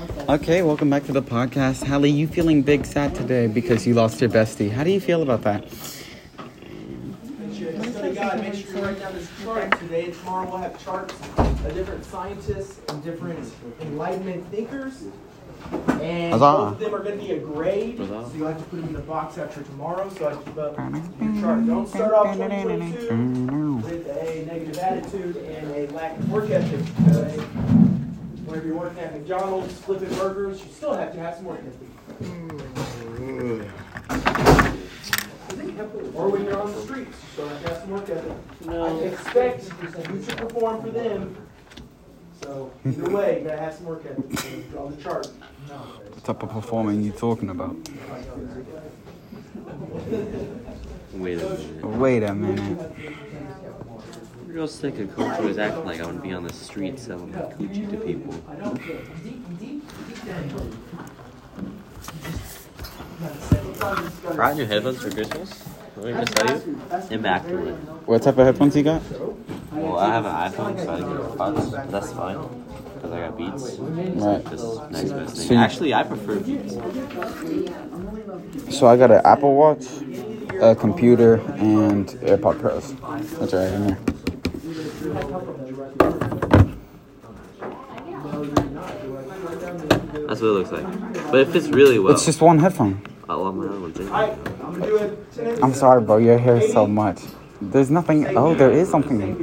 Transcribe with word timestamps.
Okay, 0.00 0.62
welcome 0.62 0.88
back 0.88 1.04
to 1.04 1.12
the 1.12 1.20
podcast. 1.20 1.86
Hallie, 1.86 2.10
you 2.10 2.26
feeling 2.26 2.62
big 2.62 2.86
sad 2.86 3.14
today 3.14 3.46
because 3.46 3.86
you 3.86 3.92
lost 3.92 4.18
your 4.22 4.30
bestie. 4.30 4.70
How 4.70 4.82
do 4.82 4.90
you 4.90 4.98
feel 5.00 5.20
about 5.20 5.42
that? 5.42 5.70
Study 5.70 6.06
guide, 8.14 8.40
make 8.40 8.54
sure 8.54 8.76
you 8.76 8.82
write 8.82 8.98
down 8.98 9.12
this 9.12 9.28
chart 9.42 9.78
today. 9.78 10.06
and 10.06 10.14
Tomorrow 10.14 10.48
we'll 10.48 10.56
have 10.56 10.82
charts 10.82 11.12
of 11.36 11.74
different 11.74 12.02
scientists 12.06 12.80
and 12.88 13.04
different 13.04 13.52
enlightenment 13.82 14.50
thinkers. 14.50 15.04
And 16.00 16.32
Huzzah. 16.32 16.38
both 16.38 16.72
of 16.72 16.78
them 16.78 16.94
are 16.94 17.02
going 17.02 17.18
to 17.18 17.24
be 17.24 17.32
a 17.32 17.38
grade, 17.38 17.98
so 17.98 18.32
you'll 18.34 18.48
have 18.48 18.56
to 18.56 18.64
put 18.64 18.80
them 18.80 18.88
in 18.88 18.96
a 18.96 19.00
box 19.00 19.36
after 19.36 19.62
tomorrow. 19.62 20.08
So 20.08 20.28
I 20.28 20.36
keep 20.36 20.56
up 20.56 20.78
your 20.78 21.42
chart. 21.42 21.66
Don't 21.66 21.86
start 21.86 22.14
off 22.14 22.34
2022 22.36 23.76
with 23.76 24.06
a 24.06 24.46
negative 24.46 24.78
attitude 24.78 25.36
and 25.36 25.70
a 25.70 25.86
lack 25.92 26.16
of 26.16 26.30
work 26.30 26.48
ethic. 26.48 27.89
Okay? 28.50 28.58
Whenever 28.58 28.66
you're 28.66 28.76
working 28.76 28.98
at 29.00 29.12
McDonald's 29.14 29.72
flipping 29.80 30.08
burgers, 30.16 30.60
you 30.60 30.70
still 30.72 30.94
have 30.94 31.12
to 31.12 31.20
have 31.20 31.36
some 31.36 31.44
work 31.44 31.60
ethic. 31.60 31.88
Or 36.14 36.28
when 36.28 36.44
you're 36.44 36.60
on 36.60 36.72
the 36.72 36.80
streets, 36.82 37.10
you 37.10 37.28
still 37.32 37.48
have 37.48 37.62
to 37.62 37.68
have 37.68 37.78
some 37.78 37.90
work 37.90 38.08
ethic. 38.10 38.32
I 38.68 38.90
expect 39.04 39.64
you 39.82 40.20
to 40.22 40.36
perform 40.36 40.82
for 40.82 40.90
them. 40.90 41.36
So 42.42 42.72
either 42.84 43.10
way, 43.10 43.40
you 43.42 43.48
gotta 43.48 43.60
have 43.60 43.74
some 43.74 43.86
work 43.86 44.04
ethic. 44.06 44.38
So 44.40 44.60
draw 44.70 44.88
the 44.88 45.02
chart. 45.02 45.26
What 45.68 46.24
type 46.24 46.42
of 46.42 46.50
performing 46.50 47.02
you 47.02 47.12
talking 47.12 47.50
about? 47.50 47.76
Wait 51.12 51.40
a 51.40 51.48
minute. 51.48 51.84
Wait 51.84 52.22
a 52.22 52.34
minute. 52.34 52.92
Real 54.52 54.66
sick 54.66 54.98
of 54.98 55.14
coach 55.14 55.36
who 55.36 55.60
acting 55.60 55.84
like 55.84 56.00
I 56.00 56.04
want 56.06 56.16
to 56.16 56.22
be 56.22 56.32
on 56.32 56.42
the 56.42 56.52
street 56.52 56.98
selling 56.98 57.32
coochie 57.32 57.88
to 57.88 57.96
people. 57.98 58.34
Brought 64.34 64.56
your 64.56 64.66
headphones 64.66 65.00
for 65.00 65.10
Christmas? 65.12 65.52
What 65.94 66.06
did 66.06 66.16
I 66.16 66.24
just 66.24 66.36
tell 66.36 66.56
you? 66.58 66.80
Immaculate. 67.10 67.74
What 68.06 68.22
type 68.22 68.38
of 68.38 68.46
headphones 68.46 68.76
you 68.76 68.82
got? 68.82 69.02
Well, 69.72 69.98
I 69.98 70.08
have 70.14 70.26
an 70.26 70.52
iPhone, 70.52 70.84
so 70.84 70.92
I 70.94 70.98
get 70.98 71.06
AirPods, 71.06 71.70
but 71.70 71.90
that's 71.92 72.12
fine. 72.12 72.38
Because 72.94 73.12
I 73.12 73.20
got 73.20 73.38
Beats. 73.38 73.78
Right. 73.78 74.44
Just 74.50 74.90
next 74.90 75.10
best 75.12 75.36
thing. 75.36 75.58
you- 75.58 75.62
Actually, 75.64 75.94
I 75.94 76.02
prefer 76.02 76.40
Beats. 76.40 76.74
So 78.76 78.88
I 78.88 78.96
got 78.96 79.12
an 79.12 79.20
Apple 79.24 79.54
Watch, 79.54 79.86
a 80.60 80.74
computer, 80.74 81.34
and 81.58 82.08
AirPod 82.08 82.58
Pros. 82.58 82.94
That's 83.38 83.52
right 83.54 83.72
in 83.72 83.86
there. 83.86 83.98
That's 90.30 90.40
what 90.40 90.48
it 90.48 90.52
looks 90.52 90.70
like. 90.70 91.30
But 91.30 91.40
it 91.40 91.48
fits 91.48 91.68
really 91.68 91.98
well. 91.98 92.12
It's 92.14 92.24
just 92.24 92.40
one 92.40 92.58
headphone. 92.58 93.02
I 93.28 93.34
love 93.34 93.56
my 93.56 93.66
other 93.66 93.80
ones. 93.80 93.98
in. 93.98 94.08
Alright, 94.08 94.38
I'm 94.62 94.72
gonna 94.72 94.86
do 94.86 94.96
it. 94.96 95.58
I'm 95.62 95.74
sorry, 95.74 96.00
bro. 96.02 96.18
Your 96.18 96.38
hair 96.38 96.56
is 96.56 96.72
so 96.72 96.86
much. 96.86 97.20
There's 97.60 97.90
nothing. 97.90 98.36
Oh, 98.36 98.54
there 98.54 98.70
is 98.70 98.88
something. 98.88 99.34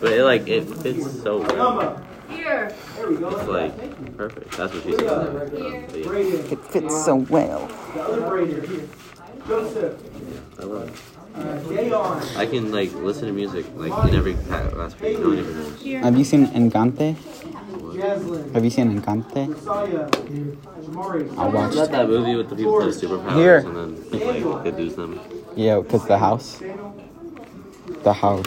But 0.00 0.12
it 0.12 0.24
like 0.24 0.48
it 0.48 0.62
fits 0.62 1.22
so 1.22 1.38
well. 1.38 2.00
Here. 2.28 2.74
there 2.96 3.10
we 3.10 3.16
go. 3.16 3.28
It's 3.30 3.48
like 3.48 4.16
perfect. 4.16 4.56
That's 4.56 4.72
what 4.74 4.82
she 4.84 4.92
said. 4.96 5.50
But 5.50 5.58
yeah, 5.58 6.52
It 6.52 6.64
fits 6.66 7.04
so 7.04 7.16
well. 7.16 7.66
The 7.94 8.02
other 8.02 8.20
braid 8.28 8.48
here. 8.48 8.60
Here. 8.62 8.88
Joseph. 9.46 10.00
I 10.58 10.62
love 10.62 10.88
it. 10.88 11.13
Uh, 11.34 11.58
Day 11.68 11.90
on. 11.90 12.22
I 12.36 12.46
can 12.46 12.70
like 12.70 12.92
listen 12.94 13.26
to 13.26 13.32
music 13.32 13.66
like 13.74 13.92
in 14.08 14.14
every 14.14 14.34
pa- 14.34 14.70
last 14.74 15.00
week. 15.00 15.18
No 15.18 15.28
one 15.30 15.38
even 15.38 15.58
knows. 15.58 16.04
Have 16.04 16.16
you 16.16 16.24
seen 16.24 16.46
Encanto? 16.48 17.14
Jaslyn. 17.16 18.52
Have 18.54 18.64
you 18.64 18.70
seen 18.70 19.00
Encanto? 19.00 19.48
Messiah. 19.48 20.08
I 21.38 21.46
watched. 21.48 21.74
that 21.76 21.90
that 21.90 22.08
movie 22.08 22.36
with 22.36 22.50
the 22.50 22.56
people 22.56 22.78
that 22.78 22.86
have 22.86 22.94
superpowers 22.94 23.34
Here. 23.36 23.58
and 23.58 23.76
then 23.76 24.10
like 24.10 24.64
they 24.64 24.70
lose 24.72 24.94
them? 24.94 25.18
Yeah, 25.56 25.82
cause 25.82 26.06
the 26.06 26.18
house. 26.18 26.58
Samuel. 26.58 26.94
The 28.04 28.12
house. 28.12 28.46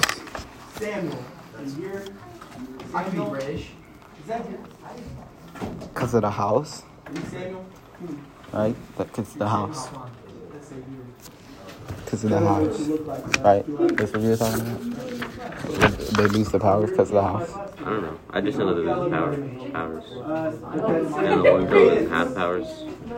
Samuel. 0.75 1.19
Is 1.63 1.75
here. 1.75 2.05
I 2.93 3.03
can 3.03 3.11
be 3.23 3.29
British. 3.29 3.67
Is 4.21 4.27
that 4.27 4.45
here? 4.47 4.59
Cause 5.93 6.13
of 6.13 6.21
the 6.21 6.31
house, 6.31 6.83
Are 7.05 7.13
you 7.13 7.21
Samuel? 7.31 7.65
right? 8.53 8.75
That 8.97 9.11
cause 9.11 9.33
the 9.33 9.47
house. 9.49 9.89
Let's 11.89 12.09
say 12.09 12.09
here. 12.09 12.09
Cause 12.09 12.23
of 12.23 12.29
the 12.29 12.37
I 12.37 12.39
don't 12.39 12.43
know 12.45 12.59
what 12.61 12.69
house. 12.69 12.79
you 12.79 12.85
look 12.97 13.07
like, 13.07 13.43
Right. 13.43 13.97
That's 13.97 14.11
what 14.13 14.21
you 14.21 14.29
were 14.29 14.37
talking 14.37 14.61
about. 14.61 15.99
They 16.17 16.27
lose 16.27 16.49
the 16.49 16.59
powers 16.59 16.89
cause 16.91 17.09
of 17.09 17.15
the 17.15 17.21
house. 17.21 17.51
I 17.79 17.83
don't 17.83 18.01
know. 18.01 18.19
I 18.31 18.41
just 18.41 18.57
know 18.57 18.73
that 18.73 18.81
there's 18.81 19.11
power, 19.11 19.71
powers. 19.71 20.03
Uh, 20.05 21.19
And 21.19 21.41
the 21.45 21.51
one 21.51 21.65
girl 21.67 21.89
doesn't 21.89 22.09
have 22.09 22.35
powers. 22.35 22.67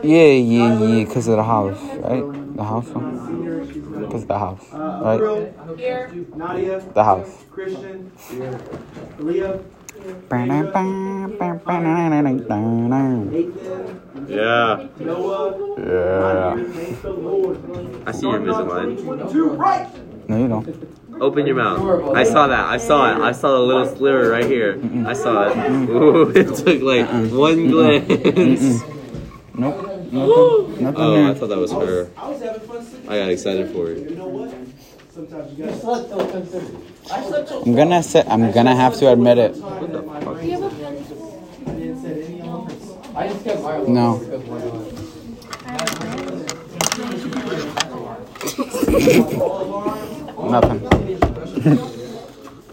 Yeah, 0.02 0.26
yeah, 0.26 0.82
yeah. 0.84 1.04
Cause 1.06 1.28
of 1.28 1.36
the 1.36 1.42
house, 1.44 1.78
right? 1.98 2.56
The 2.56 2.64
house 2.64 2.88
one. 2.88 4.08
Cause 4.10 4.22
of 4.22 4.28
the 4.28 4.38
house, 4.38 4.64
right? 4.72 5.14
April, 5.14 5.76
Here. 5.76 6.12
Nadia, 6.34 6.80
The 6.94 7.04
house. 7.04 7.44
Christian, 7.50 8.10
Leah, 9.18 9.60
Yeah. 14.28 14.86
Yeah. 14.88 14.88
Noah, 15.00 16.56
Nathan, 16.56 17.24
Lord. 17.24 18.02
I 18.06 18.12
see 18.12 18.26
your 18.26 18.40
Invisalign. 18.40 19.02
22, 19.02 19.48
right? 19.50 19.88
No, 20.28 20.36
you 20.38 20.48
don't. 20.48 21.20
Open 21.20 21.46
your 21.46 21.56
mouth. 21.56 22.14
I 22.16 22.24
saw 22.24 22.46
that. 22.46 22.64
I 22.66 22.78
saw 22.78 23.12
it. 23.12 23.20
I 23.20 23.32
saw 23.32 23.52
the 23.52 23.60
little 23.60 23.86
sliver 23.96 24.30
right 24.30 24.46
here. 24.46 24.80
I 25.06 25.12
saw 25.12 25.50
it. 25.50 25.56
Ooh, 25.90 26.30
it 26.34 26.54
took 26.54 26.80
like 26.82 27.08
one 27.32 27.68
glance. 27.68 28.82
Nope. 29.52 29.76
Nothing. 30.12 30.82
Nothing 30.82 30.94
Oh, 30.96 31.30
I 31.30 31.34
thought 31.34 31.48
that 31.50 31.58
was 31.58 31.72
her. 31.72 32.10
I 32.16 32.28
was 32.30 32.40
having 32.40 32.60
fun 32.66 32.84
sitting. 32.84 33.08
I 33.08 33.18
got 33.18 33.28
excited 33.30 33.70
for 33.72 33.90
it. 33.90 33.98
You 33.98 34.06
it. 34.06 34.16
know 34.16 34.28
what? 34.28 34.54
Sometimes 35.12 35.58
you 35.58 35.66
gotta. 35.66 35.76
I'm 37.12 37.74
gonna 37.74 38.02
say. 38.02 38.22
I'm 38.26 38.52
gonna 38.52 38.74
have 38.76 38.96
to 38.98 39.10
admit 39.12 39.38
it. 39.38 39.56
What 39.56 39.92
the 39.92 40.02
fuck? 40.02 40.40
Do 40.40 40.46
you 40.46 40.52
have 40.52 40.62
a 40.62 40.70
pen? 40.76 41.04
I 41.66 41.72
didn't 41.78 42.02
set 42.02 42.18
any 42.18 42.40
alarms. 42.40 42.92
I 43.16 43.28
just 43.28 43.44
kept 43.44 43.62
my 43.62 43.78
No. 43.82 45.20
Nothing. 50.50 50.86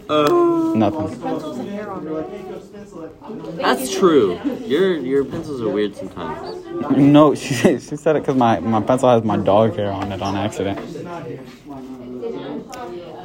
uh, 0.08 0.72
Nothing. 0.74 1.20
Pencils 1.20 1.58
and 1.58 1.68
hair 1.68 1.90
on 1.90 2.02
You're 2.04 2.20
it. 2.20 2.30
like, 2.30 2.30
hey, 2.30 2.42
Coach 2.50 2.62
Spence, 2.62 2.92
like, 2.92 3.56
That's 3.56 3.90
true. 3.94 4.38
Your 4.66 4.96
your 4.98 5.24
pencils 5.24 5.60
are 5.62 5.68
weird 5.68 5.96
sometimes. 5.96 6.64
No, 6.96 7.34
she 7.42 7.54
she 7.78 7.96
said 7.96 8.16
it 8.16 8.20
because 8.20 8.36
my 8.36 8.60
my 8.60 8.80
pencil 8.80 9.08
has 9.10 9.24
my 9.24 9.36
dog 9.36 9.76
hair 9.76 9.90
on 9.92 10.12
it 10.12 10.22
on 10.22 10.36
accident. 10.36 10.78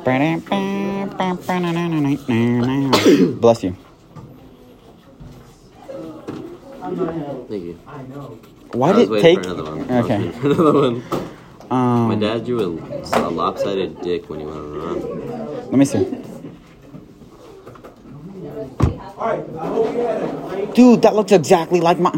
It's 0.06 0.50
not 2.30 2.96
here. 3.04 3.28
Bless 3.40 3.64
you. 3.64 3.76
Thank 7.50 7.64
you. 7.64 7.80
I 7.88 8.02
know. 8.04 8.38
Why 8.74 8.90
I 8.90 8.94
did 8.94 9.12
it 9.12 9.22
take? 9.22 9.44
for 9.44 9.50
another 9.52 9.64
one. 9.64 9.92
Okay. 9.92 10.32
another 10.44 10.74
one. 10.74 11.04
My 11.70 12.14
Um, 12.16 12.20
dad 12.20 12.46
drew 12.46 12.60
a, 12.62 12.68
a 13.20 13.30
lopsided 13.30 14.02
dick 14.02 14.30
when 14.30 14.40
he 14.42 14.46
went 14.46 14.58
on 14.58 14.66
a 14.66 14.68
run. 14.80 15.00
let 15.72 15.74
me 15.74 15.86
see. 15.86 16.06
All 19.18 19.28
right. 19.28 19.44
I 19.60 19.68
hope 19.68 19.94
you 19.94 20.00
had 20.00 20.24
a 20.24 20.28
great. 20.50 20.74
Dude, 20.76 21.02
that 21.04 21.16
looks 21.16 21.32
exactly 21.32 21.80
like 21.82 22.00
my. 22.00 22.12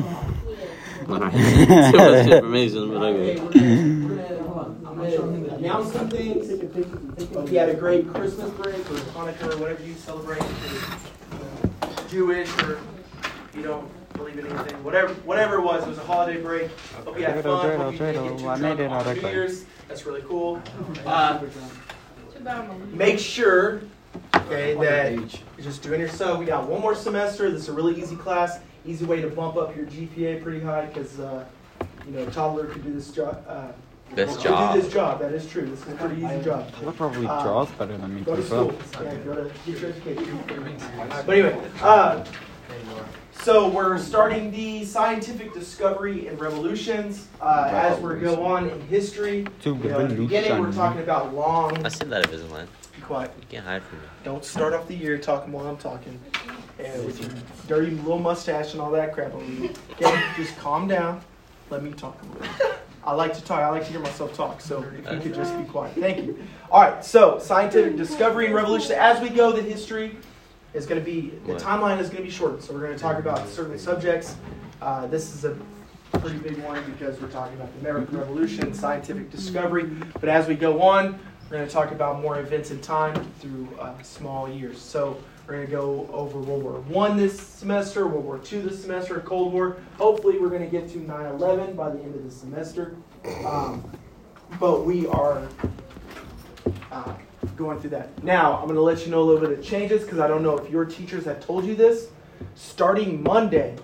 Alright. 1.09 1.33
Too 1.91 1.97
much 1.97 2.27
information, 2.37 2.89
but 2.93 3.03
okay. 3.03 3.35
I'm 7.17 7.25
gonna 7.27 7.29
announce 7.29 7.33
some 7.33 7.35
things. 7.35 7.47
If 7.47 7.53
you 7.53 7.59
had 7.59 7.69
a 7.69 7.73
great 7.75 8.13
Christmas 8.13 8.49
break 8.51 8.75
or 8.75 8.95
Hanukkah 9.13 9.53
or 9.53 9.57
whatever 9.57 9.83
you 9.83 9.93
celebrate, 9.95 10.41
if 10.41 11.11
you're 11.31 12.07
Jewish 12.09 12.49
or 12.63 12.79
you 13.53 13.61
don't 13.63 14.13
believe 14.13 14.37
in 14.39 14.47
anything, 14.47 14.83
whatever, 14.83 15.13
whatever 15.25 15.55
it 15.55 15.61
was, 15.61 15.83
it 15.83 15.89
was 15.89 15.97
a 15.97 16.03
holiday 16.03 16.41
break. 16.41 16.69
Hope 17.05 17.17
you 17.17 17.25
had 17.25 17.35
fun. 17.43 17.69
Hope 17.77 17.93
you 17.93 17.97
didn't 18.13 18.23
get 18.23 18.37
too 18.39 18.43
drunk 18.67 18.79
on 18.91 19.05
New. 19.15 19.21
Year's. 19.33 19.65
That's 19.87 20.05
really 20.05 20.21
cool. 20.23 20.61
Uh, 21.05 21.39
Too 21.39 21.47
bad 22.41 22.57
I'm 22.59 22.71
a- 22.71 22.85
make 22.95 23.19
sure, 23.19 23.81
okay, 24.35 24.73
that 24.75 25.13
you're 25.57 25.63
just 25.63 25.81
doing 25.83 25.99
your 25.99 26.09
so. 26.09 26.37
We 26.37 26.45
got 26.45 26.67
one 26.67 26.81
more 26.81 26.95
semester. 26.95 27.49
This 27.51 27.61
is 27.63 27.69
a 27.69 27.73
really 27.73 27.99
easy 28.01 28.15
class. 28.15 28.59
Easy 28.85 29.05
way 29.05 29.21
to 29.21 29.29
bump 29.29 29.55
up 29.57 29.75
your 29.75 29.85
GPA 29.85 30.41
pretty 30.43 30.59
high 30.59 30.85
because 30.85 31.19
uh, 31.19 31.45
you 32.05 32.11
know 32.11 32.23
a 32.27 32.31
toddler 32.31 32.65
could 32.65 32.83
do 32.83 32.93
this 32.93 33.11
job. 33.11 33.43
Uh, 33.47 33.67
Best 34.13 34.35
could 34.37 34.43
job. 34.43 34.75
do 34.75 34.81
this 34.81 34.93
job. 34.93 35.19
That 35.19 35.33
is 35.33 35.45
true. 35.47 35.65
This 35.65 35.81
is 35.81 35.93
a 35.93 35.95
pretty 35.95 36.21
easy 36.23 36.41
job. 36.43 36.71
That 36.83 36.95
probably 36.95 37.27
Uh, 37.27 37.43
draws 37.43 37.69
better 37.71 37.97
than 37.97 38.15
me 38.15 38.21
Go 38.21 38.35
to 38.35 38.43
school. 38.43 38.73
Yeah, 39.03 39.15
go 39.15 39.35
to 39.35 39.51
get 39.65 39.81
your 39.81 39.89
education. 39.89 40.39
But 41.25 41.29
anyway, 41.29 41.57
uh, 41.81 42.23
so 43.41 43.67
we're 43.67 43.97
starting 43.97 44.51
the 44.51 44.85
scientific 44.85 45.53
discovery 45.53 46.27
and 46.27 46.39
revolutions 46.39 47.27
uh, 47.41 47.69
as 47.71 47.99
we 47.99 48.15
go 48.19 48.45
on 48.45 48.69
in 48.69 48.79
history. 48.87 49.45
To 49.61 49.69
You 49.75 49.89
know, 49.89 49.99
in 49.99 50.07
the 50.09 50.15
beginning, 50.15 50.59
we're 50.61 50.71
talking 50.71 51.01
about 51.01 51.33
long. 51.35 51.85
I 51.85 51.89
said 51.89 52.09
that 52.11 52.25
Invisalign. 52.25 52.67
Be 52.95 53.01
quiet. 53.01 53.31
You 53.37 53.45
can't 53.49 53.65
hide 53.65 53.83
from 53.83 53.99
me. 53.99 54.05
Don't 54.23 54.45
start 54.45 54.73
off 54.73 54.87
the 54.87 54.95
year 54.95 55.17
talking 55.17 55.51
while 55.51 55.67
I'm 55.67 55.77
talking. 55.77 56.17
and 56.79 57.05
with 57.05 57.19
your 57.19 57.29
dirty 57.67 57.91
little 57.91 58.19
mustache 58.19 58.71
and 58.73 58.81
all 58.81 58.91
that 58.91 59.13
crap 59.13 59.33
on 59.33 59.61
you. 59.63 59.73
Okay, 59.91 60.23
just 60.37 60.57
calm 60.57 60.87
down. 60.87 61.21
Let 61.69 61.83
me 61.83 61.91
talk 61.91 62.17
a 62.21 62.25
little. 62.27 62.75
I 63.05 63.13
like 63.13 63.33
to 63.35 63.43
talk. 63.43 63.59
I 63.59 63.69
like 63.69 63.85
to 63.85 63.91
hear 63.91 63.99
myself 63.99 64.35
talk. 64.35 64.61
So 64.61 64.83
if 64.97 65.11
you 65.11 65.19
could 65.19 65.35
just 65.35 65.55
be 65.57 65.63
quiet. 65.65 65.95
Thank 65.95 66.25
you. 66.25 66.43
All 66.71 66.81
right. 66.81 67.05
So 67.05 67.37
scientific 67.37 67.97
discovery 67.97 68.47
and 68.47 68.55
revolution. 68.55 68.93
As 68.93 69.21
we 69.21 69.29
go, 69.29 69.51
the 69.51 69.61
history 69.61 70.17
is 70.73 70.85
going 70.85 70.99
to 70.99 71.05
be 71.05 71.29
the 71.45 71.53
timeline 71.53 71.99
is 71.99 72.09
going 72.09 72.23
to 72.23 72.23
be 72.23 72.31
short. 72.31 72.63
So 72.63 72.73
we're 72.73 72.81
going 72.81 72.93
to 72.93 72.99
talk 72.99 73.19
about 73.19 73.47
certain 73.47 73.77
subjects. 73.77 74.35
Uh, 74.81 75.05
this 75.07 75.33
is 75.33 75.45
a 75.45 75.55
pretty 76.19 76.37
big 76.39 76.57
one 76.63 76.83
because 76.91 77.19
we're 77.21 77.29
talking 77.29 77.55
about 77.55 77.71
the 77.73 77.79
American 77.81 78.17
Revolution, 78.17 78.73
scientific 78.73 79.29
discovery. 79.29 79.83
But 80.19 80.29
as 80.29 80.47
we 80.47 80.55
go 80.55 80.81
on, 80.81 81.19
we're 81.49 81.57
going 81.57 81.67
to 81.67 81.73
talk 81.73 81.91
about 81.91 82.21
more 82.21 82.39
events 82.39 82.71
in 82.71 82.81
time 82.81 83.15
through 83.39 83.67
uh, 83.79 84.01
small 84.01 84.49
years. 84.49 84.81
So 84.81 85.17
we're 85.47 85.55
going 85.55 85.65
to 85.67 85.71
go 85.71 86.09
over 86.11 86.39
World 86.39 86.63
War 86.63 86.73
One 86.81 87.17
this 87.17 87.39
semester, 87.39 88.07
World 88.07 88.25
War 88.25 88.39
Two 88.39 88.61
this 88.61 88.81
semester, 88.81 89.19
Cold 89.19 89.53
War. 89.53 89.77
Hopefully, 89.97 90.39
we're 90.39 90.49
going 90.49 90.63
to 90.63 90.69
get 90.69 90.89
to 90.93 90.97
9/11 90.97 91.75
by 91.75 91.89
the 91.89 91.99
end 92.01 92.15
of 92.15 92.23
the 92.23 92.31
semester. 92.31 92.95
Um, 93.45 93.83
but 94.59 94.85
we 94.85 95.05
are 95.07 95.47
uh, 96.91 97.13
going 97.55 97.79
through 97.79 97.91
that. 97.91 98.23
Now, 98.23 98.57
I'm 98.57 98.65
going 98.65 98.75
to 98.75 98.81
let 98.81 99.05
you 99.05 99.11
know 99.11 99.21
a 99.21 99.25
little 99.25 99.47
bit 99.47 99.57
of 99.57 99.63
changes 99.63 100.03
because 100.03 100.19
I 100.19 100.27
don't 100.27 100.41
know 100.41 100.57
if 100.57 100.69
your 100.71 100.85
teachers 100.85 101.25
have 101.25 101.45
told 101.45 101.65
you 101.65 101.75
this. 101.75 102.07
Starting 102.55 103.21
Monday, 103.21 103.75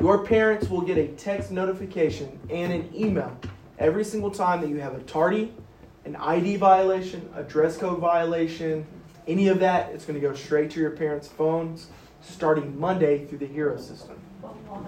your 0.00 0.24
parents 0.24 0.68
will 0.68 0.80
get 0.80 0.96
a 0.98 1.08
text 1.08 1.50
notification 1.50 2.38
and 2.48 2.72
an 2.72 2.90
email 2.94 3.36
every 3.78 4.04
single 4.04 4.30
time 4.30 4.60
that 4.60 4.70
you 4.70 4.80
have 4.80 4.94
a 4.94 5.00
tardy, 5.00 5.52
an 6.04 6.16
ID 6.16 6.56
violation, 6.56 7.28
a 7.34 7.42
dress 7.42 7.76
code 7.76 7.98
violation, 7.98 8.86
any 9.26 9.48
of 9.48 9.60
that. 9.60 9.90
It's 9.92 10.04
going 10.04 10.20
to 10.20 10.26
go 10.26 10.34
straight 10.34 10.70
to 10.72 10.80
your 10.80 10.90
parents' 10.90 11.28
phones 11.28 11.88
starting 12.20 12.78
Monday 12.78 13.26
through 13.26 13.38
the 13.38 13.46
Hero 13.46 13.76
system. 13.76 14.18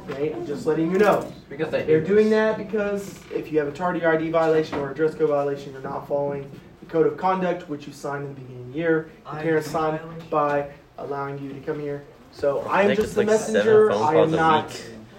Okay, 0.08 0.32
I'm 0.32 0.46
just 0.46 0.66
letting 0.66 0.90
you 0.90 0.98
know. 0.98 1.32
Because 1.48 1.70
they 1.70 1.82
They're 1.82 2.00
doing 2.00 2.30
that 2.30 2.58
because 2.58 3.20
if 3.32 3.50
you 3.52 3.58
have 3.58 3.68
a 3.68 3.72
tardy 3.72 4.04
ID 4.04 4.30
violation 4.30 4.78
or 4.78 4.90
a 4.90 4.94
dress 4.94 5.14
code 5.14 5.30
violation, 5.30 5.72
you're 5.72 5.82
not 5.82 6.08
following 6.08 6.50
the 6.80 6.86
code 6.86 7.06
of 7.06 7.16
conduct, 7.16 7.68
which 7.68 7.86
you 7.86 7.92
signed 7.92 8.24
in 8.24 8.34
the 8.34 8.40
beginning 8.40 8.62
of 8.62 8.72
the 8.72 8.78
year. 8.78 9.10
Your 9.32 9.42
parents 9.42 9.70
signed 9.70 10.00
by 10.30 10.70
allowing 10.98 11.38
you 11.42 11.52
to 11.52 11.60
come 11.60 11.80
here. 11.80 12.04
So 12.32 12.60
I 12.62 12.82
am 12.82 12.96
just 12.96 13.14
the 13.14 13.20
like 13.20 13.28
messenger. 13.28 13.92
I 13.92 14.16
am 14.16 14.30
not 14.30 14.68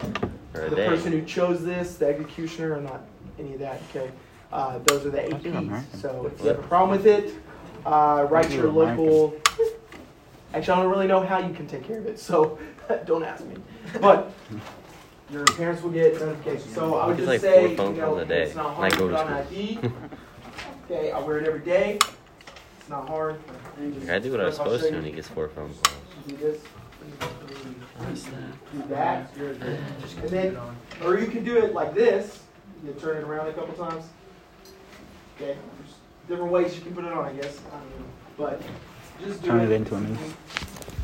week 0.03 0.31
or 0.53 0.65
a 0.65 0.69
the 0.69 0.75
day. 0.75 0.87
person 0.87 1.11
who 1.11 1.23
chose 1.23 1.63
this, 1.63 1.95
the 1.95 2.07
executioner, 2.07 2.73
or 2.73 2.81
not 2.81 3.01
any 3.39 3.53
of 3.53 3.59
that. 3.59 3.81
Okay, 3.89 4.11
uh, 4.51 4.79
those 4.85 5.05
are 5.05 5.09
the 5.09 5.23
I 5.25 5.29
think 5.29 5.43
APs. 5.43 5.83
So 5.99 6.31
if 6.31 6.41
you 6.41 6.49
have 6.49 6.59
a 6.59 6.63
problem 6.63 6.97
with 6.97 7.07
it, 7.07 7.33
uh, 7.87 8.27
write 8.29 8.51
your 8.51 8.69
local. 8.69 9.35
Actually, 10.53 10.73
I 10.73 10.81
don't 10.83 10.91
really 10.91 11.07
know 11.07 11.21
how 11.25 11.39
you 11.39 11.53
can 11.53 11.67
take 11.67 11.83
care 11.85 11.99
of 11.99 12.05
it, 12.05 12.19
so 12.19 12.59
don't 13.05 13.23
ask 13.23 13.45
me. 13.45 13.55
But 14.01 14.31
your 15.29 15.45
parents 15.45 15.81
will 15.81 15.91
get 15.91 16.13
notifications. 16.19 16.73
So 16.73 16.95
I 16.95 17.03
I 17.03 17.07
would 17.07 17.17
get 17.17 17.25
just 17.25 17.27
like 17.27 17.41
say, 17.41 17.75
four 17.75 17.85
phone 17.85 17.95
you 17.95 18.01
know, 18.01 18.17
a 18.17 18.25
day, 18.25 18.43
it's 18.43 18.55
not 18.55 18.75
hard 18.75 18.91
to 18.91 18.97
go 18.97 19.07
put 19.09 19.15
to 19.15 19.21
on 19.21 19.33
ID. 19.33 19.79
okay, 20.85 21.11
I 21.11 21.19
wear 21.19 21.39
it 21.39 21.47
every 21.47 21.61
day. 21.61 21.99
It's 22.79 22.89
not 22.89 23.07
hard. 23.07 23.39
Just- 23.93 24.09
I 24.09 24.19
do 24.19 24.31
what 24.31 24.41
I 24.41 24.45
was 24.45 24.55
supposed 24.55 24.87
to 24.87 24.93
when 24.93 25.03
he 25.03 25.11
gets 25.11 25.27
four 25.27 25.49
phone 25.49 25.73
calls. 25.73 25.97
Do 26.27 26.35
this. 26.37 26.61
Do 28.73 28.83
that. 28.89 29.35
And 29.37 30.29
then, 30.29 30.57
or 31.03 31.17
you 31.17 31.27
can 31.27 31.43
do 31.43 31.57
it 31.57 31.73
like 31.73 31.93
this. 31.93 32.43
You 32.85 32.93
turn 32.93 33.17
it 33.17 33.23
around 33.23 33.47
a 33.47 33.53
couple 33.53 33.73
times. 33.73 34.05
Okay. 35.35 35.57
There's 36.27 36.39
different 36.39 36.51
ways 36.51 36.75
you 36.75 36.81
can 36.81 36.93
put 36.93 37.05
it 37.05 37.13
on, 37.13 37.25
I 37.25 37.33
guess. 37.33 37.59
I 37.67 37.77
don't 37.77 37.99
know. 37.99 38.05
But 38.37 38.61
just 39.23 39.41
do 39.41 39.47
Turn 39.47 39.61
it. 39.61 39.71
it 39.71 39.75
into 39.75 39.95
an 39.95 40.17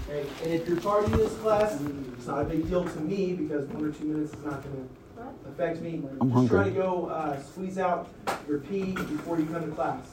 Okay. 0.09 0.27
And 0.43 0.53
if 0.53 0.67
you're 0.67 0.79
tardy 0.79 1.11
in 1.11 1.17
this 1.17 1.33
class, 1.37 1.79
it's 2.17 2.27
not 2.27 2.41
a 2.41 2.43
big 2.43 2.67
deal 2.67 2.83
to 2.83 2.99
me 2.99 3.33
because 3.33 3.65
one 3.69 3.85
or 3.85 3.91
two 3.91 4.03
minutes 4.03 4.33
is 4.33 4.43
not 4.43 4.61
going 4.63 4.89
to 5.15 5.49
affect 5.49 5.81
me. 5.81 6.03
I'm 6.19 6.31
just 6.31 6.47
try 6.49 6.65
to 6.65 6.71
go 6.71 7.07
uh, 7.07 7.41
squeeze 7.41 7.77
out 7.77 8.09
your 8.47 8.59
pee 8.59 8.91
before 8.91 9.39
you 9.39 9.45
come 9.45 9.65
to 9.69 9.71
class. 9.75 10.05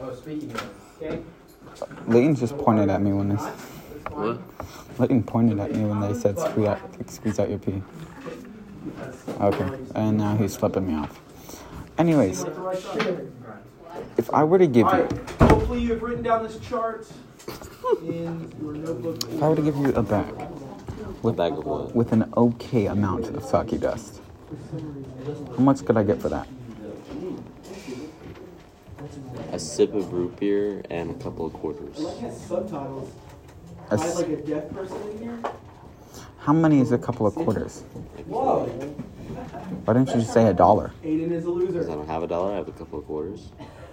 Oh, 0.00 0.14
speaking 0.14 0.50
of. 0.52 0.70
Okay. 1.02 1.20
Leighton 2.06 2.34
just 2.34 2.56
pointed 2.56 2.88
at 2.88 3.02
me 3.02 3.12
when 3.12 3.28
this. 3.28 3.42
What? 4.10 4.40
Leighton 4.98 5.22
pointed 5.22 5.60
at 5.60 5.72
me 5.72 5.84
when 5.84 6.00
they 6.00 6.14
said 6.18 6.38
squeeze 6.38 6.66
out, 6.66 6.80
squeeze 7.10 7.38
out 7.38 7.50
your 7.50 7.58
pee. 7.58 7.82
Okay, 9.40 9.78
and 9.94 10.16
now 10.16 10.34
he's 10.36 10.56
flipping 10.56 10.86
me 10.86 10.94
off. 10.94 11.20
Anyways, 11.98 12.44
if 14.18 14.28
I 14.30 14.44
were 14.44 14.58
to 14.58 14.66
give 14.66 14.86
All 14.86 14.96
you, 14.96 15.02
right. 15.04 15.30
Hopefully, 15.42 15.80
you 15.80 15.92
have 15.92 16.02
written 16.02 16.22
down 16.22 16.42
this 16.42 16.58
chart 16.60 17.06
in 18.02 18.52
your 18.60 18.74
notebook. 18.74 19.16
if 19.30 19.42
I 19.42 19.48
were 19.48 19.56
to 19.56 19.62
give 19.62 19.76
you 19.76 19.92
a 19.94 20.02
bag 20.02 20.26
What 21.22 21.36
bag 21.36 21.52
of 21.52 21.64
what? 21.64 21.94
with 21.94 22.12
an 22.12 22.30
okay 22.36 22.86
amount 22.86 23.28
of 23.28 23.42
sake 23.44 23.80
dust, 23.80 24.20
how 25.56 25.62
much 25.62 25.84
could 25.84 25.96
I 25.96 26.02
get 26.02 26.20
for 26.20 26.28
that? 26.28 26.46
A 29.52 29.58
sip 29.58 29.94
of 29.94 30.12
root 30.12 30.38
beer 30.38 30.82
and 30.90 31.10
a 31.10 31.14
couple 31.14 31.46
of 31.46 31.52
quarters. 31.54 31.96
I 31.98 32.02
like 32.02 32.32
subtitles. 32.32 33.10
A 33.90 33.94
I 33.94 33.96
have 33.96 34.00
s- 34.06 34.16
like 34.16 34.28
a 34.28 34.36
deaf 34.36 34.68
person 34.70 34.96
in 35.12 35.18
here. 35.18 35.38
how 36.40 36.52
many 36.52 36.80
is 36.80 36.92
a 36.92 36.98
couple 36.98 37.26
of 37.26 37.34
quarters? 37.34 37.80
Whoa. 38.26 38.66
Why 39.84 39.94
didn't 39.94 40.08
you 40.10 40.16
just 40.16 40.32
say 40.34 40.46
a 40.46 40.52
dollar? 40.52 40.92
Aiden 41.02 41.30
is 41.32 41.44
a 41.46 41.50
loser. 41.50 41.72
Because 41.72 41.88
I 41.88 41.94
don't 41.94 42.06
have 42.06 42.22
a 42.22 42.26
dollar, 42.26 42.52
I 42.52 42.56
have 42.56 42.68
a 42.68 42.72
couple 42.72 42.98
of 42.98 43.06
quarters. 43.06 43.48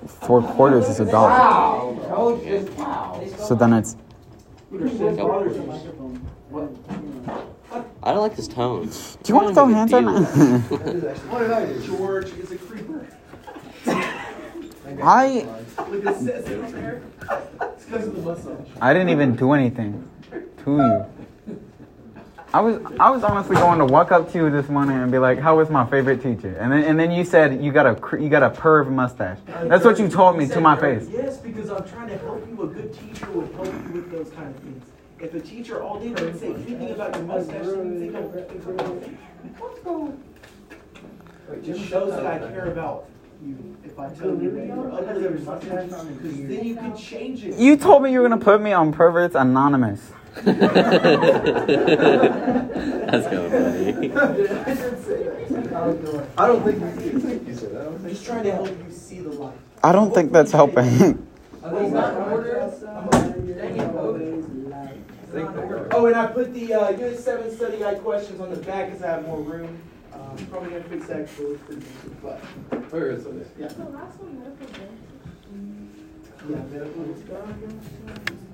Four 0.07 0.41
quarters 0.41 0.87
is 0.89 0.99
a 0.99 1.05
dollar. 1.05 1.29
Wow, 1.29 1.99
coach, 2.07 2.43
just 2.45 2.71
wow. 2.73 3.23
So 3.37 3.55
then 3.55 3.73
it's. 3.73 3.95
Your 4.71 4.87
sis 4.89 5.17
bothers 5.17 5.55
you. 5.55 5.71
I 8.03 8.11
don't 8.13 8.21
like 8.21 8.35
this 8.35 8.47
tone. 8.47 8.85
Do 8.87 9.33
you 9.33 9.35
want 9.35 9.47
to 9.49 9.53
throw 9.53 9.67
hands 9.67 9.91
on 9.93 10.05
What 10.69 11.39
did 11.39 11.51
I 11.51 11.65
do? 11.65 11.79
George 11.87 12.27
is 12.27 12.51
a 12.51 12.57
creeper. 12.57 13.07
I 15.01 15.47
Look 15.89 16.05
at 16.05 16.19
this 16.23 16.47
in 16.47 16.71
there. 16.71 17.01
It's 17.61 17.85
because 17.85 18.07
of 18.07 18.15
the 18.15 18.21
mustache. 18.21 18.67
I 18.79 18.93
didn't 18.93 19.09
even 19.09 19.35
do 19.35 19.51
anything 19.53 20.07
to 20.31 20.77
you. 20.77 21.05
I 22.55 22.61
was 22.61 22.79
I 23.01 23.09
was 23.09 23.21
honestly 23.21 23.57
going 23.57 23.79
to 23.79 23.85
walk 23.85 24.13
up 24.13 24.31
to 24.31 24.37
you 24.37 24.49
this 24.49 24.69
morning 24.69 24.95
and 24.95 25.11
be 25.11 25.17
like, 25.17 25.39
"How 25.39 25.57
was 25.57 25.69
my 25.69 25.85
favorite 25.85 26.23
teacher?" 26.23 26.55
And 26.57 26.71
then 26.71 26.85
and 26.85 26.97
then 26.97 27.11
you 27.11 27.25
said 27.25 27.61
you 27.61 27.73
got 27.73 27.85
a 27.85 27.95
cr- 27.95 28.15
you 28.15 28.29
got 28.29 28.43
a 28.43 28.49
perv 28.49 28.89
mustache. 28.89 29.39
That's 29.63 29.83
what 29.83 29.99
you 29.99 30.07
told 30.07 30.37
me 30.37 30.47
to 30.47 30.61
my 30.61 30.79
face. 30.79 31.05
Yes, 31.11 31.35
because 31.35 31.69
I'm 31.69 31.85
trying 31.85 32.07
to 32.07 32.17
help 32.19 32.47
you. 32.47 32.63
A 32.63 32.67
good 32.67 32.93
teacher 32.93 33.29
would 33.31 33.51
help 33.55 33.65
you 33.65 33.91
with 33.95 34.09
those 34.09 34.29
kind 34.29 34.55
of 34.55 34.61
things. 34.61 34.85
If 35.19 35.33
a 35.33 35.41
teacher 35.41 35.83
all 35.83 35.99
day 35.99 36.13
didn't 36.13 36.39
say 36.39 36.53
anything 36.53 36.91
about 36.91 37.13
your 37.13 37.25
mustache, 37.25 37.65
didn't 37.65 37.99
think 37.99 38.15
of 38.15 38.33
think 38.33 38.65
about 38.65 39.03
it. 39.03 39.09
It 41.51 41.63
just 41.65 41.89
shows 41.89 42.11
that 42.11 42.25
I 42.25 42.39
care 42.39 42.71
about 42.71 43.09
you. 43.43 43.75
If 43.83 43.99
I 43.99 44.07
tell 44.13 44.29
you 44.29 44.51
that 44.51 44.65
you're 44.65 44.93
ugly 44.93 45.25
or 45.25 45.43
something, 45.43 46.15
because 46.15 46.37
then 46.37 46.63
you 46.63 46.75
can 46.75 46.95
change 46.95 47.43
it. 47.43 47.59
You 47.59 47.75
told 47.75 48.01
me 48.01 48.13
you 48.13 48.21
were 48.21 48.29
gonna 48.29 48.41
put 48.41 48.61
me 48.61 48.71
on 48.71 48.93
perverts 48.93 49.35
anonymous. 49.35 50.13
That's 50.45 50.57
kind 53.27 53.37
of 53.37 53.51
funny. 53.51 54.11
I 54.11 54.33
didn't 54.33 55.03
say 55.03 55.23
that. 55.23 56.27
I 56.37 56.47
don't 56.47 56.63
think 56.63 56.79
you 57.05 57.19
think 57.19 57.47
you 57.47 57.55
said 57.55 57.71
that. 57.71 57.81
I 57.81 57.85
don't 57.85 57.95
I'm 57.95 58.09
just 58.09 58.25
trying 58.25 58.43
to 58.43 58.51
help 58.51 58.67
you 58.67 58.91
see 58.91 59.19
the 59.19 59.29
light. 59.29 59.57
I 59.83 59.91
don't 59.91 60.13
think 60.13 60.31
that's 60.31 60.51
helping. 60.51 60.85
think 61.61 61.93
not 61.93 62.31
order. 62.31 62.55
Oh, 65.91 66.05
and 66.05 66.15
I 66.15 66.27
put 66.27 66.53
the 66.53 66.73
uh, 66.73 66.89
Unit 66.91 67.19
7 67.19 67.55
study 67.55 67.79
guide 67.79 68.01
questions 68.01 68.39
on 68.39 68.49
the 68.49 68.57
back 68.57 68.87
because 68.87 69.03
I 69.03 69.11
have 69.11 69.25
more 69.25 69.41
room. 69.41 69.79
Um, 70.13 70.37
probably 70.47 70.69
going 70.69 70.83
to 70.83 70.89
fix 70.89 71.07
that 71.07 71.27
because 71.27 71.39
it 71.39 71.49
looks 71.49 71.61
pretty. 71.65 71.85
But, 72.21 72.39
Where 72.91 73.11
is 73.11 73.25
it? 73.25 73.47
yeah. 73.59 73.67
The 73.67 73.83
last 73.85 74.19
one, 74.19 74.39
medical 74.39 74.67
dentistry. 74.67 75.15
Yeah, 76.49 76.63
medical. 76.71 78.44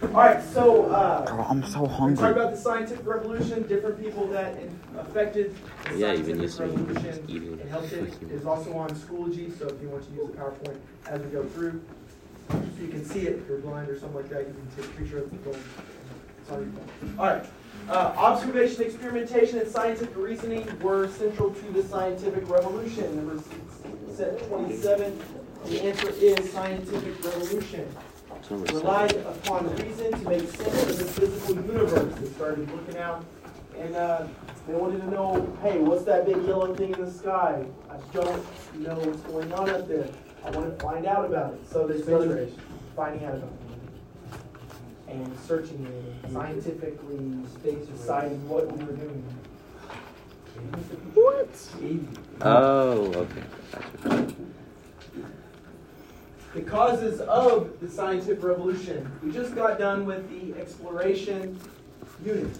All 0.00 0.08
right, 0.10 0.42
so 0.42 0.86
uh, 0.86 1.24
Girl, 1.26 1.46
I'm 1.50 1.62
so 1.64 1.80
we 1.82 1.86
talked 1.88 1.98
hungry. 1.98 2.30
about 2.30 2.50
the 2.52 2.56
scientific 2.56 3.04
revolution, 3.04 3.66
different 3.66 4.00
people 4.00 4.26
that 4.28 4.56
in- 4.56 4.78
affected 4.96 5.54
the 5.90 5.96
Yeah, 5.98 6.14
scientific 6.14 6.42
yesterday 6.42 6.72
you 6.76 6.84
were 6.84 6.94
just 6.94 7.04
revolution. 7.06 7.24
eating 7.28 7.58
It 7.60 7.68
helped 7.68 7.92
it. 7.92 8.04
freaking- 8.04 8.30
It's 8.30 8.46
also 8.46 8.72
on 8.74 8.90
Schoology, 8.90 9.58
so 9.58 9.66
if 9.66 9.82
you 9.82 9.88
want 9.88 10.04
to 10.08 10.14
use 10.14 10.28
the 10.30 10.36
PowerPoint 10.36 10.76
as 11.08 11.20
we 11.20 11.28
go 11.30 11.42
through, 11.44 11.80
so 12.50 12.58
you 12.80 12.88
can 12.88 13.04
see 13.04 13.26
it. 13.26 13.38
If 13.38 13.48
you're 13.48 13.58
blind 13.58 13.88
or 13.88 13.98
something 13.98 14.16
like 14.16 14.28
that, 14.30 14.46
you 14.46 14.54
can 14.54 14.68
take 14.76 14.84
a 14.84 14.98
picture 14.98 15.18
of 15.18 15.30
the 15.30 15.36
phone. 15.38 15.60
It's 16.42 16.50
on 16.52 16.58
your 16.60 16.72
phone. 16.72 17.18
All 17.18 17.26
right. 17.26 17.46
Uh, 17.90 18.12
observation, 18.16 18.82
experimentation, 18.84 19.58
and 19.58 19.68
scientific 19.68 20.16
reasoning 20.16 20.66
were 20.80 21.08
central 21.08 21.50
to 21.50 21.72
the 21.72 21.82
scientific 21.82 22.48
revolution. 22.48 23.16
Number 23.16 23.42
six- 23.42 24.46
27. 24.48 25.18
The 25.66 25.82
answer 25.82 26.10
is 26.10 26.52
scientific 26.52 27.24
revolution 27.24 27.80
It's 27.80 27.94
number 27.94 28.07
relied 28.50 29.14
upon 29.16 29.74
reason 29.76 30.12
to 30.12 30.28
make 30.28 30.48
sense 30.48 30.90
of 30.90 30.98
the 30.98 31.04
physical 31.04 31.54
universe. 31.64 32.14
They 32.18 32.26
started 32.28 32.70
looking 32.70 32.96
out 32.98 33.24
and 33.78 33.94
uh, 33.94 34.26
they 34.66 34.74
wanted 34.74 35.00
to 35.00 35.10
know, 35.10 35.56
hey, 35.62 35.78
what's 35.78 36.04
that 36.04 36.26
big 36.26 36.36
yellow 36.44 36.74
thing 36.74 36.92
in 36.94 37.04
the 37.04 37.10
sky? 37.10 37.64
I 37.90 37.96
don't 38.12 38.44
know 38.78 38.94
what's 38.96 39.20
going 39.22 39.52
on 39.52 39.70
up 39.70 39.88
there. 39.88 40.08
I 40.44 40.50
want 40.50 40.76
to 40.78 40.84
find 40.84 41.06
out 41.06 41.24
about 41.24 41.54
it. 41.54 41.68
So 41.70 41.86
they 41.86 42.00
started 42.02 42.54
finding 42.96 43.24
out 43.26 43.34
about 43.36 43.50
it. 43.50 45.10
and 45.10 45.38
searching 45.46 45.84
it 45.86 46.24
and 46.24 46.32
scientifically 46.32 47.18
deciding 47.86 48.46
what 48.48 48.70
we 48.72 48.84
were 48.84 48.92
doing. 48.92 49.24
What? 51.14 51.48
Oh, 52.42 53.12
okay. 53.14 53.42
Gotcha. 53.72 54.34
The 56.58 56.64
causes 56.64 57.20
of 57.20 57.78
the 57.78 57.88
scientific 57.88 58.42
revolution. 58.42 59.08
We 59.22 59.30
just 59.30 59.54
got 59.54 59.78
done 59.78 60.04
with 60.04 60.28
the 60.28 60.60
exploration 60.60 61.56
unit. 62.24 62.50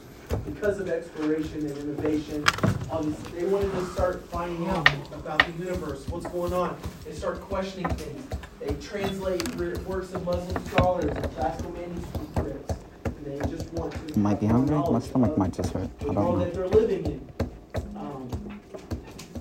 Because 0.44 0.78
of 0.78 0.88
exploration 0.88 1.66
and 1.66 1.76
innovation, 1.78 2.44
obviously 2.92 3.40
they 3.40 3.46
wanted 3.46 3.72
to 3.72 3.84
start 3.86 4.24
finding 4.30 4.68
out 4.68 4.88
about 5.12 5.44
the 5.44 5.64
universe, 5.64 6.06
what's 6.06 6.26
going 6.26 6.52
on. 6.52 6.78
They 7.04 7.12
start 7.12 7.40
questioning 7.40 7.88
things. 7.96 8.24
They 8.60 8.72
translate 8.74 9.42
works 9.84 10.14
of 10.14 10.24
Muslim 10.24 10.64
scholars 10.66 11.06
and 11.06 11.32
classical 11.32 11.72
manuscripts. 11.72 12.74
And 13.04 13.26
they 13.26 13.50
just 13.50 13.72
want 13.72 13.92
to 14.10 14.16
Might 14.16 14.38
be 14.38 14.46
hungry. 14.46 14.76
My 14.76 15.00
stomach 15.00 15.36
might 15.36 15.54
just 15.54 15.72
hurt. 15.72 15.90
I 16.02 16.04
don't 16.04 16.14
know. 16.14 16.38
that 16.38 16.54
they're 16.54 16.68
living 16.68 17.04
in. 17.04 17.28
Um, 17.96 18.60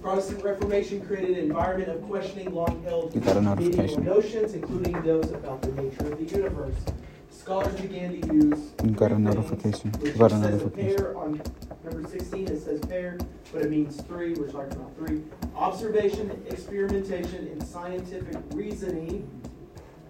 Protestant 0.07 0.41
Reformation 0.41 1.05
created 1.05 1.37
an 1.37 1.43
environment 1.49 1.89
of 1.89 2.01
questioning 2.07 2.53
long-held 2.55 3.13
You 3.13 3.19
got 3.19 3.35
a 3.35 3.41
medieval 3.41 3.99
notions, 4.01 4.53
including 4.53 5.01
those 5.01 5.29
about 5.31 5.61
the 5.61 5.73
nature 5.73 6.09
of 6.09 6.17
the 6.17 6.23
universe. 6.23 6.77
Scholars 7.29 7.77
began 7.81 8.21
to 8.21 8.33
use 8.33 8.71
You 8.85 8.91
got 8.91 9.11
a 9.11 9.15
three 9.15 9.25
things, 9.25 9.35
notification. 9.35 9.93
You 10.01 10.13
got 10.13 10.31
a 10.31 10.37
notification. 10.37 10.95
pair 10.95 11.17
on 11.17 11.41
number 11.83 12.07
16. 12.07 12.47
It 12.47 12.63
says 12.63 12.79
pair, 12.85 13.17
but 13.51 13.63
it 13.63 13.69
means 13.69 13.99
three. 14.03 14.33
We're 14.35 14.49
talking 14.49 14.77
about 14.79 14.95
three. 14.95 15.23
Observation, 15.57 16.41
experimentation, 16.49 17.45
and 17.47 17.61
scientific 17.61 18.37
reasoning 18.51 19.29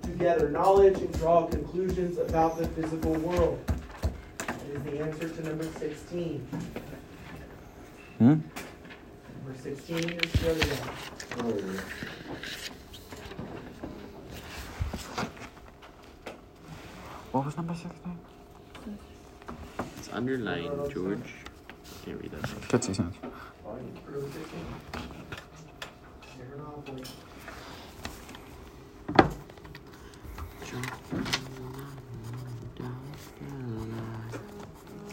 to 0.04 0.10
gather 0.10 0.48
knowledge 0.48 1.00
and 1.00 1.12
draw 1.18 1.48
conclusions 1.48 2.20
about 2.20 2.60
the 2.60 2.68
physical 2.68 3.14
world. 3.14 3.60
That 4.38 4.62
is 4.76 4.84
the 4.84 5.00
answer 5.00 5.28
to 5.28 5.44
number 5.44 5.64
16. 5.80 6.48
Hmm? 8.20 8.36
Number 9.48 9.62
16 9.62 9.98
is 9.98 10.32
zodiac. 10.42 10.80
What 17.32 17.46
was 17.46 17.56
number 17.56 17.74
16? 17.74 18.20
It's 19.98 20.10
underlined, 20.12 20.92
George. 20.94 21.34
Can't 22.04 22.22
read 22.22 22.32
that. 22.32 22.46
50 22.46 22.94
cents. 22.94 23.18
Early 23.66 24.32
16. 24.32 24.66
Never 26.40 26.58
know, 26.58 26.84
boy. 26.86 27.04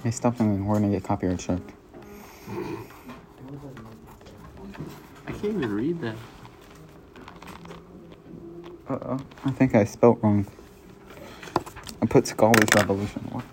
Hey, 0.03 0.11
stop 0.11 0.37
singing. 0.37 0.67
We're 0.67 0.81
gonna 0.81 0.91
get 0.91 1.05
copyright 1.05 1.41
struck. 1.41 1.61
I 5.45 5.47
can't 5.47 5.59
even 5.59 5.75
read 5.75 6.01
that. 6.01 6.17
Uh 8.89 8.99
oh. 9.03 9.21
I 9.45 9.51
think 9.51 9.75
I 9.75 9.85
spelt 9.85 10.19
wrong. 10.23 10.47
I 12.01 12.07
put 12.07 12.27
Scholars 12.27 12.67
Revolution. 12.75 13.29
What? 13.31 13.45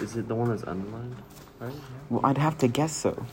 Is 0.00 0.16
it 0.16 0.28
the 0.28 0.36
one 0.36 0.50
that's 0.50 0.62
underlined? 0.62 1.16
Right? 1.58 1.74
Well, 2.10 2.20
I'd 2.22 2.38
have 2.38 2.56
to 2.58 2.68
guess 2.68 2.94
so. 2.94 3.26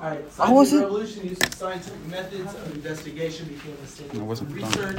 All 0.00 0.10
right, 0.10 0.24
I 0.38 0.52
wasn't- 0.52 0.82
scientific 0.82 0.82
revolution 0.84 1.28
used 1.28 1.54
scientific 1.54 2.06
methods 2.06 2.54
of 2.54 2.74
investigation 2.74 3.46
became 3.48 3.76
a 3.82 3.86
standard 3.86 4.20
I 4.20 4.22
wasn't 4.22 4.52
for 4.52 4.58
done. 4.60 4.68
research. 4.94 4.96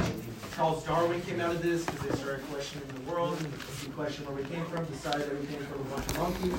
Charles 0.54 0.84
Darwin 0.84 1.22
came 1.22 1.40
out 1.40 1.52
of 1.52 1.62
this 1.62 1.86
because 1.86 2.02
they 2.06 2.16
started 2.16 2.42
questioning 2.52 2.86
the 3.06 3.10
world, 3.10 3.38
and 3.38 3.48
he 3.82 3.88
questioned 3.92 4.26
where 4.28 4.36
we 4.36 4.44
came 4.44 4.62
from, 4.66 4.84
decided 4.84 5.22
that 5.30 5.40
we 5.40 5.46
came 5.46 5.64
from 5.64 5.80
a 5.80 5.84
bunch 5.84 6.06
of 6.10 6.18
monkeys. 6.18 6.54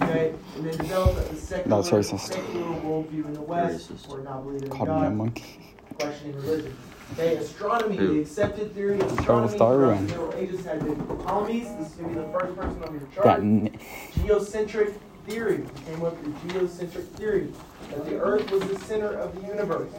Okay, 0.00 0.34
and 0.56 0.64
then 0.66 0.76
developed 0.78 1.18
a 1.32 1.36
secular, 1.36 1.76
That's 1.82 1.90
racist. 1.90 2.20
secular 2.20 2.64
worldview 2.80 3.26
in 3.26 3.34
the 3.34 3.42
West, 3.42 3.92
Racist. 3.92 4.10
or 4.10 4.20
not 4.22 4.42
believing 4.42 4.68
in 4.72 4.74
me 4.78 4.82
a 4.82 4.86
God, 4.86 5.14
monkey. 5.14 5.74
questioning 5.98 6.36
religion. 6.36 6.74
Okay, 7.12 7.36
astronomy, 7.36 7.96
Who? 7.98 8.14
the 8.14 8.20
accepted 8.20 8.74
theory 8.74 8.98
of 9.00 9.22
Charles 9.22 9.52
astronomy 9.52 9.58
Darwin. 9.58 10.08
throughout 10.08 10.30
the 10.30 10.36
Middle 10.38 10.54
Ages 10.54 10.64
had 10.64 10.78
been 10.82 10.96
Ptolemy's. 11.18 11.68
This 11.76 11.88
is 11.90 11.94
going 11.96 12.14
to 12.14 12.20
be 12.20 12.26
the 12.26 12.32
first 12.38 12.56
person 12.56 12.82
on 12.84 12.92
your 12.94 13.02
chart 13.14 14.26
geocentric 14.26 14.94
theory. 15.26 15.64
He 15.76 15.84
came 15.92 16.04
up 16.04 16.20
with 16.22 16.42
the 16.42 16.52
geocentric 16.58 17.04
theory 17.16 17.52
that 17.90 18.04
the 18.04 18.18
Earth 18.20 18.50
was 18.50 18.62
the 18.62 18.78
center 18.80 19.14
of 19.18 19.34
the 19.40 19.46
universe. 19.46 19.90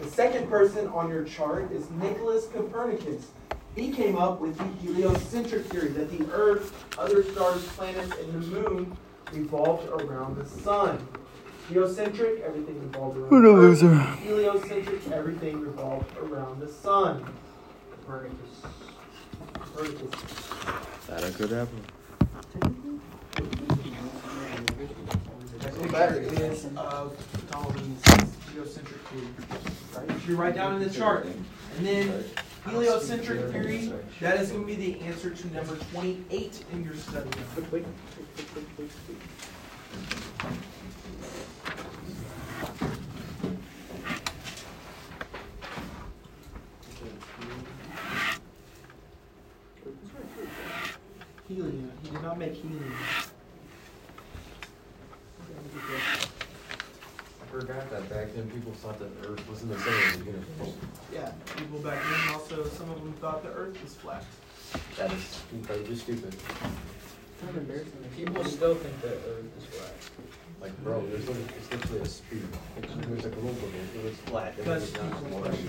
The 0.00 0.06
second 0.08 0.48
person 0.48 0.86
on 0.88 1.08
your 1.10 1.24
chart 1.24 1.70
is 1.72 1.90
Nicholas 1.90 2.46
Copernicus. 2.46 3.26
He 3.74 3.92
came 3.92 4.16
up 4.16 4.40
with 4.40 4.56
the 4.58 4.64
heliocentric 4.80 5.66
theory 5.66 5.88
that 5.88 6.10
the 6.16 6.24
Earth, 6.32 6.72
other 6.98 7.22
stars, 7.22 7.62
planets, 7.68 8.12
and 8.20 8.32
the 8.42 8.46
moon 8.46 8.96
revolved 9.32 9.88
around 9.88 10.36
the 10.36 10.46
sun. 10.46 11.06
Geocentric, 11.70 12.40
everything 12.40 12.80
revolved 12.80 13.18
around 13.18 13.30
What 13.30 13.40
the 13.42 13.48
a 13.50 13.54
Earth. 13.54 13.82
loser. 13.82 13.94
Heliocentric, 13.94 15.10
everything 15.12 15.60
revolved 15.60 16.16
around 16.16 16.60
the 16.60 16.68
sun. 16.68 17.24
Copernicus. 17.90 18.62
Copernicus. 19.52 20.10
That 21.06 21.24
I 21.24 21.30
could 24.86 25.90
have. 25.90 25.92
That 25.92 26.16
is 26.16 26.66
uh, 26.76 26.80
of 26.80 27.16
Ptolemy's 27.50 28.02
geocentric 28.52 29.00
theory. 29.08 29.28
Right? 29.96 30.10
If 30.10 30.28
you 30.28 30.36
write 30.36 30.54
down 30.54 30.74
in 30.74 30.86
the 30.86 30.94
chart. 30.94 31.26
And 31.76 31.86
then 31.86 32.24
heliocentric 32.64 33.50
theory, 33.52 33.92
that 34.20 34.40
is 34.40 34.50
going 34.50 34.66
to 34.66 34.66
be 34.66 34.76
the 34.76 35.00
answer 35.02 35.30
to 35.30 35.54
number 35.54 35.76
28 35.92 36.64
in 36.72 36.84
your 36.84 36.94
study. 36.94 37.30
Helium. 51.48 51.92
He 52.02 52.10
did 52.10 52.22
not 52.22 52.38
make 52.38 52.54
helium. 52.54 52.94
Forgot 57.60 57.90
that 57.90 58.08
back 58.08 58.32
then 58.34 58.48
people 58.50 58.70
thought 58.74 59.00
that 59.00 59.10
Earth 59.26 59.48
was 59.50 59.62
in 59.62 59.68
the 59.68 59.78
center 59.78 59.96
of 59.96 60.18
the 60.20 60.24
universe. 60.26 60.74
Yeah, 61.12 61.32
people 61.56 61.80
back 61.80 62.00
then 62.00 62.34
also, 62.34 62.64
some 62.68 62.88
of 62.90 63.02
them 63.02 63.12
thought 63.14 63.42
the 63.42 63.50
earth 63.50 63.82
was 63.82 63.94
flat. 63.94 64.24
That 64.96 65.12
is 65.12 65.42
incredibly 65.52 65.96
stupid. 65.96 66.36
People 68.16 68.44
still 68.44 68.76
think 68.76 69.00
that 69.02 69.18
Earth 69.26 69.50
is 69.58 69.64
flat. 69.64 69.92
Like, 70.60 70.84
bro, 70.84 71.04
there's 71.06 71.26
literally, 71.26 71.48
it's 71.58 71.70
literally 71.72 72.00
a 72.00 72.06
speed. 72.06 72.46
There's 72.80 73.24
like 73.24 73.32
a 73.34 73.40
little 73.40 73.52
bit. 73.54 73.70
It 73.96 74.04
was 74.04 74.14
flat. 74.26 74.54
It 74.56 74.66
was 74.66 74.92
not. 74.94 75.12
question 75.12 75.68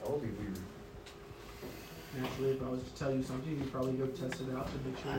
That 0.00 0.10
would 0.10 0.22
be 0.22 0.28
weird. 0.28 0.58
Naturally, 2.20 2.50
if 2.50 2.62
I 2.62 3.27
was 3.38 3.46
to 3.46 3.50
tell 3.50 3.54
you 3.54 3.58
something, 3.58 3.70
probably 3.70 3.92
go 3.92 4.06
test 4.06 4.40
it 4.40 4.54
out 4.56 4.66
to 4.66 4.74
make 4.88 4.98
sure 4.98 5.12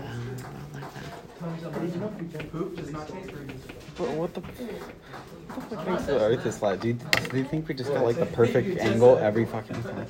it's. 2.33 2.51
Poop 2.51 2.75
does 2.75 2.91
not 2.91 3.07
taste 3.07 3.31
very 3.31 3.45
good. 3.45 3.61
But 3.97 4.09
what 4.11 4.33
the? 4.33 4.41
What 4.41 5.69
the 5.69 5.75
fuck 5.75 5.87
makes 5.87 6.05
the 6.05 6.19
Earth 6.19 6.45
is 6.45 6.57
flat? 6.57 6.79
Do 6.79 6.89
you, 6.89 6.93
do 6.93 7.37
you 7.37 7.43
think 7.43 7.67
we 7.67 7.73
just 7.73 7.91
got 7.91 8.03
like 8.03 8.17
the 8.17 8.25
perfect 8.25 8.79
angle 8.79 9.17
every 9.17 9.45
fucking 9.45 9.81
time? 9.83 10.07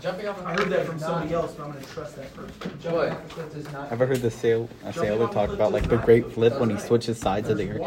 Jumping 0.00 0.28
off 0.28 0.40
a 0.40 0.44
I 0.46 0.54
heard 0.54 0.70
that 0.70 0.86
from 0.86 0.98
somebody 1.00 1.34
else, 1.34 1.54
but 1.54 1.64
I'm 1.64 1.72
gonna 1.72 1.84
trust 1.86 2.16
that 2.16 2.32
person. 2.34 2.78
Jumping 2.80 3.10
off 3.10 3.24
a 3.24 3.34
cliff 3.34 3.52
does 3.52 3.72
not. 3.72 3.90
Ever 3.90 4.06
heard 4.06 4.18
the 4.18 4.30
sail 4.30 4.68
a 4.84 4.92
sailor 4.92 5.26
talk 5.28 5.50
about 5.50 5.72
like 5.72 5.88
the 5.88 5.96
great 5.98 6.30
flip 6.32 6.58
when 6.60 6.70
he 6.70 6.78
switches 6.78 7.18
sides 7.18 7.48
of 7.48 7.58
the 7.58 7.70
earth? 7.70 7.80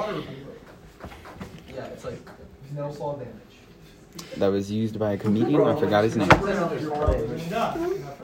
Yeah, 1.73 1.85
it's 1.85 2.03
like 2.03 2.19
no 2.75 2.91
fall 2.91 3.15
damage. 3.15 3.40
That 4.37 4.47
was 4.47 4.71
used 4.71 4.97
by 4.97 5.13
a 5.13 5.17
comedian. 5.17 5.61
I 5.61 5.79
forgot 5.79 6.03
his 6.03 6.15
name. 6.15 6.29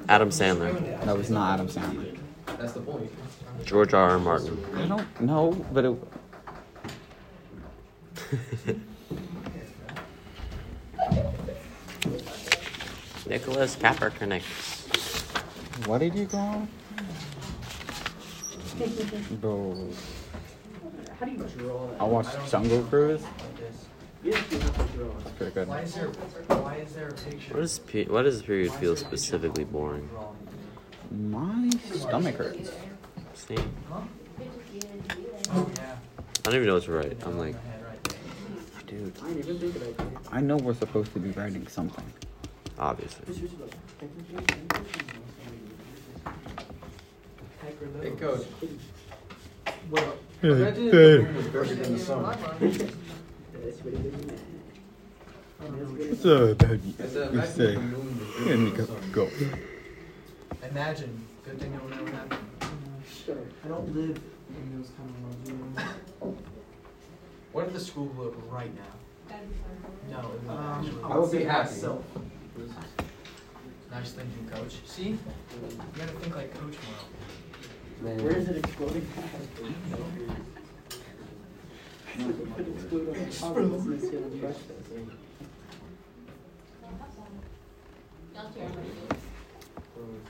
Adam 0.07 0.29
Sandler, 0.29 1.03
That 1.05 1.17
was 1.17 1.29
not 1.29 1.53
Adam 1.53 1.67
Sandler. 1.67 2.17
That's 2.57 2.73
the 2.73 2.81
point. 2.81 3.11
George 3.65 3.93
R. 3.93 4.11
R. 4.11 4.19
Martin. 4.19 4.63
I 4.75 4.87
don't 4.87 5.21
know, 5.21 5.51
but 5.73 5.85
it, 5.85 5.89
was. 5.89 5.99
Nicholas 13.27 13.75
Kaepernick. 13.75 14.43
what 15.87 15.97
did 15.99 16.15
you 16.15 16.27
call? 16.27 16.39
on? 16.39 16.69
Bro, 19.41 19.89
How 21.19 21.25
do 21.25 21.31
you 21.31 21.37
draw 21.57 21.87
that? 21.87 22.01
I 22.01 22.03
watched 22.05 22.51
Jungle 22.51 22.83
Cruise. 22.83 23.23
Like. 24.23 24.33
It's 24.51 25.31
pretty 25.37 25.51
good. 25.53 25.67
Why 25.67 25.81
is 25.81 25.93
there? 25.95 26.07
Why 26.07 26.75
is 26.77 26.93
there 26.93 27.07
a 27.09 27.13
picture? 27.13 27.53
What 27.53 27.61
does 27.61 27.79
pe- 27.79 28.05
why 28.05 28.21
does 28.23 28.37
this 28.37 28.45
period 28.45 28.71
feel 28.73 28.95
specifically 28.95 29.63
boring? 29.63 30.09
My 31.11 31.69
stomach 31.93 32.35
hurts. 32.35 32.71
See, 33.35 33.55
Oh 33.89 35.69
yeah. 35.75 35.95
I 36.45 36.49
don't 36.49 36.55
even 36.55 36.67
know 36.67 36.73
what 36.75 36.83
to 36.83 36.91
write. 36.91 37.17
I'm 37.25 37.37
like, 37.37 37.55
Dude, 38.87 39.13
I 40.31 40.39
know 40.41 40.55
we're 40.57 40.73
supposed 40.73 41.11
to 41.13 41.19
be 41.19 41.31
writing 41.31 41.67
something. 41.67 42.05
obviously. 42.79 43.25
Hey, 48.01 48.11
coach. 48.11 48.45
What 49.89 50.03
up? 50.03 50.17
Imagine 50.43 50.85
if 50.87 50.91
the 50.91 50.97
moon 51.23 51.35
was 51.35 51.45
bigger 51.47 51.75
than 51.75 51.93
the 51.93 52.93
sun. 53.71 54.39
So, 56.21 56.53
baby, 56.55 56.93
I 56.99 57.07
said, 57.07 57.31
we 57.31 57.37
imagine 57.37 57.55
say, 57.55 57.63
if 57.63 57.73
the 57.75 57.81
moon 57.81 58.19
was 58.19 58.27
bigger 58.27 58.43
here 58.43 58.55
than 58.55 58.63
we 58.63 58.69
the 58.71 58.77
go. 58.77 58.85
sun. 58.85 59.11
Go. 59.11 59.29
Imagine. 60.69 61.27
Good 61.45 61.59
thing 61.59 61.73
it 61.73 61.81
will 61.81 61.89
never 61.89 62.11
happen. 62.11 62.37
I 63.63 63.67
don't 63.67 63.95
live 63.95 64.19
in 64.49 64.77
those 64.77 64.91
kind 64.97 65.09
of 65.09 65.15
worlds. 66.21 66.41
What 67.53 67.65
if 67.67 67.73
the 67.73 67.79
school 67.79 68.05
blew 68.05 68.27
up 68.29 68.35
right 68.51 68.71
now? 68.75 69.35
No, 70.09 70.19
it 70.19 70.41
would 70.43 70.49
Um, 70.49 70.57
actually. 70.85 71.03
I 71.03 71.07
I 71.07 71.09
would 71.15 71.21
would 71.21 71.31
be 71.31 71.37
say 71.39 71.43
happy. 71.45 71.69
myself. 71.69 72.03
Nice 73.91 74.11
thinking, 74.11 74.49
coach. 74.49 74.75
See? 74.85 75.09
You 75.09 75.17
gotta 75.97 76.11
think 76.19 76.35
like 76.35 76.53
coach 76.53 76.75
more. 78.03 78.15
Where 78.15 78.37
is 78.37 78.47
it 78.49 78.57
exploding? 78.57 79.07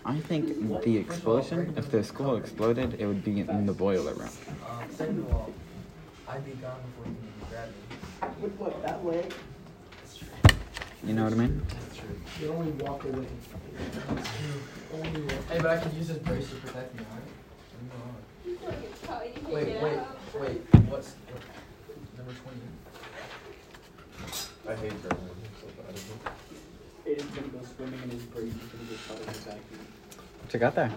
I 0.05 0.19
think 0.19 0.83
the 0.83 0.97
explosion, 0.97 1.73
if 1.77 1.89
the 1.91 2.03
school 2.03 2.35
exploded, 2.35 2.95
it 2.99 3.05
would 3.05 3.23
be 3.23 3.39
in 3.41 3.65
the 3.65 3.73
boiler 3.73 4.13
room. 4.13 4.29
Um, 4.69 4.89
second 4.89 5.19
of 5.19 5.33
all, 5.33 5.53
I'd 6.27 6.45
be 6.45 6.51
gone 6.51 6.81
before 6.81 7.05
you 7.05 7.15
can 7.15 7.27
even 7.27 7.47
grab 7.49 7.69
me. 7.69 7.75
With 8.41 8.55
what, 8.59 8.83
that 8.83 9.03
way? 9.03 9.25
You 11.05 11.13
know 11.13 11.23
what 11.23 11.33
I 11.33 11.35
mean? 11.35 11.61
That's 11.69 11.97
true. 11.97 12.19
They 12.41 12.47
only 12.47 12.71
walk 12.83 13.03
away. 13.05 13.27
Only 14.93 15.21
walk. 15.21 15.49
Hey, 15.49 15.59
but 15.59 15.67
I 15.67 15.77
can 15.77 15.95
use 15.95 16.07
this 16.09 16.17
brace 16.17 16.49
to 16.49 16.55
protect 16.55 16.95
me, 16.95 17.05
alright? 17.11 17.23
Wait, 19.49 19.81
wait, 19.81 19.99
wait. 20.39 20.61
What's 20.89 21.15
what, 21.31 21.41
number 22.27 22.41
twenty? 22.41 22.59
I 24.67 24.75
hate 24.75 25.01
German. 25.01 25.29
So 25.61 25.67
bad. 25.77 25.95
Aiden's 27.05 27.35
gonna 27.35 27.47
go 27.47 27.59
swimming 27.75 28.03
in 28.03 28.09
his 28.09 28.23
brace, 28.23 28.53
he's 28.53 28.63
gonna 28.63 28.83
get 28.89 28.99
caught 29.07 29.19
in 29.19 29.25
the 29.27 29.31
vacuum. 29.31 29.79
What 30.41 30.53
you 30.53 30.59
got 30.59 30.75
there? 30.75 30.91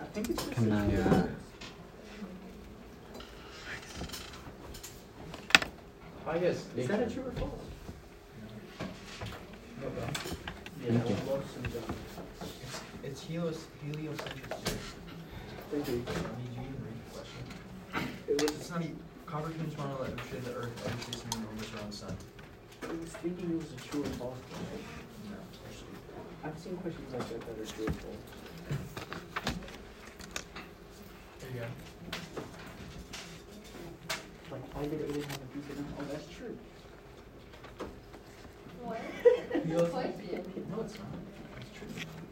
I 0.00 0.04
think 0.06 0.30
it's 0.30 0.42
just. 0.42 0.54
Can 0.56 0.72
a- 0.72 0.76
I, 0.76 0.78
uh, 0.96 1.26
I 6.26 6.38
guess 6.38 6.64
Is 6.76 6.88
that 6.88 7.02
a 7.02 7.10
true 7.10 7.24
or 7.24 7.32
false? 7.32 7.60
No, 9.80 9.88
bro. 9.90 10.02
Yeah, 10.02 10.90
Thank 10.98 11.08
you. 11.10 11.14
I 11.14 11.30
love 11.30 11.44
some 11.54 11.64
John. 11.70 11.94
It's 12.42 12.80
it's 13.04 13.20
helios 13.22 13.66
heliocentric. 13.84 14.44
Thank 15.70 15.88
you. 15.88 15.94
Did 15.94 16.08
you 16.08 16.62
even 16.62 16.76
read 16.82 16.98
the 17.04 17.10
question? 17.12 17.42
It 18.28 18.42
was, 18.42 18.50
It's 18.50 18.70
not 18.70 18.82
even. 18.82 19.03
Copperfield's 19.34 19.76
model 19.76 19.98
that 19.98 20.10
illustrated 20.10 20.44
the 20.44 20.54
Earth 20.54 20.86
every 20.86 21.02
six 21.02 21.26
million 21.26 21.48
orbits 21.50 21.74
around 21.74 21.90
the 21.90 21.96
sun. 21.96 22.16
I 22.84 22.86
was 22.86 23.10
thinking 23.18 23.50
it 23.50 23.58
was 23.58 23.72
a 23.72 23.82
true 23.82 24.02
or 24.02 24.14
false 24.14 24.38
question. 24.46 24.78
No, 25.26 25.34
actually. 25.66 25.98
I've 26.44 26.56
seen 26.56 26.76
questions 26.76 27.12
like 27.12 27.28
that 27.30 27.40
that 27.40 27.58
are 27.58 27.66
true 27.66 27.86
or 27.88 27.98
false. 27.98 28.22
There 31.40 31.50
you 31.50 31.58
go. 31.58 31.66
Like, 34.52 34.74
why 34.76 34.82
did 34.82 35.00
Aiden 35.02 35.24
have 35.26 35.42
a 35.42 35.50
piece 35.50 35.68
of 35.68 35.76
them? 35.78 35.86
Oh, 35.98 36.04
that's 36.12 36.28
true. 36.30 36.56
Question. 38.84 39.10
No, 39.66 39.78
it's 39.82 40.94
not. 40.94 41.10
It's 41.58 41.74
true. 41.74 41.90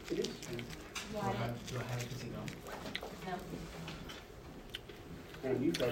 It 0.09 0.19
is 0.19 0.31
true. 0.39 0.55
Do 0.55 1.19
I 1.19 1.31
have, 1.31 1.67
do 1.67 1.75
I 1.79 1.83
have 1.83 2.01
a 2.01 2.05
casino? 2.05 2.39
Man, 2.39 2.79
you 2.87 3.67
got 3.75 3.82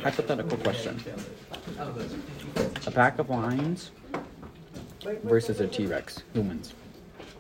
hypothetical 0.02 0.58
question. 0.58 1.00
A 2.88 2.92
pack 2.92 3.20
of 3.20 3.30
lions 3.30 3.92
versus 5.24 5.60
a 5.60 5.68
T-Rex. 5.68 6.24
Who 6.34 6.42
wins? 6.42 6.74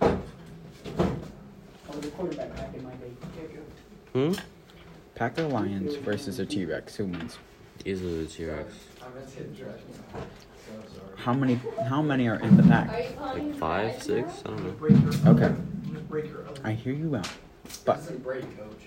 I 0.02 0.18
was 1.88 2.06
a 2.06 2.12
quarterback 2.12 2.56
back 2.56 2.74
in 2.76 2.84
my 2.84 2.92
day. 2.92 3.12
Hmm? 4.14 4.34
Pack 5.16 5.38
of 5.38 5.52
lions 5.54 5.96
versus 5.96 6.40
a 6.40 6.46
T-Rex. 6.46 6.96
Who 6.98 7.06
wins? 7.06 7.38
Easily 7.86 8.24
the 8.24 8.30
T-Rex. 8.30 8.74
I'm 9.04 9.14
gonna 9.14 9.26
hit 9.26 9.58
trash. 9.58 9.80
So 10.14 10.20
sorry. 10.96 11.18
How 11.18 11.34
many? 11.34 11.60
How 11.88 12.02
many 12.02 12.28
are 12.28 12.40
in 12.40 12.58
the 12.58 12.64
pack? 12.64 13.20
Like 13.20 13.56
five, 13.56 14.04
six? 14.04 14.44
I 14.46 14.50
don't 14.50 14.64
know. 14.64 15.32
Okay. 15.32 15.46
I'm 15.46 15.84
gonna 15.88 16.00
break 16.02 16.26
your 16.26 16.48
other. 16.48 16.62
I 16.64 16.74
hear 16.74 16.94
you 16.94 17.16
out, 17.16 17.26
It 17.66 17.80
but 17.86 17.96
doesn't 17.96 18.22
break, 18.24 18.44
coach. 18.58 18.84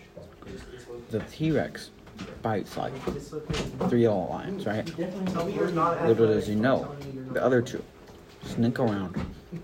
It's, 2.19 2.29
it's 2.29 2.33
what- 2.33 2.35
the 2.35 2.35
T-Rex 2.35 2.41
bites 2.43 2.77
like 2.77 2.93
three 3.91 4.03
little 4.09 4.29
lions, 4.31 4.67
right? 4.67 4.87
Tell 4.87 5.47
me 5.47 5.55
you're 5.55 5.71
not 5.71 5.95
athletic. 5.97 6.19
Little 6.19 6.35
does 6.35 6.47
he 6.47 6.55
know, 6.55 6.79
Tell 6.85 6.95
me 7.09 7.13
you're 7.15 7.25
not 7.25 7.35
the 7.35 7.45
other 7.45 7.63
two 7.63 7.83
sneak 8.45 8.79
around, 8.79 9.17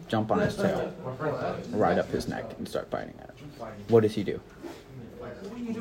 jump 0.08 0.30
on 0.30 0.38
his 0.40 0.56
tail, 0.56 0.92
ride 1.70 1.98
up 1.98 2.10
his 2.10 2.28
neck, 2.28 2.44
and 2.58 2.66
start 2.66 2.88
biting 2.90 3.14
at 3.20 3.30
him. 3.38 3.68
What 3.88 4.02
does 4.02 4.14
he 4.14 4.24
do? 4.24 4.40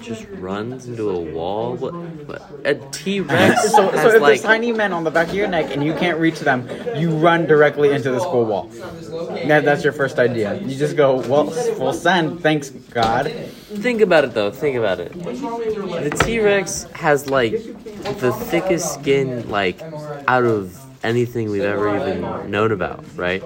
Just 0.02 0.28
runs 0.34 0.88
into 0.88 1.10
a 1.10 1.20
wall. 1.20 1.76
What? 1.76 1.94
what? 1.94 2.42
A 2.64 2.76
T-Rex 2.76 3.64
so, 3.72 3.92
so 3.92 4.10
if 4.10 4.22
like 4.22 4.22
there's 4.22 4.42
tiny 4.42 4.72
men 4.72 4.94
on 4.94 5.04
the 5.04 5.12
back 5.12 5.30
of 5.30 5.34
your 5.34 5.48
neck 5.48 5.72
and 5.72 5.84
you 5.84 5.94
can't 5.94 6.20
reach 6.20 6.40
them, 6.40 6.70
you 6.96 7.10
run 7.10 7.46
directly 7.48 7.92
into 7.92 8.12
the 8.12 8.20
school 8.20 8.46
wall. 8.46 8.64
That, 9.48 9.66
that's 9.66 9.84
your 9.84 9.94
first 9.94 10.20
idea. 10.20 10.60
You 10.62 10.78
just 10.78 10.96
go, 10.96 11.18
well, 11.28 11.50
full 11.50 11.94
send, 11.94 12.42
thanks 12.42 12.70
God. 12.70 13.32
Think 13.32 14.02
about 14.02 14.24
it 14.24 14.34
though. 14.34 14.52
Think 14.52 14.78
about 14.78 15.00
it. 15.00 15.12
The 15.14 16.18
T 16.24 16.40
Rex 16.40 16.84
has 16.94 17.30
like 17.30 17.54
the 18.20 18.32
thickest 18.32 18.94
skin 18.94 19.50
like 19.50 19.82
out 20.28 20.46
of 20.46 20.80
anything 21.04 21.50
we've 21.50 21.62
ever 21.64 21.96
even 21.96 22.52
known 22.52 22.72
about, 22.72 23.04
right? 23.16 23.44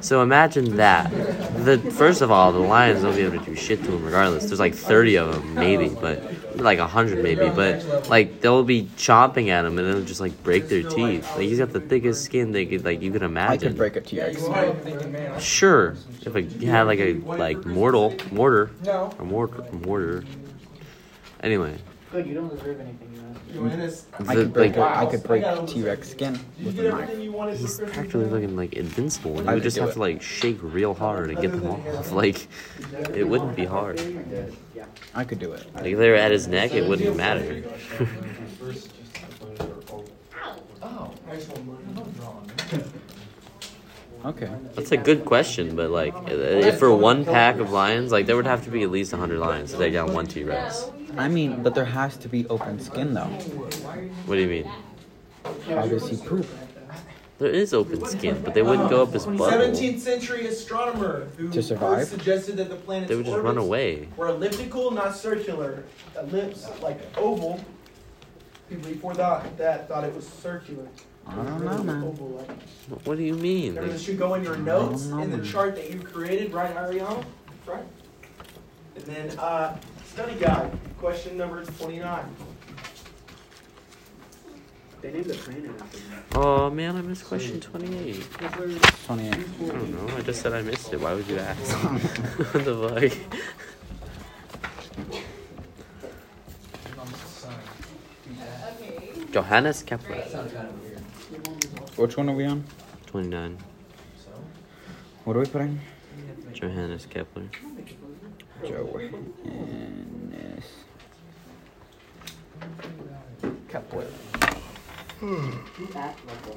So 0.00 0.22
imagine 0.22 0.76
that. 0.76 1.10
The 1.64 1.78
first 1.92 2.20
of 2.22 2.30
all, 2.30 2.52
the 2.52 2.58
lions 2.58 3.02
don't 3.02 3.14
be 3.14 3.22
able 3.22 3.38
to 3.38 3.44
do 3.44 3.54
shit 3.54 3.82
to 3.84 3.90
them 3.90 4.04
regardless. 4.04 4.44
There's 4.46 4.60
like 4.60 4.74
30 4.74 5.16
of 5.18 5.32
them, 5.34 5.54
maybe, 5.54 5.88
but 5.88 6.22
like 6.56 6.78
100 6.78 7.22
maybe, 7.22 7.50
but 7.50 8.08
like 8.08 8.40
they'll 8.40 8.64
be 8.64 8.84
chomping 8.96 9.48
at 9.48 9.64
him 9.64 9.78
and 9.78 9.86
it'll 9.88 10.02
just 10.02 10.20
like 10.20 10.42
break 10.42 10.68
their 10.68 10.82
teeth. 10.82 11.28
Like 11.36 11.42
he's 11.48 11.58
got 11.58 11.72
the 11.72 11.80
thickest 11.80 12.24
skin 12.24 12.52
they 12.52 12.64
could 12.66 12.84
like 12.84 13.02
you 13.02 13.10
could 13.12 13.22
I 13.22 13.26
imagine. 13.26 13.68
could 13.70 13.76
break 13.76 13.96
a 13.96 14.00
T-Rex. 14.00 14.42
Sure, 15.42 15.96
if 16.24 16.34
I 16.34 16.42
had 16.64 16.82
like 16.84 16.98
a 17.00 17.14
like 17.14 17.64
mortal 17.66 18.14
mortar, 18.32 18.70
No. 18.84 19.12
a 19.18 19.24
mortar, 19.24 19.64
mortar. 19.84 20.24
Anyway, 21.42 21.76
Good, 22.10 22.26
you 22.26 22.34
don't 22.34 22.48
deserve 22.48 22.80
anything, 22.80 23.12
man. 23.12 23.15
Johannes, 23.15 23.15
I 24.28 24.34
could 24.34 24.52
break. 24.52 24.76
like 24.76 24.76
a, 24.76 24.98
I 24.98 25.06
could 25.06 25.22
break 25.22 25.44
T-Rex 25.66 26.10
skin 26.10 26.32
did 26.34 26.42
you 26.58 26.66
with 26.66 26.76
get 26.76 26.86
a 26.86 26.90
knife. 26.90 27.02
everything 27.02 27.22
you 27.22 27.32
wanted 27.32 27.52
for 27.54 27.58
he's 27.60 27.76
Christmas? 27.76 27.94
practically 27.94 28.24
looking 28.26 28.56
like 28.56 28.72
invincible. 28.74 29.38
And 29.38 29.48
I 29.48 29.52
he 29.52 29.56
would 29.56 29.62
just 29.62 29.78
have 29.78 29.90
it. 29.90 29.92
to 29.94 29.98
like 29.98 30.22
shake 30.22 30.58
real 30.60 30.94
hard 30.94 31.30
and 31.30 31.40
get 31.40 31.52
them 31.52 31.66
off. 31.66 32.12
Like 32.12 32.48
it 33.14 33.26
wouldn't 33.28 33.56
be 33.56 33.64
hard. 33.64 34.00
I 35.14 35.24
could 35.24 35.38
do 35.38 35.52
it. 35.52 35.66
Like 35.74 35.86
if 35.86 35.98
they 35.98 36.10
were 36.10 36.16
at 36.16 36.32
his 36.32 36.46
neck, 36.48 36.72
it 36.74 36.88
wouldn't 36.88 37.16
matter. 37.16 37.62
Oh, 40.82 41.10
nice 41.26 41.48
one, 41.48 41.78
buddy. 42.70 42.84
Okay. 44.24 44.50
That's 44.74 44.90
a 44.92 44.96
good 44.96 45.24
question, 45.24 45.76
but 45.76 45.90
like, 45.90 46.12
if 46.26 46.78
for 46.78 46.92
one 46.92 47.24
pack 47.24 47.58
of 47.58 47.70
lions, 47.70 48.10
like 48.10 48.26
there 48.26 48.34
would 48.34 48.46
have 48.46 48.64
to 48.64 48.70
be 48.70 48.82
at 48.82 48.90
least 48.90 49.12
hundred 49.12 49.38
lions 49.38 49.70
to 49.72 49.78
take 49.78 49.92
down 49.92 50.12
one 50.12 50.26
T 50.26 50.42
Rex. 50.42 50.90
I 51.16 51.28
mean, 51.28 51.62
but 51.62 51.74
there 51.74 51.84
has 51.84 52.16
to 52.18 52.28
be 52.28 52.46
open 52.48 52.80
skin 52.80 53.14
though. 53.14 53.24
What 54.26 54.36
do 54.36 54.40
you 54.42 54.48
mean? 54.48 54.70
How 55.66 55.86
does 55.86 56.08
he 56.08 56.16
poop? 56.16 56.46
There 57.38 57.50
is 57.50 57.74
open 57.74 58.04
skin, 58.06 58.40
but 58.42 58.54
they 58.54 58.62
wouldn't 58.62 58.88
go 58.88 59.02
up 59.02 59.12
his 59.12 59.26
butthole. 59.26 59.50
17th 59.50 59.98
century 60.00 60.46
astronomer 60.46 61.26
who 61.36 61.50
To 61.50 61.62
survive? 61.62 62.08
suggested 62.08 62.56
that 62.56 62.70
the 62.70 62.76
planet's 62.76 63.10
They 63.10 63.16
would 63.16 63.26
just 63.26 63.36
run 63.36 63.58
orbits 63.58 63.66
away. 63.66 64.08
were 64.16 64.28
elliptical, 64.28 64.90
not 64.90 65.14
circular. 65.14 65.84
Ellipse, 66.18 66.66
like 66.82 66.98
oval. 67.18 67.62
People 68.70 68.88
before 68.90 69.12
that, 69.14 69.56
that 69.58 69.86
thought 69.86 70.04
it 70.04 70.14
was 70.14 70.26
circular. 70.26 70.86
I 71.26 71.34
don't 71.36 71.64
know, 71.64 71.82
man. 71.82 72.02
Oval, 72.04 72.28
like. 72.48 72.50
What 73.04 73.18
do 73.18 73.22
you 73.22 73.34
mean? 73.34 73.74
Remember, 73.74 73.82
Like, 73.82 73.92
this 73.92 74.02
should 74.02 74.18
go 74.18 74.32
in 74.34 74.42
your 74.42 74.56
notes 74.56 75.04
know, 75.06 75.18
in 75.22 75.30
the 75.30 75.36
man. 75.38 75.46
chart 75.46 75.74
that 75.76 75.90
you 75.90 76.00
created, 76.00 76.54
right, 76.54 76.74
Ariana? 76.74 77.22
Right. 77.66 77.84
And 78.96 79.04
then, 79.04 79.38
uh, 79.38 79.76
study 80.16 80.34
guide, 80.36 80.70
question 80.98 81.36
number 81.36 81.62
29. 81.62 82.24
They 85.02 85.12
named 85.12 85.26
the 85.26 85.34
planet 85.34 85.70
after 85.78 85.98
me. 85.98 86.04
oh 86.34 86.70
man, 86.70 86.96
I 86.96 87.02
missed 87.02 87.26
question 87.26 87.60
twenty-eight. 87.60 88.22
Twenty-eight. 89.04 89.34
I 89.34 89.66
don't 89.66 90.06
know. 90.08 90.16
I 90.16 90.22
just 90.22 90.40
said 90.40 90.54
I 90.54 90.62
missed 90.62 90.90
it. 90.90 91.00
Why 91.02 91.12
would 91.12 91.26
you 91.28 91.38
ask? 91.38 91.60
what 92.54 92.64
the 92.64 93.12
fuck? 93.12 93.12
Johannes 99.32 99.82
Kepler, 99.82 100.16
Which 101.96 102.16
one 102.16 102.30
are 102.30 102.34
we 102.34 102.46
on? 102.46 102.64
twenty-nine. 103.04 103.58
What 105.24 105.36
are 105.36 105.40
we 105.40 105.46
putting? 105.46 105.78
Johannes 106.54 107.04
Kepler. 107.04 107.50
Johannes 108.62 110.64
Kepler. 113.68 114.06
You 115.22 115.88
act 115.94 116.20
like 116.26 116.46
a. 116.46 116.48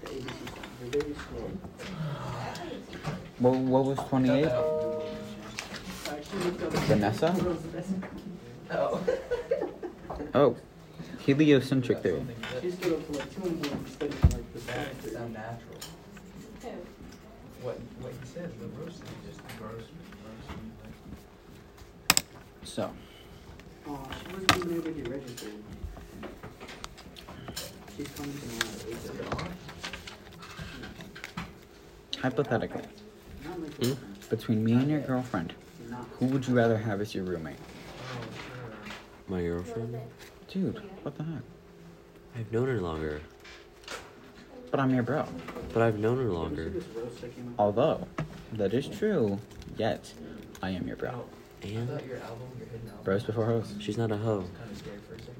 The 0.00 0.06
ABC 0.10 0.34
You're 0.82 0.90
very 0.90 1.14
slow. 1.14 1.50
What, 3.38 3.54
what 3.56 3.84
was 3.84 3.98
twenty-eight? 4.08 4.46
I 4.46 4.48
actually 6.16 6.44
looked 6.44 6.62
up. 6.62 6.72
Vanessa? 6.84 7.34
Oh. 8.70 9.00
Oh, 10.34 10.56
heliocentric 11.20 12.02
theory. 12.02 12.22
She 12.60 12.70
stood 12.70 12.92
up 12.94 13.02
for 13.06 13.12
like 13.14 13.34
two 13.34 13.42
in 13.48 13.60
the 13.60 13.68
morning 13.68 13.86
studying 13.86 14.20
like 14.22 14.52
the 14.54 14.60
That 14.60 14.74
science. 15.02 15.12
sound 15.12 15.32
natural. 15.32 15.78
What 17.62 17.78
what 18.00 18.12
he 18.12 18.18
said, 18.26 18.50
the 18.60 18.66
roast 18.80 19.02
is 19.02 19.08
just 19.26 19.40
gross. 19.58 19.82
So, 22.74 22.90
Oh, 23.86 24.00
she 24.18 24.32
wasn't 24.34 24.56
even 24.56 24.72
able 24.72 24.82
to 24.82 24.90
get 24.90 25.08
registered. 25.08 25.52
She's 27.96 28.08
coming 28.16 28.32
tomorrow. 29.06 29.48
hypothetically, 32.20 32.82
Not 33.44 33.60
my 33.60 33.68
Hmm? 33.68 33.92
between 34.28 34.64
me 34.64 34.72
and 34.72 34.90
your 34.90 34.98
girlfriend, 35.02 35.54
who 36.18 36.26
would 36.26 36.48
you 36.48 36.54
rather 36.56 36.76
have 36.76 37.00
as 37.00 37.14
your 37.14 37.22
roommate? 37.22 37.58
My 39.28 39.40
girlfriend. 39.40 39.96
Dude, 40.48 40.82
what 41.04 41.16
the 41.16 41.22
heck? 41.22 41.42
I've 42.36 42.50
known 42.50 42.66
her 42.66 42.80
longer, 42.80 43.20
But 44.72 44.80
I'm 44.80 44.90
your 44.92 45.04
bro. 45.04 45.26
but 45.72 45.80
I've 45.80 46.00
known 46.00 46.16
her 46.18 46.32
longer. 46.32 46.70
This 46.70 46.84
roast 46.88 47.20
that 47.20 47.36
came 47.36 47.50
out. 47.50 47.54
Although, 47.56 48.08
that 48.54 48.74
is 48.74 48.88
true, 48.88 49.38
yet 49.76 50.12
I 50.60 50.70
am 50.70 50.88
your 50.88 50.96
bro. 50.96 51.24
And 51.64 51.72
your 52.06 52.18
album, 52.18 52.48
your. 52.58 52.94
Bros 53.04 53.22
before 53.22 53.46
hoes. 53.46 53.74
she's 53.80 53.96
not 53.96 54.12
a 54.12 54.16
hoe. 54.16 54.40
Kind 54.58 54.70
of 54.70 54.78
scared 54.78 55.00
for 55.08 55.14
a 55.14 55.18
second. 55.18 55.34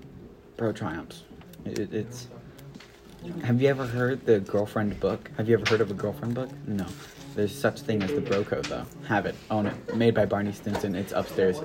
Bro 0.56 0.72
triumphs. 0.72 1.22
It, 1.66 1.92
it's. 1.92 2.28
Have 3.42 3.60
you 3.60 3.68
ever 3.68 3.87
heard 3.87 4.24
the 4.26 4.40
girlfriend 4.40 4.98
book? 5.00 5.30
Have 5.37 5.48
you 5.48 5.54
ever 5.54 5.64
heard 5.68 5.80
of 5.80 5.90
a 5.90 5.94
girlfriend 5.94 6.34
book? 6.34 6.50
No. 6.66 6.87
There's 7.34 7.54
such 7.54 7.80
thing 7.80 8.02
as 8.02 8.10
the 8.10 8.20
bro 8.20 8.44
code 8.44 8.64
though. 8.66 8.87
Have 9.06 9.26
it. 9.26 9.34
Own 9.50 9.66
it. 9.66 9.96
Made 9.96 10.14
by 10.14 10.24
Barney 10.24 10.52
Stinson. 10.52 10.94
It's 10.94 11.12
upstairs 11.12 11.60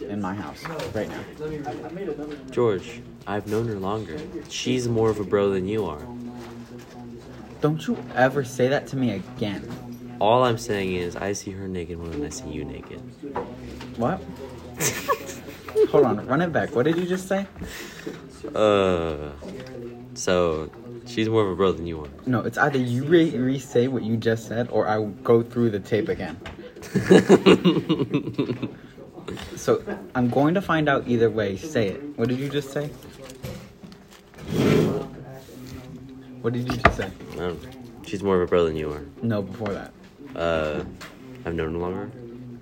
in 0.00 0.20
my 0.20 0.34
house 0.34 0.64
right 0.94 1.08
now. 1.08 1.20
I, 1.40 1.44
I 1.44 1.92
made 1.92 2.08
another 2.08 2.36
one. 2.36 2.50
George, 2.50 3.00
I've 3.26 3.46
known 3.46 3.66
her 3.68 3.78
longer. 3.78 4.18
She's 4.48 4.88
more 4.88 5.10
of 5.10 5.18
a 5.18 5.24
bro 5.24 5.50
than 5.50 5.66
you 5.66 5.86
are. 5.86 6.02
Don't 7.60 7.86
you 7.86 7.96
ever 8.14 8.44
say 8.44 8.68
that 8.68 8.86
to 8.88 8.96
me 8.96 9.12
again. 9.12 9.89
All 10.20 10.44
I'm 10.44 10.58
saying 10.58 10.94
is, 10.94 11.16
I 11.16 11.32
see 11.32 11.50
her 11.52 11.66
naked 11.66 11.98
more 11.98 12.08
than 12.08 12.24
I 12.24 12.28
see 12.28 12.48
you 12.50 12.64
naked. 12.64 13.00
What? 13.96 14.20
Hold 15.90 16.04
on. 16.04 16.26
Run 16.26 16.42
it 16.42 16.52
back. 16.52 16.74
What 16.74 16.84
did 16.84 16.96
you 16.98 17.06
just 17.06 17.26
say? 17.26 17.46
Uh, 18.54 19.30
so 20.14 20.70
she's 21.06 21.28
more 21.28 21.42
of 21.46 21.52
a 21.52 21.56
bro 21.56 21.72
than 21.72 21.86
you 21.86 22.04
are. 22.04 22.08
No, 22.26 22.40
it's 22.40 22.58
either 22.58 22.78
you 22.78 23.04
re- 23.04 23.30
re-say 23.36 23.88
what 23.88 24.02
you 24.02 24.16
just 24.16 24.46
said, 24.46 24.68
or 24.70 24.86
I 24.86 24.98
will 24.98 25.08
go 25.08 25.42
through 25.42 25.70
the 25.70 25.80
tape 25.80 26.08
again. 26.08 26.38
So 29.56 29.82
I'm 30.14 30.28
going 30.28 30.54
to 30.54 30.62
find 30.62 30.88
out 30.88 31.06
either 31.06 31.30
way. 31.30 31.56
Say 31.56 31.88
it. 31.88 32.02
What 32.18 32.28
did 32.28 32.38
you 32.38 32.48
just 32.48 32.72
say? 32.72 32.88
What 36.40 36.52
did 36.54 36.66
you 36.66 36.76
just 36.78 36.96
say? 36.96 37.10
Um, 37.38 37.60
she's 38.04 38.22
more 38.22 38.36
of 38.36 38.42
a 38.42 38.46
bro 38.46 38.64
than 38.64 38.76
you 38.76 38.90
are. 38.90 39.04
No, 39.22 39.42
before 39.42 39.68
that. 39.68 39.92
Uh, 40.34 40.84
I've 41.44 41.54
known 41.54 41.74
longer. 41.80 42.10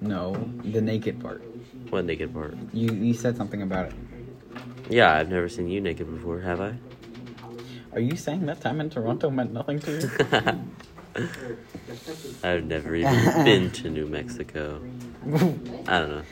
No, 0.01 0.35
the 0.65 0.81
naked 0.81 1.21
part. 1.21 1.43
What 1.91 2.05
naked 2.05 2.33
part? 2.33 2.57
You 2.73 2.93
you 2.93 3.15
said 3.15 3.37
something 3.37 3.63
about 3.63 3.87
it. 3.87 3.95
Yeah, 4.89 5.13
I've 5.13 5.29
never 5.29 5.49
seen 5.49 5.69
you 5.69 5.81
naked 5.81 6.11
before, 6.11 6.41
have 6.41 6.61
I? 6.61 6.75
Are 7.93 8.01
you 8.01 8.17
saying 8.17 8.47
that 8.47 8.61
time 8.61 8.81
in 8.81 8.91
Toronto 8.91 9.31
meant 9.31 9.53
nothing 9.53 9.81
to 9.81 9.91
you? 9.93 10.11
I've 12.45 12.65
never 12.65 12.95
even 12.95 13.45
been 13.45 13.71
to 13.73 13.91
New 13.91 14.07
Mexico. 14.07 14.81
I 15.27 15.99
don't 15.99 16.11
know. 16.11 16.23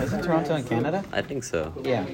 Isn't 0.00 0.22
Toronto 0.22 0.56
in 0.56 0.64
Canada? 0.64 1.04
I 1.12 1.22
think 1.22 1.44
so. 1.44 1.72
Yeah. 1.84 2.06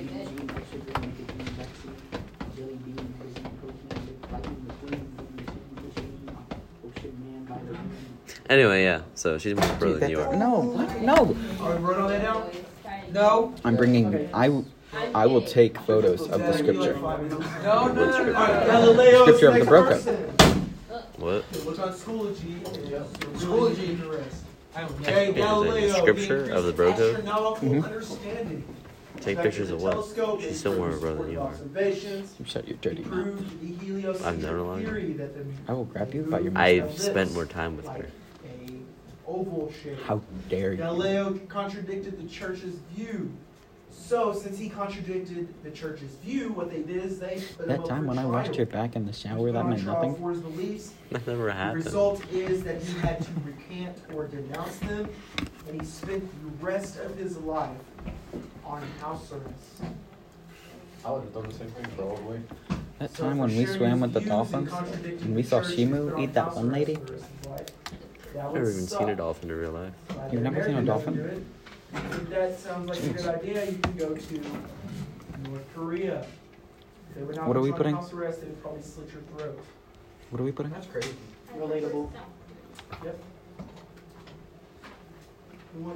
Anyway, 8.50 8.82
yeah. 8.82 9.02
So 9.14 9.38
she's 9.38 9.54
more 9.54 9.64
of 9.64 9.70
a 9.70 9.74
bro 9.76 9.94
than 9.94 10.10
you 10.10 10.20
are. 10.20 10.34
No, 10.34 10.58
what? 10.58 11.00
No. 11.00 11.36
Are 11.60 11.76
we 11.76 11.82
wrote 11.84 12.00
all 12.00 12.08
that 12.08 12.20
down? 12.20 12.50
No. 13.12 13.54
I'm 13.64 13.76
bringing. 13.76 14.28
I 14.34 14.62
I 15.14 15.26
will 15.26 15.42
take 15.42 15.78
photos 15.82 16.22
of 16.28 16.40
the 16.40 16.52
scripture. 16.58 16.94
No, 16.94 17.16
no, 17.16 17.38
What 17.38 17.62
no, 17.62 17.94
no. 17.94 18.10
scripture? 18.12 18.32
Galileo 18.34 19.22
Scripture 19.22 19.46
of 19.48 19.52
the 19.54 19.58
next 19.60 19.70
Broco. 19.70 19.88
person. 19.88 20.16
What? 21.18 21.44
Look 21.64 21.78
on 21.78 21.92
Schoology. 21.92 22.60
Schoology. 23.36 24.00
Okay, 25.02 25.32
Galileo. 25.32 25.94
scripture 25.94 26.46
the 26.46 26.56
of 26.56 26.64
the 26.64 26.72
Broco? 26.72 27.12
Astronomical 27.14 27.68
Mhm. 27.68 27.84
understanding. 27.84 28.64
Take 29.20 29.42
pictures 29.42 29.70
of 29.70 29.80
what? 29.82 29.92
telescope, 29.92 30.40
She's 30.40 30.58
still 30.58 30.74
more 30.76 30.88
of 30.88 30.94
a 30.96 31.00
brother 31.00 31.22
than 31.22 31.32
you 31.32 31.40
are. 31.40 31.48
Observations. 31.48 32.34
You 32.38 32.44
shut 32.46 32.66
your 32.66 32.78
dirty 32.80 33.02
mouth. 33.02 33.10
Proved 33.12 33.60
the 33.60 33.84
heliocentric 33.84 34.26
I've 34.26 34.42
known 34.42 34.78
her 34.82 34.84
theory 34.90 35.12
that 35.12 35.34
the 35.34 35.44
I 35.70 35.74
will 35.74 35.84
grab 35.84 36.14
you 36.14 36.22
by 36.22 36.38
your 36.40 36.52
I've 36.56 36.86
mustache. 36.86 37.10
spent 37.10 37.34
more 37.34 37.44
time 37.44 37.76
with 37.76 37.86
her. 37.88 38.06
A 39.30 39.32
oval 39.32 39.72
shape. 39.82 40.02
How 40.02 40.20
dare 40.48 40.72
you? 40.72 40.78
Galileo 40.78 41.38
contradicted 41.48 42.20
the 42.20 42.28
church's 42.28 42.74
view 42.94 43.32
So, 43.92 44.32
since 44.32 44.58
he 44.58 44.68
contradicted 44.68 45.48
the 45.62 45.70
church's 45.70 46.14
view, 46.24 46.52
what 46.52 46.70
they 46.70 46.82
did 46.82 47.04
is 47.04 47.18
they 47.18 47.42
put 47.56 47.66
That 47.68 47.80
up 47.80 47.88
time 47.88 48.02
for 48.02 48.08
when 48.08 48.18
I 48.18 48.24
washed 48.24 48.56
your 48.56 48.66
back 48.66 48.94
in 48.96 49.04
the 49.04 49.12
shower, 49.12 49.50
that 49.52 49.66
meant 49.66 49.84
nothing. 49.84 50.16
For 50.16 50.30
his 50.30 50.40
beliefs. 50.40 50.92
That 51.10 51.26
never 51.26 51.50
happened. 51.50 51.82
The 51.82 51.86
result 51.86 52.22
is 52.32 52.62
that 52.64 52.80
he 52.82 52.98
had 53.00 53.20
to 53.20 53.30
recant 53.44 53.98
or 54.14 54.28
denounce 54.28 54.76
them, 54.78 55.08
and 55.66 55.80
he 55.80 55.86
spent 55.86 56.22
the 56.42 56.64
rest 56.64 56.98
of 57.00 57.16
his 57.16 57.36
life 57.38 57.76
on 58.64 58.82
house 59.00 59.32
arrest. 59.32 59.94
I 61.04 61.10
would 61.10 61.22
have 61.22 61.34
done 61.34 61.48
the 61.48 61.54
same 61.54 61.70
thing 61.70 61.86
probably. 61.96 62.40
That 63.00 63.10
So 63.16 63.24
time 63.24 63.38
when 63.38 63.56
we 63.56 63.66
swam 63.66 64.00
with 64.00 64.12
the 64.12 64.20
dolphins, 64.20 64.72
and 65.22 65.34
we 65.34 65.42
saw 65.42 65.62
church, 65.62 65.76
Shamu 65.76 66.20
eat 66.22 66.34
that 66.34 66.54
one 66.54 66.70
arrest 66.70 66.72
lady. 66.72 66.98
For 68.32 68.38
the 68.38 68.42
rest 68.42 68.46
of 68.46 68.46
his 68.46 68.46
life. 68.46 68.46
That 68.46 68.46
I've 68.46 68.54
never 68.54 68.70
even 68.70 68.86
seen 68.86 69.08
a 69.08 69.16
dolphin 69.16 69.50
in 69.50 69.56
real 69.56 69.72
life. 69.72 69.92
You've 70.32 70.42
that 70.42 70.52
never 70.52 70.64
seen 70.64 70.76
a 70.76 70.82
dolphin? 70.84 71.16
doesn't 71.16 71.34
do. 71.34 71.44
If 71.92 72.30
that 72.30 72.58
sounds 72.58 72.88
like 72.88 72.98
a 73.02 73.08
good 73.12 73.26
idea, 73.26 73.64
you 73.70 73.78
can 73.78 73.96
go 73.96 74.14
to 74.14 74.40
North 75.48 75.66
Korea. 75.74 76.26
They 77.16 77.22
would 77.22 77.36
not 77.36 77.48
What 77.48 77.56
are 77.56 77.60
we 77.60 77.72
putting? 77.72 77.96
House 77.96 78.12
arrest, 78.12 78.40
they 78.42 78.46
would 78.46 78.62
probably 78.62 78.82
slit 78.82 79.08
your 79.12 79.22
throat. 79.36 79.58
What 80.30 80.40
are 80.40 80.44
we 80.44 80.52
putting? 80.52 80.72
That's 80.72 80.86
crazy. 80.86 81.14
Relatable. 81.56 82.10
Yep. 83.04 83.18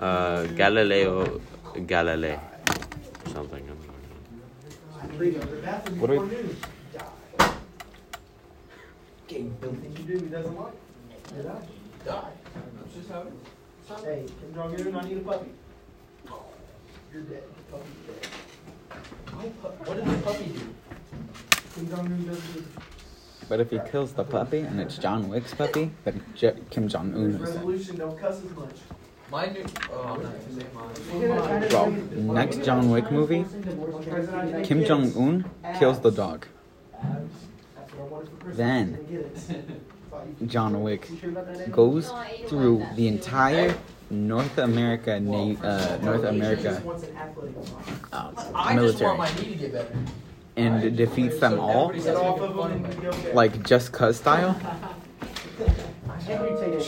Uh, 0.00 0.44
Galileo 0.46 1.40
Galilei. 1.74 2.38
Something. 3.32 3.68
I'm 3.70 3.78
not 3.78 5.20
Leave 5.20 5.40
the 5.40 5.56
bathroom 5.56 6.00
What 6.00 6.10
do 6.10 6.20
we- 6.20 6.26
before 6.28 6.42
noon. 6.42 6.56
Die. 12.04 12.10
Anything 12.10 12.12
you 12.12 12.12
do, 12.12 12.12
he 12.12 12.12
doesn't 12.12 12.12
like. 12.12 12.12
You 12.12 12.12
die. 12.12 12.14
Die. 12.14 12.30
That's 12.82 12.94
just 12.94 13.08
how 13.10 13.20
it 13.20 13.26
is. 13.28 14.04
Hey, 14.04 14.24
Kim 14.40 14.54
Jong 14.54 14.74
Un, 14.80 14.96
I 14.96 15.08
need 15.08 15.16
a 15.18 15.20
puppy. 15.20 15.50
You're 17.12 17.22
dead. 17.22 17.42
The 17.56 17.72
puppy's 17.72 18.00
dead. 18.06 18.28
Why 19.34 19.44
pu- 19.44 19.68
What 19.84 19.96
did 19.96 20.06
the 20.06 20.22
puppy 20.22 20.44
do? 20.44 20.60
Kim 21.74 21.88
Jong 21.90 22.06
Un 22.06 22.26
doesn't 22.26 22.52
do 22.54 22.64
But 23.48 23.60
if 23.60 23.70
he 23.70 23.78
kills 23.90 24.12
the 24.14 24.24
puppy 24.24 24.60
and 24.60 24.80
it's 24.80 24.96
John 24.98 25.28
Wick's 25.28 25.54
puppy, 25.54 25.90
then 26.04 26.22
J- 26.34 26.56
Kim 26.70 26.88
Jong 26.88 27.14
Un 27.14 27.32
There's 27.32 27.34
is 27.34 27.40
it. 27.40 27.44
resolution, 27.58 27.96
don't 27.96 28.18
cuss 28.18 28.42
as 28.44 28.50
much. 28.56 28.76
My 29.30 29.46
new. 29.46 29.64
Oh, 29.92 30.02
I'm 30.02 30.22
not 30.22 30.32
gonna 30.32 30.60
say 30.60 30.66
mine. 31.60 31.68
Bro, 31.68 31.90
next 32.34 32.62
John 32.64 32.90
Wick 32.90 33.10
movie, 33.10 33.44
Kim 34.64 34.84
Jong 34.84 35.12
Un 35.16 35.44
kills 35.78 36.00
the 36.00 36.10
dog. 36.10 36.46
That's 37.02 37.92
what 37.94 38.00
I 38.00 38.02
wanted 38.08 38.28
for 38.30 38.36
Christmas. 38.36 38.56
Then- 38.56 39.80
Didn't 40.22 40.38
get 40.38 40.40
it. 40.40 40.40
Thought 40.40 40.40
you- 40.40 40.46
John 40.46 40.82
Wick 40.82 41.08
goes 41.70 42.12
through 42.48 42.86
the 42.96 43.08
entire 43.08 43.74
North 44.10 44.58
America, 44.58 45.18
na- 45.18 45.56
uh, 45.62 45.98
North 46.02 46.24
America 46.24 46.62
just 46.74 46.84
wants 46.84 47.04
an 47.04 47.16
athletic 47.16 47.56
mind. 47.56 48.00
uh, 48.12 48.74
military 48.74 49.06
want 49.06 49.18
my 49.18 49.28
knee 49.42 49.52
to 49.52 49.56
get 49.56 49.72
better. 49.72 49.94
and 50.56 50.96
defeats 50.96 51.38
them 51.40 51.58
all, 51.58 51.88
Get 51.90 52.14
off 52.14 52.40
of 52.40 52.54
them 52.56 52.84
and 52.84 53.02
go 53.02 53.10
get 53.12 53.34
like 53.34 53.62
just 53.66 53.92
cuz 53.92 54.16
style. 54.18 54.56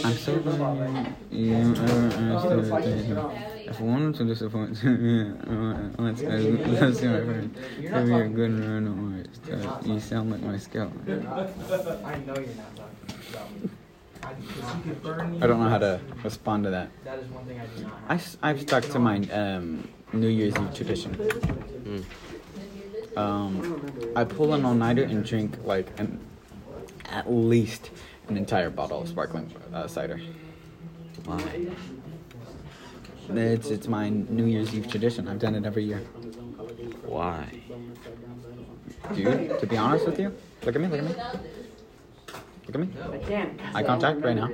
I'm 0.04 0.12
so 0.12 0.36
glad 0.38 1.14
you 1.30 1.54
ever 1.54 1.92
understood. 2.16 3.18
If 3.68 3.80
I 3.80 3.82
wanted 3.82 4.14
to 4.16 4.24
disappoint 4.24 4.82
you, 4.82 5.36
let's 5.98 6.22
let's 6.22 6.98
see 7.00 7.06
my 7.08 7.20
friend. 7.24 7.54
Give 7.80 8.06
me 8.06 8.20
a 8.20 8.28
good 8.28 8.52
run. 8.60 9.26
Uh, 9.50 9.78
You 9.84 10.00
sound 10.00 10.30
like 10.30 10.42
my 10.42 10.56
scout. 10.58 10.92
I 11.06 11.10
know 11.10 11.14
you're 11.14 11.22
not 11.24 11.46
talking 11.66 12.44
about 12.76 12.78
me. 12.78 12.84
I, 14.22 14.30
You 14.30 14.82
could 14.82 15.02
burn 15.02 15.42
I 15.42 15.46
don't 15.46 15.60
know 15.60 15.68
how 15.68 15.78
to 15.78 16.00
respond 16.24 16.64
to 16.64 16.70
that. 16.70 16.90
that 17.04 17.18
is 17.18 17.28
one 17.30 17.44
thing 17.46 17.60
I 17.60 17.66
do 17.66 17.82
not 17.82 17.92
I, 18.08 18.14
have. 18.14 18.36
have 18.42 18.60
stuck 18.60 18.84
to 18.84 18.98
my 18.98 19.18
um, 19.32 19.88
New 20.12 20.28
Year's 20.28 20.56
Eve 20.56 20.74
tradition. 20.74 21.14
Mm. 21.14 22.04
Um, 23.16 24.12
I 24.14 24.24
pull 24.24 24.52
an 24.54 24.64
all-nighter 24.64 25.04
and 25.04 25.24
drink 25.24 25.56
like 25.64 25.88
an, 25.98 26.20
at 27.06 27.30
least 27.30 27.90
an 28.28 28.36
entire 28.36 28.68
bottle 28.70 29.00
of 29.02 29.08
sparkling 29.08 29.50
uh, 29.72 29.86
cider. 29.86 30.20
Why? 31.24 31.66
It's 33.28 33.70
it's 33.70 33.88
my 33.88 34.08
New 34.08 34.44
Year's 34.44 34.72
Eve 34.74 34.88
tradition. 34.88 35.26
I've 35.28 35.38
done 35.40 35.54
it 35.54 35.64
every 35.64 35.84
year. 35.84 35.98
Why? 37.04 37.46
Dude, 39.14 39.58
to 39.60 39.66
be 39.66 39.76
honest 39.76 40.06
with 40.06 40.18
you, 40.18 40.34
look 40.64 40.74
at 40.74 40.80
me, 40.80 40.88
look 40.88 40.98
at 41.00 41.04
me, 41.04 41.14
look 42.66 42.74
at 42.74 42.80
me. 42.80 42.88
I 43.12 43.18
can't. 43.18 43.60
Eye 43.74 43.82
contact 43.82 44.20
right 44.22 44.36
now. 44.36 44.48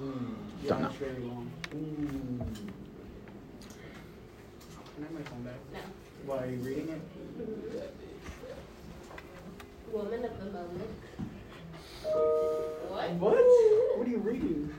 Mm. 0.00 0.34
Don't 0.66 0.82
know. 0.82 0.88
that's 0.88 0.96
very 0.96 1.22
long. 1.22 1.50
Mm. 1.74 2.38
Can 4.94 4.98
I 4.98 5.02
have 5.02 5.12
my 5.12 5.22
phone 5.22 5.42
back? 5.42 5.54
Why 6.26 6.36
are 6.38 6.46
you 6.46 6.58
reading 6.58 6.88
it? 6.88 7.00
Woman 9.92 10.24
of 10.24 10.38
the 10.38 10.44
moment. 10.44 10.90
What? 12.88 13.10
What? 13.12 13.34
What 13.98 14.06
are 14.06 14.10
you 14.10 14.18
reading? 14.18 14.72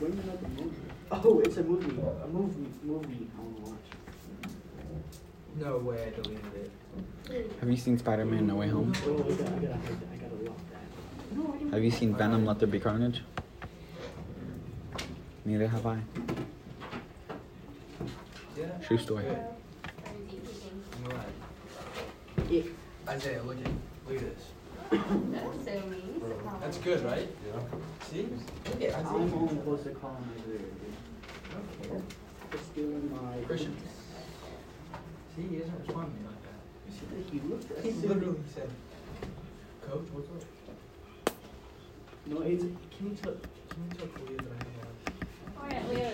Women 0.00 0.30
of 0.30 0.40
the 0.40 0.62
movie. 0.62 0.76
Oh, 1.10 1.40
it's 1.40 1.56
a 1.56 1.62
movie. 1.62 2.00
A 2.22 2.26
movie. 2.28 2.68
Movie. 2.82 3.30
I 3.36 3.40
want 3.40 3.64
to 3.64 3.70
watch. 3.70 3.88
No 5.56 5.78
way 5.78 6.06
I 6.06 6.10
deleted 6.10 6.54
it. 6.54 6.70
Have 7.60 7.70
you 7.70 7.76
seen 7.76 7.98
Spider-Man: 7.98 8.46
No 8.46 8.56
Way 8.56 8.68
Home? 8.68 8.92
I 8.94 9.00
gotta, 9.00 9.12
I 9.12 9.16
gotta, 9.16 9.44
hide 9.44 9.62
that. 9.62 10.08
I 10.12 10.16
gotta 10.16 10.34
lock 10.44 10.58
that. 10.70 11.36
No, 11.36 11.54
I 11.54 11.58
didn't. 11.58 11.72
Have 11.72 11.84
you 11.84 11.90
seen 11.90 12.14
Venom: 12.14 12.44
Let 12.44 12.58
There 12.58 12.68
Be 12.68 12.78
Carnage? 12.78 13.22
Neither 15.44 15.68
have 15.68 15.86
I. 15.86 15.98
True 18.86 18.98
story. 18.98 19.24
I'm 19.26 19.38
glad. 21.04 21.26
It, 22.50 22.66
Isaiah, 23.08 23.42
look 23.42 23.56
at 23.58 23.70
look 24.06 24.16
at 24.22 24.36
this. 24.36 24.44
That's 24.90 25.64
so 25.64 25.86
mean. 25.88 26.22
That's 26.60 26.78
good, 26.78 27.04
right? 27.04 27.28
Yeah. 27.46 27.60
See? 28.10 28.28
Look 28.66 28.82
at 28.82 28.94
I'm 28.98 29.06
Isaiah. 29.06 29.34
only 29.34 29.48
supposed 29.48 29.84
to 29.84 29.90
call 29.90 30.14
him 30.14 30.30
Isaiah, 30.40 30.58
dude. 30.58 32.02
For 32.50 32.58
stealing 32.58 33.10
my. 33.10 33.44
Christian. 33.46 33.76
See, 35.34 35.42
he 35.42 35.56
isn't 35.56 35.78
respond 35.80 36.14
You 36.86 36.92
see 36.92 37.06
that 37.10 37.22
he 37.32 37.38
looked 37.48 37.70
at 37.70 37.76
He 37.84 37.90
literally 38.06 38.44
said, 38.54 38.70
Coach, 39.82 40.08
what's 40.12 40.28
up? 40.28 40.34
No, 42.26 42.40
it's. 42.40 42.64
Can 42.64 43.10
you 43.10 43.14
tell? 43.20 43.34
Can 43.68 43.84
you 43.84 43.90
tell 43.98 44.06
Kalia 44.08 44.38
that 44.38 44.48
I 45.60 45.62
have 45.68 45.68
Alright, 45.84 45.84
oh, 45.84 45.92
Leo. 45.92 46.08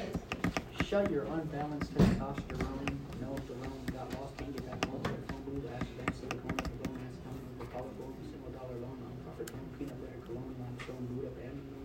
Shut 0.87 1.07
your 1.11 1.25
unbalanced 1.25 1.95
testosterone. 1.95 2.97
No, 3.23 3.31
Jerome 3.47 3.87
got 3.95 4.11
lost. 4.19 4.35
Can't 4.39 4.51
get 4.51 4.67
back 4.67 4.83
home. 4.91 4.99
Their 5.07 5.23
phone 5.31 5.43
booth. 5.47 5.71
Ash 5.71 5.87
bank 5.95 6.11
silicone. 6.19 6.59
The 6.59 6.83
bone 6.83 6.99
ass 7.07 7.15
counter. 7.23 7.47
The 7.63 7.71
collar 7.71 7.95
gold. 7.95 8.11
The 8.19 8.27
single 8.27 8.51
dollar 8.59 8.75
loan. 8.83 8.99
On 9.07 9.15
profit 9.23 9.55
loan. 9.55 9.71
Peanut 9.79 9.95
butter. 10.03 10.19
Cologne. 10.27 10.59
On 10.67 10.75
stone. 10.83 11.07
Boot 11.15 11.31
up. 11.31 11.39
And 11.47 11.63
no. 11.71 11.79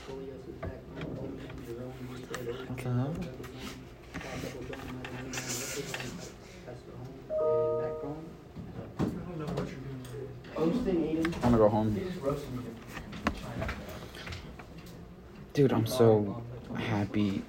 Scoliosis 0.00 0.56
back. 0.64 0.80
No. 0.96 1.28
Jerome. 1.68 1.92
You 2.08 2.24
said 2.24 2.48
Aiden. 11.58 11.64
I 11.64 11.64
wanna 11.64 11.64
go 11.64 11.68
home. 11.68 11.94
They 11.94 12.00
just 12.04 12.20
roasted 12.22 12.52
me 12.54 12.62
in 13.26 13.32
China. 13.34 13.72
Dude, 15.54 15.72
I'm 15.72 15.86
so 15.86 16.42
happy. 16.76 17.42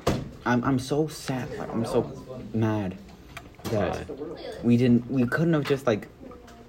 I'm 0.46 0.64
I'm 0.64 0.80
so 0.80 1.08
sad. 1.08 1.50
Like, 1.58 1.72
I'm 1.74 1.86
so 1.86 2.12
mad 2.54 2.98
that 3.66 4.08
we 4.64 4.78
didn't. 4.78 5.10
We 5.12 5.26
couldn't 5.28 5.54
have 5.54 5.66
just 5.66 5.86
like 5.86 6.08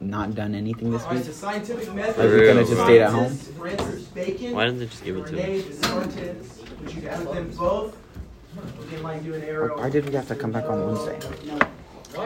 not 0.00 0.34
done 0.34 0.54
anything 0.54 0.90
this 0.90 1.06
week. 1.08 1.24
so 1.24 1.32
scientific 1.32 1.92
method. 1.94 2.18
Like, 2.18 2.32
we 2.32 2.46
could've 2.46 2.68
just 2.68 2.82
stayed 2.82 3.02
at 3.02 3.10
home? 3.10 3.34
Francis- 3.36 3.56
Francis 3.58 4.04
Bacon. 4.08 4.52
Why 4.54 4.64
didn't 4.66 4.80
they 4.80 4.86
just 4.86 5.04
give 5.04 5.16
it 5.16 5.26
to 5.26 5.32
Rene 5.36 5.60
him? 5.60 5.68
Descartes. 5.70 6.58
Would 6.80 6.94
you 6.94 7.02
put 7.02 7.34
them 7.34 7.50
both? 7.56 7.96
Again, 8.88 9.02
like 9.02 9.22
do 9.24 9.34
an 9.34 9.42
arrow. 9.44 9.78
Why 9.78 9.90
did 9.90 10.08
we 10.08 10.14
have 10.14 10.26
to 10.28 10.34
come 10.34 10.50
back 10.52 10.64
on 10.64 10.86
Wednesday? 10.86 11.18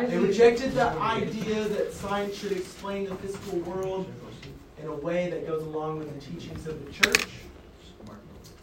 They 0.09 0.16
rejected 0.18 0.72
the 0.72 0.88
idea 0.92 1.64
that 1.68 1.92
science 1.92 2.37
should 2.37 2.53
explain 2.53 3.05
the 3.07 3.14
physical 3.16 3.59
world 3.61 4.07
in 4.85 4.90
a 4.90 4.94
way 4.94 5.31
that 5.31 5.47
goes 5.47 5.62
along 5.62 5.99
with 5.99 6.12
the 6.14 6.20
teachings 6.20 6.66
of 6.66 6.85
the 6.85 6.92
church. 6.92 7.27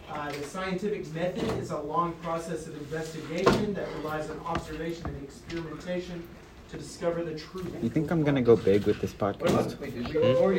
Uh, 0.08 0.32
the 0.32 0.44
scientific 0.44 1.12
method 1.14 1.58
is 1.58 1.72
a 1.72 1.80
long 1.80 2.14
process 2.22 2.68
of 2.68 2.76
investigation 2.76 3.74
that 3.74 3.88
relies 3.98 4.30
on 4.30 4.40
observation 4.46 5.06
and 5.08 5.24
experimentation 5.24 6.22
to 6.70 6.78
discover 6.78 7.24
the 7.24 7.34
truth. 7.34 7.76
You 7.82 7.90
think 7.90 8.12
I'm 8.12 8.24
gonna 8.24 8.42
go 8.42 8.56
big 8.56 8.86
with 8.86 9.02
this 9.02 9.14
podcast? 9.14 9.72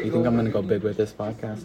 You 0.04 0.10
think 0.10 0.26
I'm 0.26 0.34
gonna 0.34 0.50
go 0.50 0.62
big 0.62 0.82
with 0.82 0.96
this 0.96 1.12
podcast? 1.12 1.64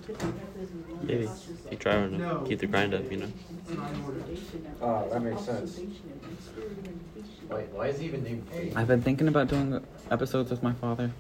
Maybe. 1.02 1.30
Keep 1.70 1.80
try 1.80 1.94
to 1.94 2.44
keep 2.46 2.60
the 2.60 2.68
grind 2.68 2.94
up, 2.94 3.10
you 3.12 3.18
know? 3.18 3.32
It's 3.64 3.78
not 3.78 3.90
in 3.90 4.04
order. 4.04 4.24
Ah, 4.82 5.04
that 5.10 5.24
makes 5.24 5.42
sense. 5.42 5.80
Why, 7.48 7.62
why 7.74 7.88
is 7.88 8.00
he 8.00 8.06
even 8.06 8.24
named 8.24 8.46
I've 8.76 8.88
been 8.88 9.02
thinking 9.02 9.28
about 9.28 9.48
doing 9.48 9.82
episodes 10.12 10.52
with 10.52 10.62
my 10.62 10.74
father, 10.74 11.12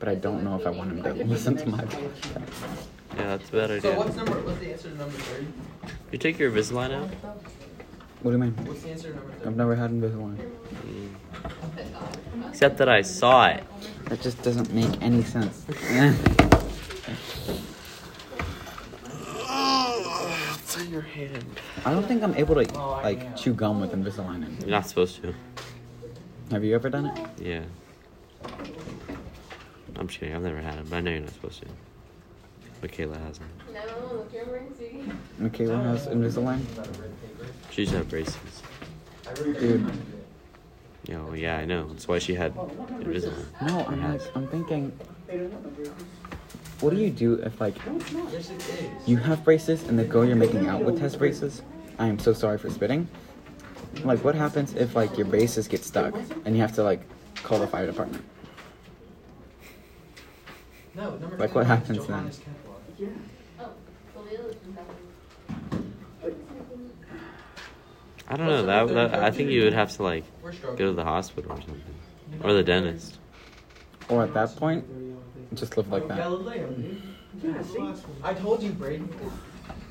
but 0.00 0.08
I 0.08 0.14
don't 0.16 0.42
know 0.42 0.56
if 0.58 0.66
I 0.66 0.70
want 0.70 0.90
him 0.90 1.02
to 1.04 1.12
listen 1.24 1.56
to 1.58 1.68
my 1.68 1.82
podcast. 1.84 2.32
Yeah, 3.16 3.36
that's 3.36 3.48
a 3.50 3.52
bad 3.52 3.70
idea. 3.70 3.80
So 3.82 3.88
idea. 3.90 3.98
what's 4.00 4.16
number? 4.16 4.40
What's 4.40 4.58
the 4.58 4.72
answer 4.72 4.90
to 4.90 4.96
number 4.96 5.16
thirty? 5.16 5.46
You 6.10 6.18
take 6.18 6.38
your 6.38 6.50
Invisalign 6.50 6.92
out? 6.92 7.08
What 8.22 8.32
do 8.32 8.36
you 8.36 8.42
mean? 8.42 8.56
What's 8.66 8.82
the 8.82 8.90
answer 8.90 9.10
to 9.10 9.14
number 9.16 9.32
I've 9.46 9.56
never 9.56 9.76
had 9.76 9.90
Invisalign. 9.90 10.36
Mm. 10.86 12.48
Except 12.48 12.78
that 12.78 12.88
I 12.88 13.02
saw 13.02 13.46
it. 13.48 13.62
That 14.06 14.20
just 14.22 14.42
doesn't 14.42 14.72
make 14.74 15.00
any 15.02 15.22
sense. 15.22 15.64
It's 19.52 20.78
on 20.78 20.90
your 20.92 21.00
hand. 21.02 21.44
I 21.84 21.92
don't 21.92 22.06
think 22.06 22.22
I'm 22.22 22.34
able 22.36 22.54
to 22.54 22.64
Oh, 22.78 23.00
like 23.02 23.24
am. 23.24 23.34
chew 23.34 23.52
gum 23.52 23.80
with 23.80 23.90
Invisalign 23.92 24.46
in. 24.46 24.56
You're 24.60 24.70
not 24.70 24.86
supposed 24.86 25.20
to. 25.22 25.34
Have 26.52 26.62
you 26.62 26.76
ever 26.76 26.88
done 26.88 27.06
it? 27.06 27.18
Yeah. 27.40 27.62
I'm 30.00 30.08
just 30.08 30.18
kidding. 30.18 30.34
I've 30.34 30.42
never 30.42 30.60
had 30.60 30.78
it, 30.78 30.88
but 30.88 30.96
I 30.96 31.00
know 31.00 31.10
you're 31.10 31.20
not 31.20 31.30
supposed 31.34 31.60
to. 31.62 31.68
Michaela 32.82 33.18
hasn't. 33.18 33.46
No, 33.74 34.26
you're 34.32 34.42
emergency. 34.44 35.04
Michaela 35.38 35.76
has 35.82 36.06
Invisalign. 36.06 36.60
She 37.70 37.82
used 37.82 37.92
to 37.92 37.98
have 37.98 38.08
braces. 38.08 38.34
Dude, 39.34 39.86
You 41.06 41.14
know, 41.14 41.34
yeah, 41.34 41.58
I 41.58 41.66
know. 41.66 41.88
That's 41.88 42.08
why 42.08 42.18
she 42.18 42.34
had 42.34 42.54
Invisalign. 42.54 43.44
no, 43.66 43.84
I'm 43.86 44.10
like, 44.12 44.22
I'm 44.34 44.48
thinking, 44.48 44.90
what 46.80 46.90
do 46.90 46.96
you 46.96 47.10
do 47.10 47.34
if 47.34 47.60
like 47.60 47.76
Yes, 48.32 48.48
it 48.50 48.56
is. 48.56 49.08
you 49.08 49.18
have 49.18 49.44
braces 49.44 49.86
and 49.86 49.98
the 49.98 50.04
girl 50.04 50.24
you're 50.24 50.34
making 50.36 50.66
out 50.66 50.82
with 50.82 50.98
has 51.00 51.14
braces? 51.14 51.60
I 51.98 52.06
am 52.06 52.18
so 52.18 52.32
sorry 52.32 52.56
for 52.56 52.70
spitting. 52.70 53.06
Like, 54.04 54.24
what 54.24 54.34
happens 54.34 54.72
if 54.74 54.96
like 54.96 55.18
your 55.18 55.26
braces 55.26 55.68
get 55.68 55.84
stuck 55.84 56.14
and 56.46 56.56
you 56.56 56.62
have 56.62 56.74
to 56.76 56.82
like 56.82 57.02
call 57.42 57.58
the 57.58 57.66
fire 57.66 57.84
department? 57.84 58.24
No, 60.94 61.16
number 61.16 61.36
Like, 61.38 61.50
two 61.50 61.54
what 61.56 61.62
is 61.62 61.68
happens 61.68 62.06
Johannes 62.06 62.38
then? 62.38 62.54
Kepler. 62.98 63.12
Oh, 63.60 63.70
Khalil 64.14 64.46
is 64.46 64.56
in 64.66 64.74
that 64.74 64.86
I 68.28 68.36
don't 68.36 68.46
know. 68.46 68.66
That, 68.66 68.94
that 68.94 69.14
I 69.14 69.30
think 69.32 69.50
you 69.50 69.64
would 69.64 69.72
have 69.72 69.90
to 69.96 70.02
like 70.04 70.24
go 70.62 70.76
to 70.76 70.92
the 70.92 71.04
hospital 71.04 71.52
or 71.52 71.56
something, 71.56 71.82
or 72.44 72.52
the 72.52 72.62
dentist. 72.62 73.18
Or 74.08 74.22
at 74.22 74.34
that 74.34 74.54
point, 74.56 74.84
just 75.54 75.76
live 75.76 75.90
like 75.90 76.04
oh, 76.04 76.08
that. 76.08 76.88
Yeah, 77.42 77.62
see? 77.62 77.94
I 78.22 78.34
told 78.34 78.62
you, 78.62 78.70
Brady. 78.70 79.04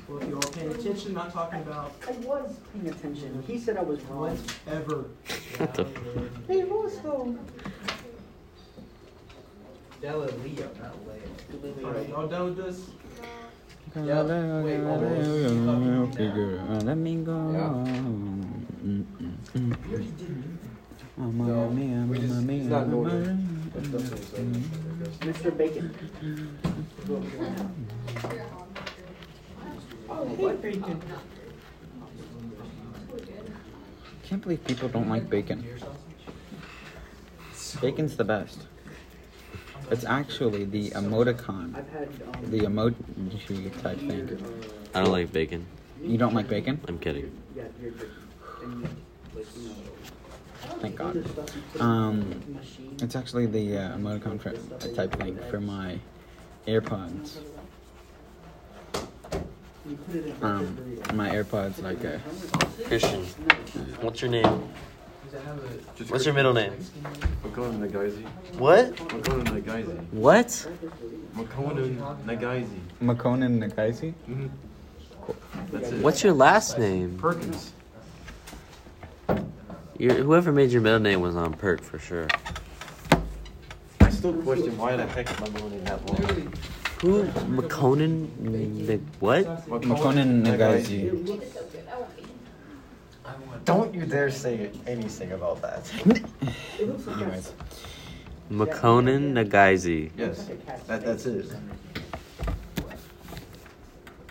Well, 0.08 0.20
if 0.20 0.28
you 0.28 0.34
all 0.34 0.40
paying 0.40 0.70
attention, 0.72 1.14
not 1.14 1.32
talking 1.32 1.60
about 1.60 1.92
I 2.08 2.12
was 2.12 2.56
paying 2.72 2.88
attention. 2.88 3.44
He 3.46 3.58
said 3.58 3.76
I 3.76 3.82
was 3.82 4.00
wrong. 4.04 4.36
whatever. 4.64 5.04
What 5.58 5.74
the 5.74 5.84
f- 5.84 6.48
He 6.48 6.64
was 6.64 6.98
though. 7.00 7.38
Galileo, 10.00 10.30
not 10.80 10.96
Leo. 11.06 11.84
All 11.84 11.92
right, 11.92 12.08
y'all 12.08 12.26
done 12.26 12.44
with 12.46 12.56
this? 12.56 12.90
Galileo, 13.94 14.64
Wait, 14.64 14.78
Galileo, 14.78 16.06
figure 16.06 16.60
out, 16.70 16.82
let 16.84 16.96
me 16.96 17.16
go. 17.16 17.32
Mm, 17.32 18.62
mm, 18.84 19.04
mm. 19.54 19.76
Mamma 21.16 21.70
mia, 21.70 22.06
we 22.08 22.18
just- 22.18 22.34
mamma 22.34 22.46
mia, 22.46 22.60
it's 22.60 22.68
not 22.70 22.86
in 22.86 23.70
That's 23.74 23.88
definitely. 23.88 24.62
Mr. 25.20 25.56
Bacon. 25.56 25.94
Is 26.22 27.08
what 27.08 27.20
we're 27.20 27.30
doing 27.30 27.54
now. 27.56 27.70
Oh, 30.08 30.24
hey, 30.36 30.54
bacon. 30.56 31.02
Can't 34.22 34.42
believe 34.42 34.64
people 34.64 34.88
don't 34.88 35.08
like 35.08 35.28
bacon. 35.28 35.64
Bacon's 37.80 38.16
the 38.16 38.24
best. 38.24 38.66
It's 39.90 40.04
actually 40.04 40.64
the 40.64 40.90
emoticon, 40.90 41.74
I've 41.76 41.88
had 41.90 42.08
um, 42.34 42.50
the 42.50 42.60
emoji 42.60 43.82
type 43.82 43.98
thing. 43.98 44.38
I 44.94 45.00
don't 45.00 45.10
like 45.10 45.32
bacon. 45.32 45.66
You 46.00 46.16
don't 46.16 46.34
like 46.34 46.48
bacon? 46.48 46.80
I'm 46.88 46.98
kidding. 46.98 47.30
Yeah, 47.56 47.64
you're 47.82 47.90
good. 47.90 48.10
And 48.62 48.82
you, 48.82 48.88
like, 49.34 49.46
you 49.56 49.68
know, 49.68 49.74
Thank 50.80 50.96
God. 50.96 51.16
other 51.16 51.28
stuff 51.28 51.56
you 51.56 51.62
put 51.72 51.80
Um, 51.82 52.20
in 52.20 52.30
the 52.30 52.60
machine. 52.60 52.96
It's 53.02 53.16
actually 53.16 53.46
the 53.46 53.78
uh, 53.78 53.96
emoticon 53.96 54.40
for, 54.40 54.52
type 54.94 55.12
thing 55.16 55.38
for 55.50 55.60
my 55.60 55.98
AirPods. 56.66 57.38
You 59.88 59.96
put 60.06 60.14
it 60.14 60.26
in 60.26 60.44
Um, 60.44 60.78
my 61.14 61.30
AirPods 61.30 61.82
like 61.82 62.04
a. 62.04 62.20
Christian, 62.86 63.24
what's 64.02 64.22
your 64.22 64.30
name? 64.30 64.68
Does 65.30 65.40
it 65.40 65.44
have 65.44 65.58
a 65.58 66.12
What's 66.12 66.24
your 66.24 66.34
middle 66.34 66.52
name? 66.52 66.72
Makona 67.44 67.88
Nagaisi. 67.88 68.24
What? 68.58 68.96
Makona 68.96 69.62
Nagaisi. 69.62 70.12
What? 70.12 70.48
Makona 71.36 72.16
Nagaisi. 72.24 72.80
Makonnen 73.00 73.60
Nakaisi? 73.60 74.12
Mm-hmm. 74.28 74.48
That's 75.70 75.92
it. 75.92 76.02
What's 76.02 76.24
your 76.24 76.32
last 76.32 76.78
name? 76.78 77.16
Perkins? 77.16 77.72
Your, 79.98 80.14
whoever 80.14 80.50
made 80.50 80.72
your 80.72 80.82
middle 80.82 80.98
name 80.98 81.20
was 81.20 81.36
on 81.36 81.54
perk 81.54 81.82
for 81.82 82.00
sure. 82.00 82.26
I 84.00 84.10
still 84.10 84.32
question 84.42 84.76
why 84.76 84.96
the 84.96 85.06
heck 85.06 85.30
am 85.30 85.44
I 85.44 85.60
going 85.60 85.74
in 85.74 85.84
that 85.84 86.04
long? 86.08 86.52
Who? 87.02 87.22
McConan? 87.22 89.00
What? 89.20 89.46
Makonnen 89.68 90.44
Nagaisi. 90.44 91.04
It's 91.40 91.54
so 91.54 91.62
good. 91.70 91.86
I 91.88 91.96
won't 91.98 92.16
be. 92.16 92.24
I 93.24 93.32
want 93.46 93.49
Don't 93.64 93.94
you 93.94 94.04
dare 94.06 94.30
say 94.30 94.70
anything 94.86 95.32
about 95.32 95.60
that. 95.62 95.90
Anyways. 96.80 97.52
McConan 98.50 99.32
Nagaizi. 99.32 100.10
Yes, 100.16 100.48
that, 100.86 101.04
that's 101.04 101.26
it. 101.26 101.46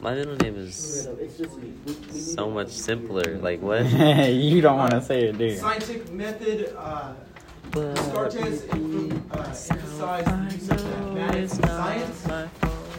My 0.02 0.14
middle 0.16 0.36
name 0.38 0.56
is 0.56 1.08
It's 1.20 1.38
just 1.38 1.58
me. 1.58 1.74
We- 1.86 1.94
we 1.94 2.00
need 2.00 2.14
so 2.14 2.50
much 2.50 2.70
simpler. 2.70 3.38
Like 3.38 3.62
what? 3.62 3.86
you 4.32 4.62
don't 4.62 4.78
want 4.78 4.92
to 4.92 5.02
say 5.02 5.26
it, 5.26 5.38
do 5.38 5.46
you? 5.46 5.58
Scientific 5.58 6.12
method, 6.12 6.74
uh, 6.78 7.14
Descartes 7.72 8.36
emph- 8.36 9.32
uh, 9.32 9.38
emphasized 9.74 10.28
the 10.28 10.56
use 10.56 10.70
of 10.70 10.86
mathematics 10.86 11.54
and 11.54 11.66
science. 11.66 12.28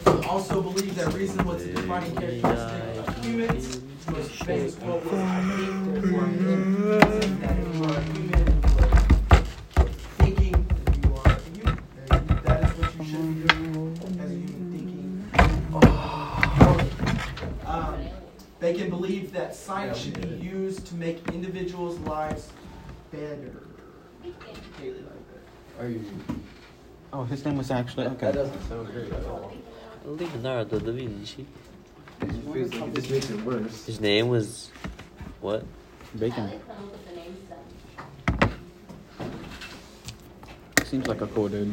He 0.05 0.27
also 0.29 0.63
believed 0.63 0.97
that 0.97 1.13
reason 1.15 1.45
was 1.47 1.65
a 1.65 1.73
defining 1.73 2.15
characteristic 2.17 3.09
of 3.09 3.25
humans. 3.25 3.81
His 4.11 4.29
most 4.29 4.45
famous 4.45 4.75
quote 4.75 5.05
was, 5.05 5.15
I 5.15 5.41
think 5.57 5.85
therefore 5.85 6.23
I 6.25 6.27
am. 6.31 6.37
Saying 7.11 7.39
that 7.41 7.57
if 7.59 7.67
you 7.75 7.85
are 7.85 7.97
a 7.97 8.03
human, 8.13 8.47
you 8.57 8.73
are 8.77 9.95
thinking, 10.19 10.55
you 11.03 11.11
are 11.15 11.29
a 11.31 11.41
human. 11.55 11.79
That 12.45 12.59
is 12.65 12.71
what 12.79 12.91
you 12.97 13.05
should 13.05 13.27
be 13.35 13.49
doing 13.49 14.19
as 14.21 14.31
a 14.31 14.35
human 14.35 14.65
thinking. 14.73 15.09
Um, 17.67 17.99
They 18.59 18.75
can 18.75 18.91
believe 18.91 19.33
that 19.33 19.55
science 19.55 19.99
should 19.99 20.21
be 20.21 20.29
used 20.45 20.87
to 20.89 20.95
make 20.97 21.27
individuals' 21.29 21.99
lives 22.01 22.51
better. 23.13 23.63
Haley. 24.79 25.05
Are 25.79 25.89
you? 25.89 26.05
Oh, 27.13 27.25
his 27.25 27.45
name 27.45 27.57
was 27.57 27.71
actually 27.71 28.05
That 28.05 28.13
okay. 28.23 28.33
doesn't 28.33 28.63
sound 28.69 28.89
great 28.93 29.13
at 29.13 29.25
all. 29.27 29.53
Leonardo 30.05 30.79
da 30.81 30.91
Vinci. 30.93 31.47
It 32.23 32.31
feels 32.53 32.75
like 32.75 32.89
it 32.91 32.95
just 32.95 33.11
makes 33.11 33.31
it 33.31 33.43
worse. 33.45 33.87
His 33.87 34.01
name 34.01 34.29
was 34.29 34.71
what? 35.41 35.65
Bacon. 36.19 36.45
I 36.45 36.51
like 36.51 36.67
come 36.67 36.77
up 36.85 36.93
with 36.93 37.07
the 37.09 37.15
name 37.15 37.37
stuff. 37.47 37.59
Seems 40.89 41.07
like 41.07 41.21
a 41.21 41.27
cool 41.29 41.49
dude. 41.49 41.69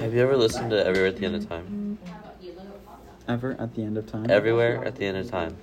Have 0.00 0.14
you 0.14 0.20
ever 0.20 0.36
listened 0.36 0.70
to 0.70 0.86
Everywhere 0.86 1.08
at 1.08 1.16
the 1.16 1.26
End 1.26 1.34
of 1.34 1.48
Time? 1.48 1.98
How 2.06 2.18
about 2.18 2.36
you? 2.40 2.52
Look 2.52 2.66
at 2.66 2.86
Papa. 2.86 3.00
Ever 3.26 3.56
at 3.58 3.74
the 3.74 3.82
end 3.82 3.98
of 3.98 4.06
time? 4.06 4.30
Everywhere 4.30 4.84
at 4.84 4.94
the 4.94 5.06
End 5.06 5.16
of 5.16 5.28
Time. 5.28 5.56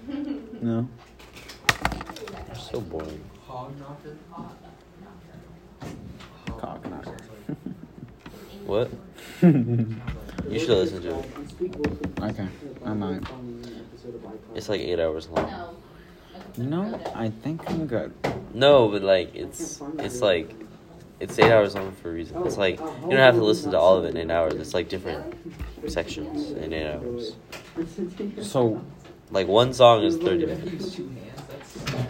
No. 0.62 0.90
You're 2.48 2.56
so 2.56 2.82
boring. 2.82 3.24
hog 3.48 3.72
knocker. 3.80 4.18
Cock 6.60 6.86
knocker. 6.90 7.16
What? 8.66 8.90
You 10.48 10.60
should 10.60 10.70
listen 10.70 11.02
to 11.02 11.18
it. 11.20 11.26
Okay, 12.22 12.48
I 12.86 12.94
might. 12.94 13.24
It's 14.56 14.70
like 14.70 14.82
eight 14.82 15.00
hours 15.00 15.28
long. 15.30 15.76
No. 16.58 16.86
You 16.86 17.00
I 17.14 17.30
think 17.30 17.70
I'm 17.70 17.86
good. 17.86 18.14
No, 18.54 18.88
but 18.88 19.02
like 19.04 19.36
it's 19.36 19.82
it's 20.00 20.22
like 20.22 20.56
it's 21.20 21.38
eight 21.40 21.52
hours 21.52 21.76
long 21.76 21.92
for 21.94 22.10
a 22.10 22.14
reason. 22.14 22.42
It's 22.46 22.58
like 22.58 22.80
you 22.80 23.10
don't 23.10 23.12
have 23.18 23.36
to 23.36 23.44
listen 23.44 23.72
to 23.72 23.80
all 23.80 23.98
of 23.98 24.06
it 24.06 24.16
in 24.16 24.18
eight 24.30 24.34
hours. 24.34 24.54
It's 24.54 24.74
like 24.74 24.88
different 24.90 25.36
sections 25.90 26.52
in 26.52 26.72
eight 26.74 26.94
hours. 26.94 27.36
So, 28.42 28.82
Like 29.32 29.48
one 29.48 29.74
song 29.74 30.04
is 30.04 30.18
thirty 30.18 30.46
minutes. 30.46 30.72
use 30.72 30.96
two 30.96 31.10
hands, 31.10 31.42
that's 31.50 31.92
sad. 31.92 32.08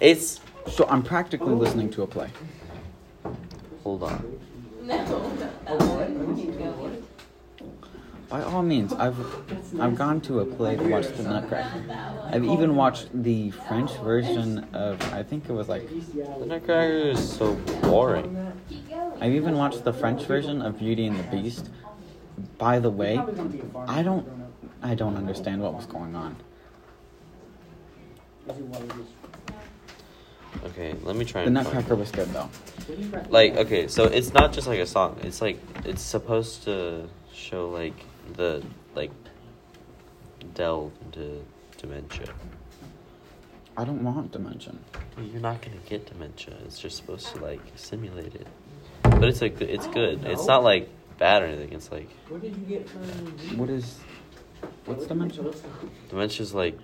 It's 0.00 0.40
so 0.68 0.86
I'm 0.88 1.02
practically 1.02 1.54
listening 1.54 1.90
to 1.90 2.02
a 2.02 2.06
play. 2.06 2.30
hold 3.82 4.02
on. 4.02 4.40
No. 4.82 4.94
By 8.28 8.42
all 8.42 8.62
means, 8.62 8.92
I've 8.92 9.18
I've 9.80 9.94
gone 9.94 10.20
to 10.22 10.40
a 10.40 10.44
play 10.44 10.76
to 10.76 10.84
watch 10.84 11.08
the 11.08 11.22
Nutcracker. 11.22 11.82
I've 12.24 12.44
even 12.44 12.76
watched 12.76 13.08
the 13.14 13.50
French 13.52 13.92
version 13.98 14.66
of 14.74 15.00
I 15.14 15.22
think 15.22 15.48
it 15.48 15.52
was 15.52 15.68
like 15.68 15.88
The 15.88 16.44
Nutcracker 16.44 17.10
is 17.10 17.36
so 17.36 17.54
boring. 17.80 18.52
I've 19.20 19.32
even 19.32 19.56
watched 19.56 19.84
the 19.84 19.94
French 19.94 20.24
version 20.24 20.60
of 20.60 20.78
Beauty 20.78 21.06
and 21.06 21.18
the 21.18 21.22
Beast. 21.24 21.70
By 22.58 22.78
the 22.80 22.90
way, 22.90 23.18
I 23.86 24.02
don't 24.02 24.28
I 24.82 24.94
don't 24.94 25.16
understand 25.16 25.62
what 25.62 25.72
was 25.72 25.86
going 25.86 26.14
on. 26.14 26.36
Okay, 30.66 30.94
let 31.02 31.16
me 31.16 31.24
try 31.24 31.42
The 31.42 31.46
and 31.46 31.54
Nutcracker 31.54 31.94
was 31.94 32.10
good 32.10 32.28
though. 32.28 32.50
Like, 33.30 33.56
okay, 33.56 33.88
so 33.88 34.04
it's 34.04 34.34
not 34.34 34.52
just 34.52 34.66
like 34.66 34.80
a 34.80 34.86
song. 34.86 35.18
It's 35.22 35.40
like 35.40 35.58
it's 35.86 36.02
supposed 36.02 36.64
to 36.64 37.08
show 37.32 37.70
like 37.70 38.04
the 38.34 38.62
like 38.94 39.10
delve 40.54 40.92
into 41.04 41.42
dementia. 41.76 42.26
I 43.76 43.84
don't 43.84 44.02
want 44.02 44.32
dimension. 44.32 44.78
You're 45.16 45.40
not 45.40 45.62
gonna 45.62 45.76
get 45.88 46.06
dementia. 46.06 46.54
It's 46.64 46.78
just 46.78 46.96
supposed 46.96 47.34
to 47.34 47.42
like 47.42 47.60
simulate 47.76 48.34
it. 48.34 48.46
But 49.02 49.24
it's 49.24 49.42
a 49.42 49.48
good. 49.48 49.70
It's 49.70 49.86
good. 49.86 50.24
It's 50.24 50.46
not 50.46 50.64
like 50.64 50.88
bad 51.18 51.42
or 51.42 51.46
anything. 51.46 51.72
It's 51.72 51.90
like 51.92 52.08
What 52.28 52.42
did 52.42 52.56
you 52.56 52.64
get 52.64 52.88
from? 52.88 53.02
What 53.56 53.70
is? 53.70 53.98
What's 54.84 55.06
dimension? 55.06 55.52
is 56.10 56.54
like 56.54 56.76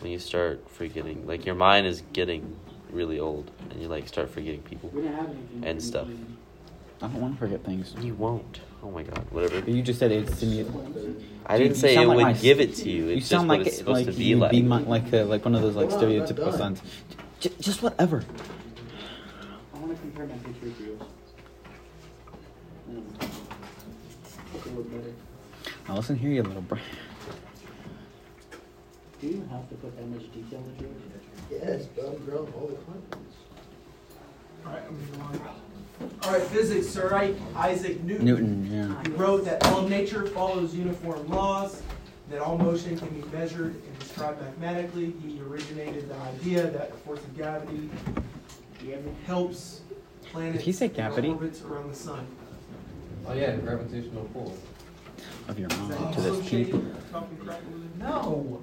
when 0.00 0.10
you 0.10 0.18
start 0.18 0.68
forgetting. 0.70 1.26
Like 1.26 1.46
your 1.46 1.54
mind 1.54 1.86
is 1.86 2.02
getting 2.12 2.56
really 2.90 3.20
old, 3.20 3.50
and 3.70 3.80
you 3.80 3.88
like 3.88 4.08
start 4.08 4.30
forgetting 4.30 4.62
people. 4.62 4.90
We 4.90 5.02
didn't 5.02 5.16
have 5.16 5.30
anything. 5.30 5.64
And 5.64 5.82
stuff. 5.82 6.08
I 7.02 7.06
don't 7.06 7.20
want 7.20 7.34
to 7.34 7.38
forget 7.38 7.64
things. 7.64 7.94
You 8.00 8.14
won't. 8.14 8.60
Oh 8.82 8.90
my 8.90 9.02
god. 9.02 9.24
Whatever. 9.30 9.60
But 9.62 9.70
you 9.72 9.82
just 9.82 9.98
said 9.98 10.12
it's 10.12 10.38
simulated. 10.38 11.24
I 11.46 11.56
Dude, 11.58 11.68
didn't 11.68 11.78
say 11.78 11.94
it 11.96 12.06
like 12.06 12.16
would 12.16 12.22
my- 12.22 12.32
give 12.34 12.60
it 12.60 12.74
to 12.76 12.90
you. 12.90 13.04
It's 13.08 13.10
You 13.10 13.16
just 13.20 13.30
sound 13.30 13.48
what 13.48 13.58
like 13.58 13.66
it's 13.68 13.78
supposed 13.78 14.06
like 14.06 14.14
to 14.14 14.18
be 14.18 14.24
you 14.24 14.36
like. 14.36 14.50
be 14.50 14.62
my, 14.62 14.80
like 14.82 15.12
a, 15.12 15.24
like 15.24 15.44
one 15.44 15.54
of 15.54 15.62
those 15.62 15.76
like 15.76 15.90
Hold 15.90 16.04
on, 16.04 16.10
I'm 16.10 16.18
not 16.18 16.28
stereotypical 16.28 16.50
done. 16.50 16.76
sons. 16.76 16.82
J- 17.40 17.52
just 17.60 17.82
whatever. 17.82 18.22
I 19.74 19.78
want 19.78 19.94
to 19.96 20.00
compare 20.00 20.26
my 20.26 20.34
picture 20.34 20.66
with 20.66 20.80
yours. 20.80 21.00
It 24.54 24.74
look. 24.76 24.86
Now 25.88 25.96
listen 25.96 26.16
here, 26.16 26.30
you 26.30 26.42
little 26.42 26.62
bro. 26.62 26.78
Do 29.20 29.26
you 29.26 29.48
have 29.50 29.68
to 29.68 29.74
put 29.76 29.96
that 29.96 30.06
much 30.08 30.32
detail 30.32 30.62
into 30.68 30.84
yours? 30.84 31.02
Yes, 31.50 31.86
but 31.96 32.06
I'm 32.06 32.24
grown 32.24 32.52
all 32.56 32.66
the 32.68 32.74
time. 32.74 33.02
Alright, 34.66 34.82
I'm 34.86 34.94
moving 34.94 35.40
on. 36.00 36.10
Alright, 36.24 36.42
physics, 36.42 36.88
Sir 36.88 37.14
Isaac 37.56 38.02
Newton. 38.02 38.24
Newton, 38.24 38.68
yeah. 38.72 39.02
He 39.02 39.10
wrote 39.12 39.44
that 39.44 39.64
all 39.66 39.82
nature 39.82 40.26
follows 40.26 40.74
uniform 40.74 41.28
laws, 41.28 41.82
that 42.30 42.40
all 42.40 42.58
motion 42.58 42.96
can 42.98 43.08
be 43.08 43.26
measured 43.28 43.74
and 43.74 43.98
described 43.98 44.40
mathematically. 44.40 45.12
He 45.26 45.40
originated 45.40 46.08
the 46.08 46.16
idea 46.16 46.70
that 46.70 46.90
the 46.92 46.96
force 46.98 47.20
of 47.20 47.36
gravity 47.36 47.90
helps 49.26 49.80
planets 50.30 50.58
Did 50.58 50.64
he 50.64 50.72
say 50.72 50.88
gravity? 50.88 51.28
orbits 51.28 51.62
around 51.62 51.90
the 51.90 51.96
sun. 51.96 52.26
Oh 53.26 53.34
yeah, 53.34 53.56
the 53.56 53.62
gravitational 53.62 54.24
pull. 54.32 54.56
Of 55.48 55.58
your 55.58 55.68
Is 55.68 55.78
mom 55.78 55.88
that 55.90 56.14
to 56.14 56.20
this 56.20 56.36
so 56.36 56.42
people. 56.44 56.84
Talking 57.12 57.36
crap 57.38 57.58
over 57.58 57.78
there? 57.98 58.08
No, 58.08 58.62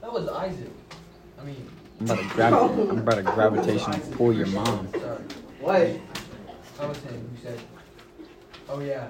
that 0.00 0.12
was 0.12 0.28
Isaac. 0.28 0.70
I 1.40 1.44
mean, 1.44 1.68
I'm 2.00 2.06
about 2.06 2.18
to 2.18 2.28
grab. 2.34 2.52
I'm 2.90 2.98
about 2.98 3.14
to 3.14 3.22
gravitation 3.22 3.92
pull 4.12 4.32
your 4.32 4.46
mom. 4.48 4.88
sorry. 4.92 5.22
What? 5.60 6.00
I 6.80 6.86
was 6.86 6.96
saying, 6.98 7.28
you 7.34 7.38
said, 7.42 7.60
oh 8.68 8.80
yeah, 8.80 9.08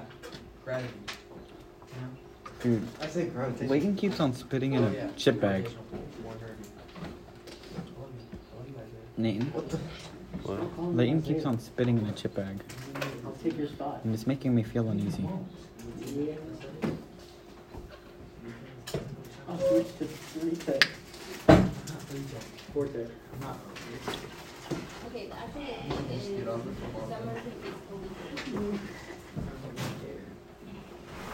gravity. 0.65 0.93
Dude, 2.61 2.85
I 3.01 3.07
say 3.07 3.25
gravitation. 3.27 3.69
Layton 3.69 3.95
keeps 3.95 4.19
on 4.19 4.33
spitting 4.33 4.73
in 4.73 4.83
Oh, 4.83 4.91
yeah. 4.91 5.07
a 5.07 5.11
chip 5.13 5.39
bag. 5.39 5.63
Gravitational 5.63 5.85
pull, 5.91 5.99
130. 6.23 6.69
What 7.95 8.65
do 8.65 8.71
you 8.71 8.77
guys 8.77 8.85
say? 8.91 9.21
Nathan, 9.21 9.47
What? 10.43 10.95
Layton 10.95 11.21
keeps 11.21 11.45
on 11.45 11.59
spitting 11.59 11.97
in 11.99 12.05
a 12.07 12.11
chip 12.13 12.35
bag, 12.35 12.59
I'll 13.25 13.31
take 13.43 13.57
your 13.57 13.67
spot. 13.67 14.01
and 14.03 14.13
it's 14.13 14.25
making 14.27 14.53
me 14.55 14.63
feel 14.63 14.89
uneasy. 14.89 15.25
I'll 19.47 19.57
switch 19.59 19.97
to 19.99 20.05
three 20.05 20.55
tech. 20.55 20.83
Four 22.73 22.87
tech. 22.87 23.07
Okay, 25.09 25.25
the 25.27 25.37
actual 25.37 25.61
date 25.61 26.11
is 26.11 26.27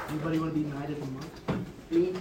Anybody 0.07 0.39
want 0.39 0.53
to 0.53 0.59
be 0.59 0.65
knighted 0.65 0.97
of 0.97 1.05
the 1.05 1.11
Month? 1.11 1.91
Me? 1.91 2.13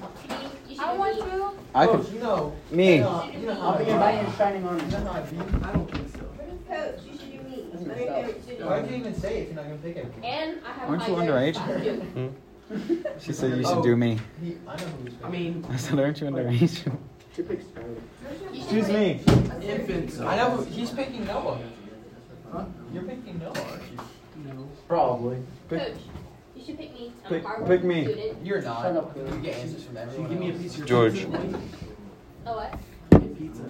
I 0.78 0.94
do 0.94 0.98
want 0.98 1.14
me. 1.16 1.20
to. 1.22 1.50
I 1.74 1.86
Coach, 1.86 2.06
could. 2.06 2.14
you 2.14 2.20
know, 2.20 2.56
Me. 2.72 2.94
you 2.96 3.00
know, 3.02 3.30
you 3.32 3.46
know 3.46 3.52
I'll 3.52 3.72
how 3.72 3.78
be 3.78 3.84
I 3.84 3.86
your 3.88 3.94
be. 3.94 4.00
knight 4.00 4.24
in 4.24 4.32
shining 4.36 4.66
armor. 4.66 4.82
You 4.82 4.90
know 4.90 4.98
how 4.98 5.12
I 5.12 5.20
be. 5.20 5.36
I 5.38 5.72
don't 5.72 5.90
think 5.92 6.12
so. 6.12 6.20
Coach, 6.68 7.00
you 7.06 7.18
should 7.18 7.30
do 7.32 7.38
me. 7.48 7.66
That's 7.70 7.82
I'm 7.82 7.88
messed 7.88 8.00
your 8.00 8.10
up. 8.10 8.16
favorite 8.16 8.42
student. 8.42 8.70
Why 8.70 8.78
can't 8.80 8.90
you 8.90 8.96
even 8.96 9.14
say 9.14 9.38
it 9.38 9.42
if 9.42 9.46
you're 9.48 9.56
not 9.56 9.64
gonna 9.64 9.76
pick 9.76 9.96
it? 9.96 10.12
And 10.24 10.60
I 10.64 10.72
have 10.72 10.90
Aren't 10.90 11.08
you 11.08 11.14
underage? 11.14 12.32
She 13.20 13.32
said 13.32 13.50
you 13.58 13.64
should 13.64 13.78
oh, 13.78 13.82
do 13.82 13.94
me. 13.96 14.18
He, 14.42 14.56
I 14.66 14.76
know 14.76 14.84
who 14.86 15.04
he's 15.04 15.14
I 15.22 15.28
mean, 15.28 15.64
I 15.70 15.76
said, 15.76 16.00
aren't 16.00 16.20
you 16.20 16.26
underage? 16.26 16.82
Should 17.34 17.48
pick 17.48 17.60
Scarlet. 17.62 18.00
You 18.70 18.82
should 18.82 18.90
Excuse 18.90 19.58
me. 19.60 19.68
infants. 19.68 20.20
I 20.20 20.36
know 20.36 20.62
he's 20.64 20.90
picking 20.90 21.24
Noah. 21.26 21.58
You're 22.92 23.02
picking 23.02 23.38
Noah, 23.38 23.48
aren't 23.48 23.82
you? 23.92 23.98
No. 24.46 24.68
Probably. 24.88 25.38
Coach, 25.68 25.92
you 26.56 26.64
should 26.64 26.78
pick 26.78 26.92
me. 26.94 27.12
I'm 27.24 27.28
Pick- 27.30 27.44
a 27.44 27.64
pick 27.66 27.84
me. 27.84 28.04
student. 28.04 28.38
You're 28.46 28.62
not. 28.62 28.82
Shut 28.82 28.96
up, 28.96 29.14
Coach. 29.14 29.30
You 29.32 29.40
get 29.40 29.56
answers 29.56 29.84
from 29.84 29.94
Can 29.96 30.06
you 30.06 30.10
everyone 30.12 30.30
give 30.30 30.40
me 30.40 30.48
a 30.48 30.52
else. 30.52 30.62
piece 30.62 30.72
of 30.72 30.78
your 30.78 30.86
George. 30.88 31.14
pizza? 31.14 31.28
Wait, 31.38 31.56
Oh 32.46 32.56
what? 32.56 33.20
Get 33.22 33.38
pizza. 33.38 33.62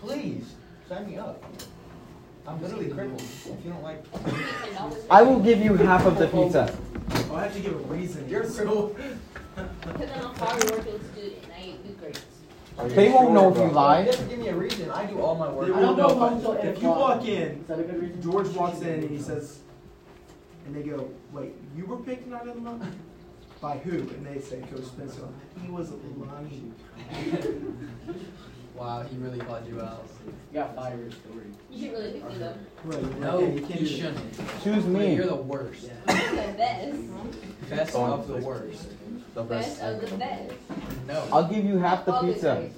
Please, 0.00 0.54
sign 0.88 1.06
me 1.10 1.16
up. 1.18 1.44
I'm 2.46 2.62
literally 2.62 2.88
crippled. 2.90 3.20
If 3.20 3.46
you 3.64 3.70
don't 3.72 3.82
like, 3.82 4.04
Ten. 4.24 4.92
I 5.10 5.22
will 5.22 5.40
give 5.40 5.60
you 5.60 5.74
half 5.74 6.06
of 6.06 6.18
the 6.18 6.28
pizza. 6.28 6.74
Oh, 7.30 7.34
I 7.36 7.42
have 7.44 7.54
to 7.54 7.60
give 7.60 7.72
a 7.74 7.78
reason. 7.92 8.28
You're 8.28 8.48
so. 8.48 8.94
Because 9.56 10.10
I'm 10.10 10.24
a 10.24 10.28
hardworking 10.38 11.00
student 11.12 11.42
and 11.44 11.52
I 11.52 11.66
get 11.66 11.82
good 11.86 11.98
grades. 12.00 12.20
They 12.84 13.08
won't 13.10 13.32
know 13.32 13.50
if 13.50 13.56
you 13.58 13.70
lie. 13.70 14.00
You 14.00 14.06
have 14.06 14.16
to 14.18 14.24
give 14.24 14.38
me 14.38 14.48
a 14.48 14.54
reason. 14.54 14.90
I 14.90 15.06
do 15.06 15.20
all 15.20 15.34
my 15.34 15.50
work. 15.50 15.68
They 15.68 15.72
I 15.72 15.80
don't 15.80 15.96
will 15.96 15.96
go 15.96 16.08
know 16.08 16.28
home 16.28 16.56
if, 16.56 16.64
eight 16.64 16.68
if 16.76 16.82
you 16.82 16.88
walk 16.88 17.24
in, 17.24 17.60
Is 17.60 17.66
that 17.68 17.78
a 17.80 17.82
good 17.82 18.02
reason? 18.02 18.22
George 18.22 18.48
walks 18.48 18.80
in 18.80 18.88
and 18.88 19.10
he 19.10 19.18
says, 19.18 19.60
and 20.66 20.74
they 20.74 20.82
go, 20.82 21.10
"Wait, 21.32 21.54
you 21.76 21.86
were 21.86 21.96
picked 21.96 22.26
Knight 22.26 22.46
of 22.46 22.54
the 22.54 22.60
Month 22.60 22.86
by 23.60 23.78
who?" 23.78 23.98
And 23.98 24.26
they 24.26 24.40
say, 24.40 24.60
"Coach 24.62 24.84
Spencer." 24.84 25.28
He 25.62 25.70
was 25.70 25.90
lying. 25.90 26.74
Wow, 28.76 29.02
he 29.04 29.16
really 29.16 29.38
called 29.38 29.66
you 29.66 29.80
out. 29.80 30.06
You 30.26 30.60
got 30.60 30.76
fired. 30.76 31.14
You 31.70 31.80
should 31.80 31.92
really 31.92 32.12
pick 32.12 32.28
me 32.28 32.36
though. 32.36 32.54
Right? 32.84 33.18
No, 33.20 33.38
yeah, 33.38 33.46
you, 33.48 33.60
can't 33.62 33.80
do 33.80 33.86
shouldn't. 33.86 34.62
Choose 34.62 34.84
me. 34.84 35.14
You're 35.14 35.28
the 35.28 35.36
worst. 35.36 35.88
I'm 36.08 36.36
the 36.36 36.52
best. 36.58 37.70
Best 37.70 37.94
of 37.94 38.28
the 38.28 38.36
worst. 38.36 38.88
The 39.36 39.42
Best 39.42 39.82
of 39.82 40.00
the 40.00 40.16
best. 40.16 40.54
No. 41.06 41.28
I'll 41.30 41.46
give 41.46 41.62
you 41.66 41.76
half 41.76 42.06
the 42.06 42.12
All 42.14 42.22
pizza. 42.24 42.56
grades. 42.56 42.74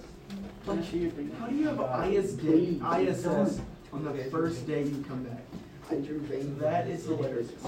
Make 0.66 0.90
sure 0.90 0.98
you 0.98 1.10
bring- 1.10 1.30
How 1.38 1.46
do 1.46 1.54
you 1.54 1.68
have 1.68 1.78
an 1.78 2.12
IS 2.12 2.34
ISS 2.36 3.60
on 3.92 4.02
the 4.04 4.24
first 4.24 4.66
day 4.66 4.82
you 4.82 5.04
come 5.06 5.22
back? 5.22 5.44
That 5.88 6.88
is 6.88 7.04
hilarious. 7.04 7.46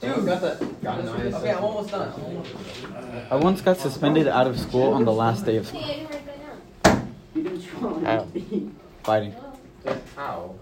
Dude, 0.00 0.24
got 0.24 0.40
that. 0.40 0.82
Got 0.82 1.00
an 1.00 1.08
ISS. 1.26 1.34
Okay, 1.34 1.50
I'm 1.52 1.62
almost 1.62 1.90
done. 1.90 2.08
I'm 2.16 2.24
almost 2.24 2.54
done. 2.82 3.26
I 3.32 3.36
once 3.36 3.60
got 3.60 3.76
suspended 3.76 4.26
out 4.26 4.46
of 4.46 4.58
school 4.58 4.94
on 4.94 5.04
the 5.04 5.12
last 5.12 5.44
day 5.44 5.58
of 5.58 5.66
school. 5.66 5.82
Hey, 5.82 5.92
I 5.92 5.96
can 5.98 6.06
write 6.06 6.24
that 6.24 6.38
down. 6.84 7.14
You 7.34 7.42
didn't 7.42 7.60
strong. 7.60 8.06
Ow. 8.06 8.26
Fighting. 9.04 9.34
How? 10.16 10.54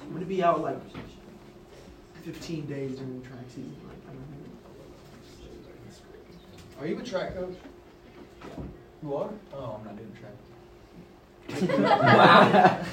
I'm 0.00 0.12
gonna 0.12 0.24
be 0.26 0.42
out 0.44 0.60
like 0.60 0.76
15 2.24 2.66
days 2.66 2.96
during 2.98 3.20
the 3.20 3.26
track 3.28 3.44
season. 3.48 3.74
Like, 3.86 3.96
I 4.08 4.12
don't 4.12 4.20
know. 4.20 4.26
Are 6.80 6.86
you 6.86 6.98
a 6.98 7.02
track 7.02 7.34
coach? 7.34 7.56
You 9.02 9.14
are? 9.16 9.30
Oh, 9.54 9.78
I'm 9.78 9.84
not 9.84 9.96
doing 9.96 10.12
track. 10.20 10.32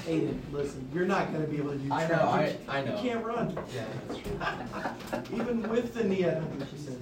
Aiden, 0.07 0.39
listen, 0.51 0.89
you're 0.93 1.05
not 1.05 1.31
gonna 1.31 1.45
be 1.45 1.57
able 1.57 1.71
to 1.71 1.77
do 1.77 1.93
I 1.93 2.05
track. 2.07 2.19
know, 2.21 2.27
I, 2.29 2.47
You- 2.47 2.55
I 2.67 2.81
know. 2.83 2.95
You 2.95 3.01
can't 3.09 3.23
run, 3.25 3.57
Yeah, 3.73 3.85
that's 4.07 4.19
true. 5.29 5.37
even 5.39 5.61
with 5.69 5.93
the 5.93 6.03
knee 6.03 6.23
at 6.23 6.41
100%. 6.41 6.97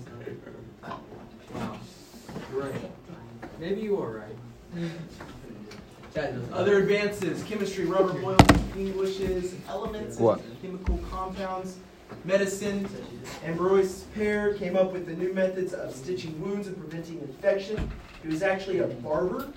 Wow. 1.56 1.80
You're 2.52 2.62
right. 2.64 2.92
Maybe 3.60 3.82
you 3.82 4.00
are 4.02 4.12
right. 4.76 4.92
Other 6.52 6.80
advances, 6.80 7.44
chemistry, 7.44 7.86
Robert 7.86 8.22
Boyle's, 8.22 8.42
Englishes, 8.76 9.56
elements, 9.70 10.18
What? 10.18 10.42
chemical 10.62 10.98
compounds, 11.10 11.78
medicine. 12.24 12.88
Ambroise 13.46 14.04
Paré 14.16 14.58
came 14.58 14.76
up 14.76 14.92
with 14.92 15.06
the 15.06 15.14
new 15.14 15.34
methods 15.34 15.74
of 15.74 15.96
stitching 15.96 16.40
wounds 16.42 16.68
and 16.68 16.78
preventing 16.78 17.20
infection. 17.20 17.90
He 18.22 18.28
was 18.28 18.44
actually 18.44 18.80
a 18.80 18.88
barber. 18.88 19.52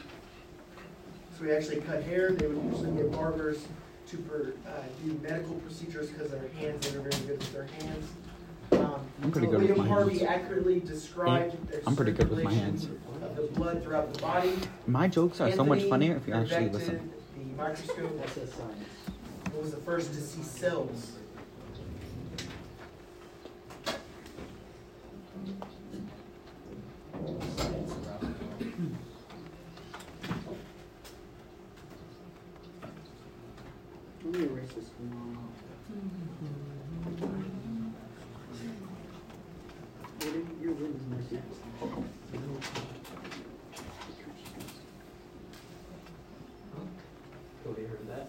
So 1.39 1.45
he 1.45 1.53
actually 1.53 1.81
cut 1.81 2.03
hair. 2.03 2.33
They 2.33 2.47
would 2.47 2.63
usually 2.65 2.91
get 2.93 3.13
barbers 3.13 3.67
to 4.09 4.17
per, 4.19 4.53
uh, 4.67 4.71
do 5.05 5.19
medical 5.23 5.55
procedures 5.57 6.11
because 6.11 6.31
their 6.31 6.49
hands, 6.59 6.87
they 6.87 6.99
were 6.99 7.09
very 7.09 7.27
good 7.27 7.39
with 7.39 7.53
their 7.53 7.67
hands. 7.67 8.07
Um, 8.73 9.01
I'm 9.23 9.33
pretty 9.33 9.49
good 9.49 9.63
with 9.63 9.77
my 9.77 9.89
Harvey 9.89 10.19
hands. 10.19 10.31
accurately 10.31 10.81
described 10.81 11.69
their 11.69 11.81
I'm 11.87 11.97
pretty 11.97 12.13
good 12.13 12.31
with 12.31 12.45
my 12.45 12.53
circulation 12.53 13.01
Of 13.23 13.37
the 13.37 13.43
blood 13.43 13.83
throughout 13.83 14.15
the 14.15 14.21
body. 14.21 14.53
My 14.87 15.09
jokes 15.09 15.41
are 15.41 15.51
so 15.51 15.65
much 15.65 15.83
funnier 15.85 16.17
if 16.17 16.29
you 16.29 16.35
actually 16.35 16.69
listen. 16.69 17.11
The 17.37 17.45
microscope 17.57 18.29
science. 18.29 18.53
was 19.61 19.73
the 19.73 19.79
first 19.79 20.13
to 20.15 20.21
see 20.21 20.43
cells. 20.43 21.13
Let 34.23 34.35
me 34.35 34.45
erase 34.45 34.73
this 34.75 34.85
one. 34.99 35.39
What 40.19 40.29
if 40.29 40.63
Your 40.63 40.73
win 40.75 40.95
is 40.95 41.07
mercy. 41.09 41.43
Cody 47.65 47.83
heard 47.85 48.07
that. 48.09 48.29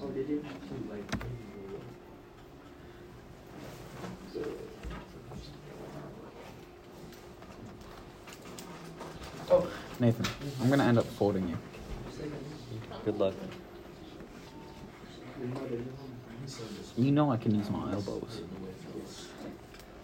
Oh, 0.00 0.08
did 0.08 0.28
you? 0.28 0.44
Nathan, 9.98 10.26
I'm 10.60 10.68
gonna 10.68 10.84
end 10.84 10.98
up 10.98 11.06
folding 11.06 11.48
you. 11.48 11.56
Good 13.04 13.18
luck. 13.18 13.34
You 16.96 17.12
know 17.12 17.30
I 17.32 17.35
can 17.46 17.54
use 17.54 17.70
my 17.70 17.92
elbows. 17.92 18.42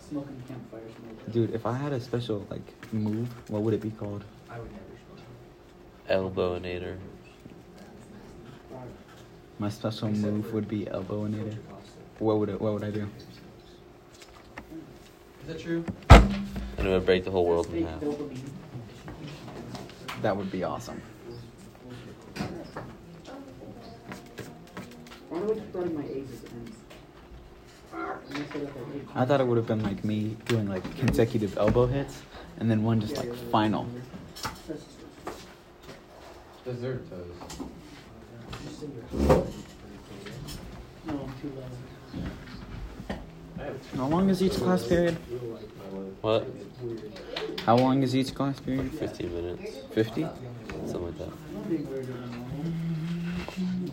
Smoking 0.09 0.43
campfire 0.47 0.81
smoke. 0.97 1.33
Dude, 1.33 1.55
if 1.55 1.67
I 1.67 1.73
had 1.73 1.93
a 1.93 1.99
special 1.99 2.47
like 2.51 2.63
move, 2.93 3.29
what 3.51 3.63
would 3.63 3.75
it 3.75 3.81
be 3.81 3.91
called? 3.91 4.25
I 4.49 4.61
would 4.61 4.71
never 4.71 4.85
smoke. 6.07 6.35
Elbowinator. 6.35 6.99
My 9.59 9.69
special 9.69 10.09
move 10.11 10.53
would 10.53 10.69
be 10.69 10.85
elbowinator. 10.85 11.57
What 12.21 12.39
would 12.39 12.49
it 12.49 12.61
what 12.61 12.75
would 12.75 12.85
I 12.85 12.91
do? 12.91 13.09
Is 15.41 15.49
that 15.49 15.59
true? 15.61 15.85
And 16.11 16.87
it 16.87 16.91
would 16.91 17.07
break 17.07 17.25
the 17.25 17.31
whole 17.33 17.47
world 17.47 17.67
in 17.75 17.87
half. 17.87 18.01
That 20.23 20.37
would 20.37 20.53
be 20.53 20.63
awesome. 20.63 21.03
Why 25.29 25.41
do 25.41 25.51
I 25.51 25.55
keep 25.55 25.95
my 25.95 26.05
A's 26.05 26.45
at? 26.45 26.53
And 26.53 26.72
I 27.95 28.17
said 28.35 28.53
that 28.53 28.55
I 28.55 28.93
hate- 28.93 29.09
I 29.15 29.25
thought 29.25 29.41
it 29.41 29.47
would 29.47 29.57
have 29.57 29.67
been 29.67 29.83
like 29.83 30.05
me 30.05 30.37
doing 30.47 30.69
like 30.69 30.83
consecutive 30.97 31.57
elbow 31.59 31.87
hits 31.87 32.23
and 32.59 32.71
then 32.71 32.83
one 32.83 33.01
just 33.01 33.17
like 33.17 33.33
final. 33.35 33.87
Dessert 36.65 37.03
toes. 37.11 37.59
No, 41.07 41.13
I'm 41.13 41.35
too 41.41 41.53
low. 41.57 43.17
How 43.97 44.07
long 44.07 44.29
is 44.31 44.43
each 44.43 44.55
class 44.55 44.87
period? 44.87 45.15
What? 46.21 46.47
How 47.67 47.77
long 47.77 48.03
is 48.03 48.15
each 48.17 48.35
class 48.35 48.59
period? 48.61 48.91
15 48.93 49.35
minutes. 49.35 49.77
50? 49.93 50.23
Something 50.87 51.05
like 51.05 51.19
that. 51.19 51.29
I'm 51.29 51.63
being 51.69 51.91
weirder 51.91 52.13
than 52.13 52.31
normal. 52.31 53.93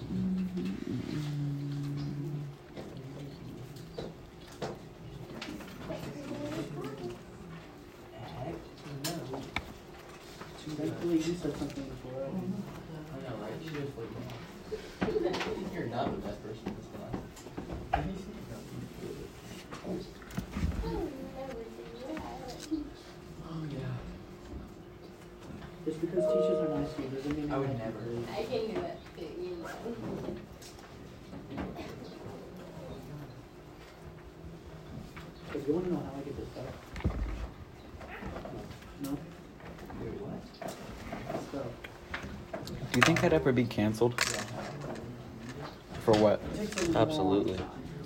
Thankfully, 10.78 11.16
you 11.18 11.36
said 11.36 11.58
something 11.58 11.84
before. 11.84 12.24
I 12.24 12.28
know, 13.30 13.36
right? 13.42 13.52
She 13.64 13.70
just 13.70 13.98
like, 13.98 15.74
you're 15.74 15.88
not 15.88 16.12
the 16.12 16.18
best 16.28 16.44
person 16.44 16.68
in 16.68 16.76
this 16.76 16.86
class. 16.94 18.30
Oh, 23.52 23.64
yeah. 23.72 23.78
Just 25.86 26.02
because 26.02 26.26
teachers 26.26 26.60
are 26.70 26.80
nice 26.80 26.94
to 26.94 27.02
you 27.02 27.08
doesn't 27.10 27.38
mean 27.38 27.52
I 27.52 27.58
would 27.58 27.70
they're 27.70 27.78
never. 27.78 28.00
nice 28.00 28.06
to 28.06 28.12
you. 28.12 28.26
I 28.32 28.44
can 28.44 28.62
do 28.68 28.82
that 28.82 28.98
too, 29.18 29.26
you 29.42 29.52
know. 29.58 30.36
Because 35.48 35.68
you 35.68 35.74
want 35.74 35.86
to 35.86 35.92
know 35.94 36.00
how 36.00 36.12
I 36.16 36.22
get 36.22 36.38
this 36.38 36.48
stuff? 36.54 36.66
No? 39.04 39.12
Wait, 40.02 40.14
what? 40.22 40.42
Stuff. 43.20 43.32
Do 43.32 43.34
you 43.34 43.34
think 43.34 43.34
I'd 43.34 43.34
ever 43.34 43.52
be 43.52 43.66
canceled? 43.66 44.20
For 46.06 46.14
what? 46.16 46.42
Absolutely. 46.96 47.58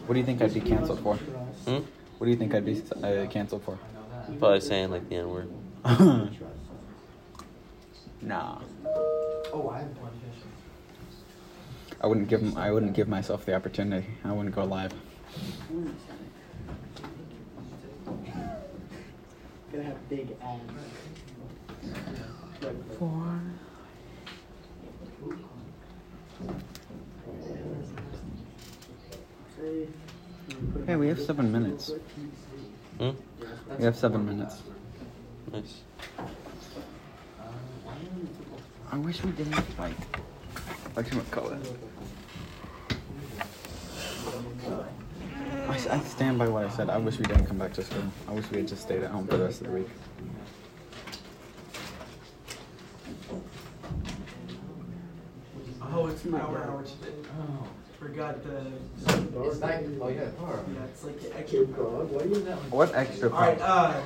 What 0.05 0.14
do 0.14 0.20
you 0.20 0.26
think 0.26 0.41
I'd 0.41 0.53
be 0.53 0.61
canceled 0.61 0.99
for? 1.01 1.16
Hmm? 1.16 1.80
What 2.18 2.26
do 2.26 2.30
you 2.32 2.36
think 2.38 2.53
I'd 2.53 2.66
be 2.66 2.82
uh, 3.03 3.28
canceled 3.28 3.64
for? 3.64 3.78
Probably 4.39 4.59
saying 4.61 4.89
like 4.91 5.07
the 5.09 5.16
N 5.18 5.30
word. 5.30 5.49
nah. 8.22 8.59
Oh, 9.53 9.70
I 9.70 9.80
have 9.80 9.88
one 9.88 9.95
question. 9.97 10.49
I 12.01 12.07
wouldn't 12.07 12.28
give 12.28 12.41
'em- 12.41 12.57
I 12.57 12.72
wouldn't 12.72 12.93
give 12.93 13.07
myself 13.07 13.45
the 13.45 13.53
opportunity. 13.53 14.07
I 14.26 14.32
wouldn't 14.32 14.55
go 14.55 14.64
live. 14.64 14.93
Gonna 19.72 19.84
have 19.84 20.09
big 20.09 20.36
abs. 20.41 20.61
Four. 22.97 23.33
Hey, 30.94 30.98
we 30.98 31.08
have 31.08 31.20
seven 31.20 31.52
minutes. 31.52 31.91
Hmm? 33.00 33.10
We 33.80 33.84
have 33.84 33.98
seven 33.98 34.28
minutes. 34.28 34.62
Nice. 35.52 35.82
I 38.91 38.98
wish 38.98 39.24
we 39.24 39.32
didn't 39.32 39.80
like. 39.80 39.98
Like 40.96 41.08
what 41.16 41.32
color? 41.32 41.58
I 45.68 46.00
stand 46.02 46.38
by 46.38 46.48
what 46.48 46.66
I 46.66 46.70
said. 46.70 46.91
I 46.91 47.00
wish 47.00 47.18
we 47.18 47.26
didn't 47.26 47.48
come 47.48 47.58
back 47.58 47.74
to 47.74 47.84
school. 47.84 48.04
I 48.30 48.34
wish 48.34 48.52
we 48.52 48.58
had 48.58 48.68
just 48.68 48.84
stayed 48.84 49.02
at 49.02 49.10
home 49.10 49.26
for 49.26 49.38
the 49.38 49.46
rest 49.46 49.62
of 49.62 49.68
the 49.72 49.74
week. 49.74 49.89
Oh, 55.82 56.06
it's 56.06 56.22
power 56.22 56.64
hour 56.64 56.84
today. 56.84 57.16
Oh. 57.41 57.68
Forgot 58.04 58.43
the. 58.43 58.64
It's 59.47 59.60
not, 59.62 59.72
oh, 60.01 60.10
yeah, 60.10 60.26
car. 60.38 60.60
Yeah, 60.74 60.84
it's 60.84 61.06
like 61.06 61.22
the 61.22 61.38
extra 61.39 61.66
power. 61.68 62.04
Why 62.04 62.26
you 62.26 62.36
that 62.41 62.58
one? 62.58 62.70
What 62.70 62.93
extra? 62.93 63.30
Alright, 63.32 63.60
part? 63.60 63.95
uh. 63.95 64.01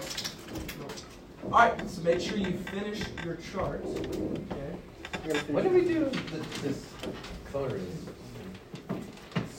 Alright, 1.52 1.90
so 1.90 2.04
make 2.04 2.20
sure 2.22 2.38
you 2.38 2.58
finish 2.60 3.02
your 3.26 3.38
charts. 3.52 3.88
Okay. 3.88 5.40
What 5.48 5.64
did 5.64 5.74
we 5.74 5.82
do 5.86 6.02
with 6.06 6.62
this 6.62 6.86
color? 7.52 7.80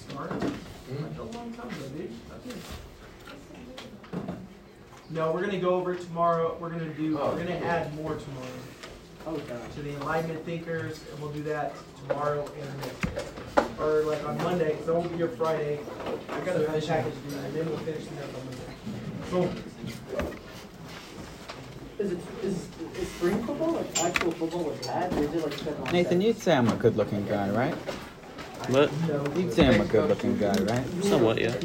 Smart. 0.08 0.30
Like 0.30 1.18
a 1.18 1.22
long 1.36 1.52
time 1.54 1.66
ago, 1.66 1.88
dude. 1.96 2.12
Okay. 2.46 2.56
No, 5.10 5.32
we're 5.32 5.44
gonna 5.44 5.58
go 5.58 5.70
over 5.74 5.94
it 5.94 6.00
tomorrow. 6.02 6.56
We're 6.60 6.70
gonna 6.70 6.94
do, 6.94 7.18
Oh, 7.18 7.32
we're 7.32 7.38
gonna 7.44 7.58
cool. 7.58 7.68
add 7.68 7.92
more 7.96 8.14
tomorrow 8.14 8.46
Oh, 9.26 9.36
God. 9.36 9.72
to 9.74 9.82
the 9.82 9.90
enlightenment 9.94 10.44
thinkers, 10.46 11.00
and 11.10 11.20
we'll 11.20 11.32
do 11.32 11.42
that 11.42 11.74
tomorrow 12.06 12.48
and 12.60 12.80
next 12.80 13.00
day. 13.16 13.24
Or 13.80 14.02
like 14.02 14.24
on 14.28 14.36
Monday, 14.38 14.72
because 14.72 14.88
I 14.88 14.92
won't 14.92 15.10
be 15.10 15.18
here 15.18 15.28
Friday. 15.28 15.78
I 16.30 16.40
got 16.40 16.56
a 16.56 16.64
package 16.64 16.86
to 16.86 17.30
do, 17.30 17.36
and 17.38 17.54
then 17.54 17.68
we'll 17.68 17.78
finish 17.78 18.04
the 18.06 18.24
up 18.24 18.34
on 18.34 18.44
Monday. 18.44 18.74
So, 19.30 19.48
Is 22.04 22.12
it 22.12 22.18
is, 22.42 22.68
is 23.00 23.08
spring 23.08 23.44
football 23.44 23.72
like 23.72 23.98
actual 24.02 24.32
football 24.32 24.64
with 24.64 24.86
pads, 24.86 25.16
or 25.16 25.22
is 25.22 25.34
it 25.34 25.44
like 25.44 25.52
set 25.54 25.76
on 25.78 25.92
Nathan, 25.92 26.20
set? 26.20 26.26
you'd 26.26 26.38
say 26.38 26.56
I'm 26.56 26.68
a 26.68 26.76
good-looking 26.76 27.26
guy, 27.26 27.50
right? 27.50 27.74
What? 28.68 28.90
You'd 29.36 29.52
say 29.52 29.68
I'm 29.68 29.80
a 29.80 29.84
good-looking 29.84 30.38
guy, 30.38 30.56
right? 30.64 31.04
Somewhat, 31.04 31.38
yeah. 31.38 31.48
Nice. 31.48 31.62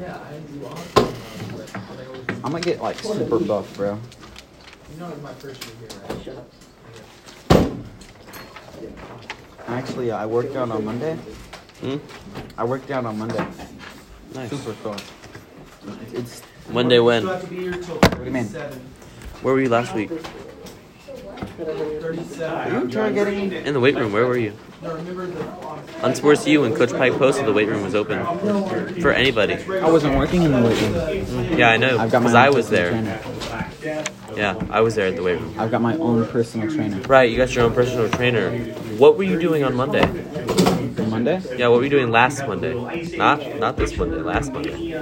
yeah, 0.00 0.18
I 0.18 0.38
do 0.52 0.66
awesome. 0.66 1.14
I'm 2.44 2.50
gonna 2.52 2.60
get 2.60 2.82
like 2.82 2.98
super 2.98 3.38
buff, 3.38 3.74
bro. 3.76 3.98
You 4.92 5.00
know 5.00 5.08
it's 5.08 5.22
my 5.22 5.32
first 5.34 5.64
year 5.64 5.74
here, 5.80 6.00
right? 6.08 6.24
Shut 6.24 6.36
up. 6.36 6.50
Actually, 9.68 10.12
I 10.12 10.26
worked 10.26 10.56
out 10.56 10.70
on 10.70 10.84
Monday. 10.84 11.16
Hmm? 11.80 11.96
I 12.56 12.64
worked 12.64 12.90
out 12.90 13.04
on 13.04 13.18
Monday. 13.18 13.46
Nice. 14.34 14.50
Super 14.50 14.74
cool. 14.82 14.96
It's 16.12 16.42
Monday 16.70 16.98
when? 16.98 17.26
have 17.26 17.40
to 17.42 17.46
be 17.46 17.56
here 17.56 17.72
till 17.72 17.98
do 17.98 18.24
you 18.24 18.30
mean? 18.30 18.46
Where 19.42 19.54
were 19.54 19.60
you 19.60 19.68
last 19.68 19.94
week? 19.94 20.10
Thirty-seven. 21.56 22.82
you 22.82 22.90
try 22.90 23.12
getting 23.12 23.50
me. 23.50 23.56
In 23.58 23.74
the 23.74 23.80
weight 23.80 23.94
room. 23.94 24.12
Where 24.12 24.26
were 24.26 24.36
you? 24.36 24.54
No, 24.82 24.94
remember. 24.94 25.24
On 26.02 26.12
SportsYou 26.12 26.62
when 26.62 26.74
Coach 26.74 26.90
Pike 26.90 27.12
posted 27.14 27.46
the 27.46 27.52
weight 27.52 27.68
room 27.68 27.82
was 27.82 27.94
open 27.94 28.24
for 29.00 29.12
anybody. 29.12 29.54
I 29.54 29.90
wasn't 29.90 30.16
working 30.18 30.42
in 30.42 30.52
the 30.52 30.62
weight 30.62 30.80
room. 30.80 31.58
Yeah, 31.58 31.70
I 31.70 31.76
know 31.76 31.98
I've 31.98 32.10
got 32.10 32.22
my 32.22 32.30
because 32.30 32.34
I 32.34 32.50
was 32.50 32.68
there. 32.68 32.90
trainer. 32.90 34.04
Yeah, 34.36 34.60
I 34.70 34.80
was 34.80 34.94
there 34.94 35.06
at 35.08 35.16
the 35.16 35.22
weight 35.22 35.40
room. 35.40 35.54
I've 35.58 35.70
got 35.70 35.80
my 35.82 35.96
own 35.96 36.26
personal 36.28 36.70
trainer. 36.70 37.00
Right, 37.02 37.30
you 37.30 37.36
got 37.36 37.54
your 37.54 37.64
own 37.64 37.74
personal 37.74 38.08
trainer. 38.10 38.50
What 38.98 39.16
were 39.16 39.24
you 39.24 39.38
doing 39.40 39.64
on 39.64 39.74
Monday? 39.74 40.06
Monday? 41.08 41.40
Yeah, 41.56 41.68
what 41.68 41.78
were 41.78 41.84
you 41.84 41.90
doing 41.90 42.10
last 42.10 42.46
Monday? 42.46 42.74
Not 43.16 43.58
not 43.58 43.76
this 43.76 43.96
Monday, 43.96 44.16
last 44.18 44.52
Monday. 44.52 44.94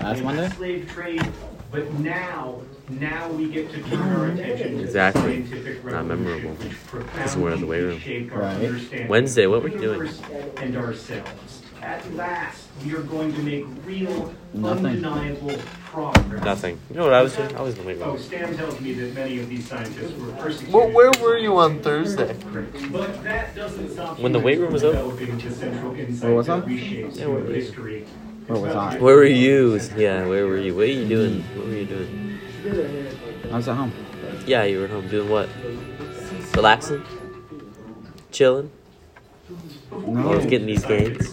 Last 0.00 0.22
Monday? 0.22 1.22
but 1.70 1.92
now 1.94 2.60
Now 2.88 3.28
we 3.30 3.48
get 3.48 3.68
to 3.72 3.82
turn 3.82 3.98
our 4.12 4.26
attention 4.28 4.78
to 4.78 4.82
Exactly. 4.84 5.42
the 5.42 5.48
scientific 5.48 5.84
Not 5.84 6.06
memorable. 6.06 6.50
revolution, 6.50 6.70
which 6.92 7.06
Because 7.12 7.36
we're 7.36 7.50
in 7.50 7.60
the 7.60 7.66
weight 7.66 7.82
room. 7.82 7.98
profoundly 7.98 8.00
shaped 8.00 8.32
our 8.32 8.40
Right. 8.40 9.08
Wednesday, 9.08 9.46
what 9.48 9.62
were 9.64 9.68
the 9.70 9.74
you 9.74 9.80
doing? 9.82 10.10
And 10.58 10.76
ourselves. 10.76 11.62
At 11.82 12.14
last, 12.14 12.62
we 12.84 12.94
are 12.94 13.02
going 13.02 13.34
to 13.34 13.42
make 13.42 13.66
real, 13.84 14.32
Nothing. 14.54 14.86
undeniable 14.86 15.58
progress. 15.96 16.44
Nothing. 16.44 16.78
You 16.90 16.96
know 16.96 17.04
what 17.04 17.14
I 17.14 17.22
was 17.22 17.34
doing? 17.34 17.56
I 17.56 17.62
was 17.62 17.74
in 17.78 17.80
the 17.80 17.86
weight 17.86 17.98
Oh. 18.02 18.16
Stan 18.18 18.54
tells 18.56 18.78
me 18.80 18.92
that 18.92 19.14
many 19.14 19.38
of 19.40 19.48
these 19.48 19.66
scientists 19.66 20.12
were 20.20 20.30
persecuted. 20.32 20.74
Well, 20.74 20.90
where 20.90 21.10
were 21.22 21.38
you 21.38 21.56
on 21.56 21.80
Thursday? 21.80 22.36
But 22.92 23.24
that 23.24 23.54
doesn't 23.54 23.90
stop 23.92 24.18
When 24.18 24.32
the 24.32 24.38
weight 24.40 24.58
room 24.60 24.72
was 24.74 24.84
open? 24.84 25.16
developing 25.16 25.38
the 25.48 25.54
central 25.54 25.94
insight 25.94 26.24
Where 26.28 26.34
was 26.36 26.48
I? 26.50 26.60
that 26.60 26.68
reshapes 26.68 27.16
Yeah, 27.18 27.26
where 27.26 27.36
human 27.38 27.44
were 27.44 27.48
you? 27.48 27.54
history. 27.62 28.06
Where 28.46 28.60
was 28.60 28.74
I? 28.76 28.98
Where 28.98 29.16
were 29.16 29.24
you? 29.24 29.80
Yeah, 29.96 30.26
where 30.26 30.46
were 30.46 30.58
you? 30.58 30.74
What 30.74 30.82
are 30.84 30.86
you 30.86 31.08
doing? 31.08 31.42
What 31.56 31.66
were 31.66 31.72
you 31.74 31.86
doing? 31.86 32.38
I 33.52 33.56
was 33.56 33.68
at 33.68 33.76
home. 33.76 33.92
Yeah, 34.46 34.64
you 34.64 34.78
were 34.80 34.84
at 34.84 34.90
home 34.90 35.08
doing 35.08 35.30
what? 35.30 35.48
Relaxing? 36.54 37.02
Chilling? 38.32 38.70
No. 40.06 40.32
I 40.32 40.36
was 40.36 40.44
getting 40.46 40.66
these 40.66 40.82
Scientific 40.82 41.32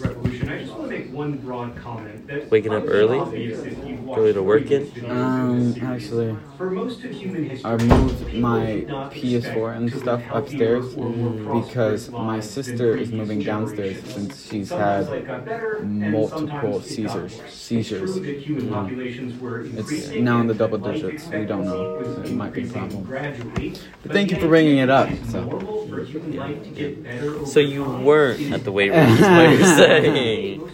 Revolution. 1.12 1.12
I 1.12 1.12
just 1.12 1.12
want 1.12 1.12
to 1.12 1.12
make 1.12 1.14
one 1.14 1.32
broad 1.38 1.76
comment. 1.76 2.26
that 2.28 2.50
Waking 2.50 2.72
up 2.74 2.84
might 2.84 2.90
early? 2.92 3.18
obvious 3.18 3.58
if 3.60 4.04
Going 4.04 4.34
to 4.34 4.42
work 4.42 4.66
previous 4.66 4.96
in? 4.96 5.10
Um, 5.10 5.50
in 5.50 5.64
this 5.66 5.74
series. 5.74 6.04
actually, 6.04 6.36
For 6.58 6.70
most 6.70 7.04
of 7.04 7.10
human 7.10 7.44
history, 7.50 7.70
I 7.70 7.76
moved 7.76 8.34
my 8.34 8.66
PS4 9.12 9.76
and 9.76 9.92
stuff 9.92 10.22
upstairs 10.30 10.94
because 10.94 12.10
my 12.10 12.40
sister 12.40 12.96
is 12.96 13.10
moving 13.12 13.40
downstairs 13.42 13.94
generations. 13.96 14.14
since 14.34 14.50
she's 14.50 14.70
had 14.70 15.08
life 15.08 15.26
got 15.26 15.44
better, 15.44 15.78
and 15.78 16.12
multiple 16.12 16.80
sometimes 16.80 16.86
it 16.98 17.06
got 17.06 17.10
seizures. 17.12 17.40
It's 17.40 17.54
Seizures. 17.54 18.12
true 18.14 18.22
that 18.26 18.38
human 18.38 18.64
Mm. 18.68 19.78
It's 19.78 20.10
now 20.10 20.40
in 20.40 20.46
the 20.46 20.54
double 20.54 20.78
digits. 20.78 21.26
We 21.28 21.44
don't 21.44 21.64
know. 21.64 21.96
It 22.24 22.32
might 22.32 22.52
be 22.52 22.64
a 22.64 22.66
problem. 22.66 23.04
But 23.06 24.12
thank 24.12 24.30
you 24.30 24.36
for 24.38 24.48
bringing 24.48 24.78
it 24.78 24.90
up, 24.90 25.08
so. 25.30 25.42
normal 25.44 25.88
for 25.88 26.04
human 26.04 26.36
life 26.36 26.62
to 26.62 26.68
get 26.70 27.02
better 27.02 27.34
over 27.36 27.46
So 27.46 27.60
you 27.60 27.84
weren't 27.84 28.52
at 28.52 28.64
the 28.64 28.72
weight 28.72 28.90
room, 28.92 29.08
is 29.08 29.20
what 29.20 29.50
you're 29.50 29.76
saying. 29.76 30.70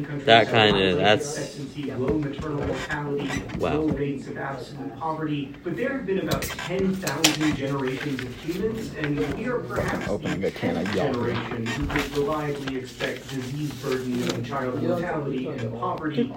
European 0.00 0.04
countries 0.04 0.26
That 0.26 0.50
kinda- 0.50 0.94
that's- 0.96 1.71
expectancy, 1.76 1.92
low 1.92 2.18
maternal 2.18 2.66
mortality, 2.66 3.30
Wow. 3.58 3.74
low 3.80 3.88
rates 3.88 4.26
of 4.28 4.36
absolute 4.36 4.98
poverty. 4.98 5.54
But 5.64 5.76
there 5.76 5.92
have 5.92 6.06
been 6.06 6.18
about 6.20 6.42
10,000 6.42 7.56
generations 7.56 8.20
of 8.20 8.34
humans, 8.36 8.90
and 8.98 9.18
we 9.36 9.46
are 9.46 9.58
perhaps 9.60 10.08
Opening 10.08 10.40
the 10.40 10.48
a 10.48 10.50
can 10.50 10.76
of 10.76 10.84
10th 10.88 10.96
Yahoo. 10.96 11.12
generation 11.12 11.66
who 11.66 11.86
could 11.86 12.16
reliably 12.16 12.76
expect 12.76 13.28
disease 13.30 13.72
burden 13.74 14.22
and 14.34 14.44
child 14.46 14.82
mortality 14.82 15.48
and 15.48 15.72
poverty. 15.78 16.30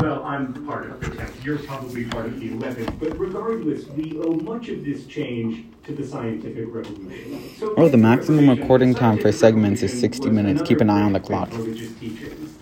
Well, 0.00 0.24
I'm 0.24 0.54
part 0.66 0.90
of 0.90 1.00
the 1.00 1.06
10th. 1.06 1.44
You're 1.44 1.58
probably 1.58 2.04
part 2.04 2.26
of 2.26 2.40
the 2.40 2.48
11th. 2.50 2.98
But 3.00 3.18
regardless, 3.18 3.86
we 3.88 4.18
owe 4.18 4.34
much 4.34 4.68
of 4.68 4.84
this 4.84 5.06
change 5.06 5.64
to 5.84 5.94
the 5.94 6.06
scientific 6.06 6.66
revolution. 6.68 7.40
So 7.58 7.74
Oh, 7.76 7.88
the 7.88 7.96
maximum 7.96 8.48
recording 8.50 8.94
time 8.94 9.18
for 9.18 9.32
segments 9.32 9.82
is 9.82 9.98
60 9.98 10.28
minutes. 10.30 10.62
Keep 10.62 10.80
an 10.80 10.90
eye 10.90 11.00
on 11.02 11.12
the 11.12 11.18
another 11.18 11.46
clock. 11.46 11.50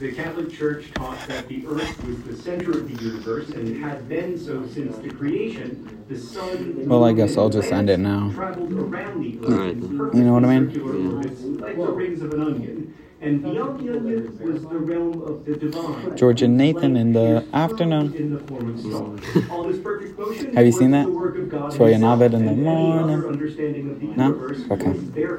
Religious 0.01 0.16
teachings. 0.16 0.16
The 0.16 0.22
Catholic 0.22 0.53
Church 0.53 0.92
taught 0.94 1.18
that 1.28 1.49
the 1.49 1.66
earth 1.66 2.05
was 2.05 2.22
the 2.24 2.36
center 2.42 2.70
of 2.72 2.88
the 2.97 3.03
universe 3.03 3.49
and 3.51 3.82
had 3.82 4.09
been 4.09 4.38
so 4.38 4.66
since 4.66 4.97
the 4.99 5.11
creation. 5.11 6.05
The 6.09 6.18
sun. 6.18 6.88
Well, 6.88 7.05
I 7.05 7.12
guess 7.12 7.36
I'll 7.36 7.51
just 7.51 7.72
end 7.72 7.90
it 7.90 7.99
now. 7.99 8.30
Traveled 8.34 8.72
around 8.72 9.22
the 9.22 9.38
earth 9.47 9.53
Alright. 9.53 9.76
You 10.14 10.24
know 10.24 10.34
what 10.34 10.44
I 10.44 10.59
mean? 10.59 10.72
circular 10.72 11.16
orbits, 11.16 11.40
like 11.42 11.76
the 11.76 11.82
rings 11.92 12.22
of 12.22 12.32
an 12.34 12.42
onion. 12.42 12.94
And 13.18 13.42
beyond 13.42 13.80
the 13.80 13.97
onion 13.97 14.38
was 14.40 14.62
the 14.62 14.78
realm 14.78 15.22
of 15.22 15.44
the 15.47 15.57
divine. 15.57 16.16
George 16.16 16.42
and 16.42 16.57
Nathan 16.57 16.97
in 16.97 17.12
the 17.14 17.44
afternoon. 17.53 18.14
In 18.14 18.34
the 18.34 18.40
form 18.40 18.68
of. 18.76 19.51
All 19.51 19.64
this 19.64 19.80
perfect 19.80 20.18
motion 20.18 20.55
Have 20.55 20.66
you 20.66 20.70
seen 20.72 20.90
that? 20.92 21.07
the 21.07 21.12
work 21.12 21.36
of 21.38 21.49
God 21.49 21.74
Troy 21.74 21.94
and 21.94 22.05
Abed 22.05 22.34
in 22.34 22.44
the 22.44 22.53
and 22.53 22.66
any 22.66 22.92
other 22.92 23.07
morning. 23.07 23.26
understanding 23.28 23.90
of 23.90 24.01
the 24.01 24.07
No? 24.09 24.74
Okay. 24.74 24.90
was 24.90 25.11
their 25.12 25.34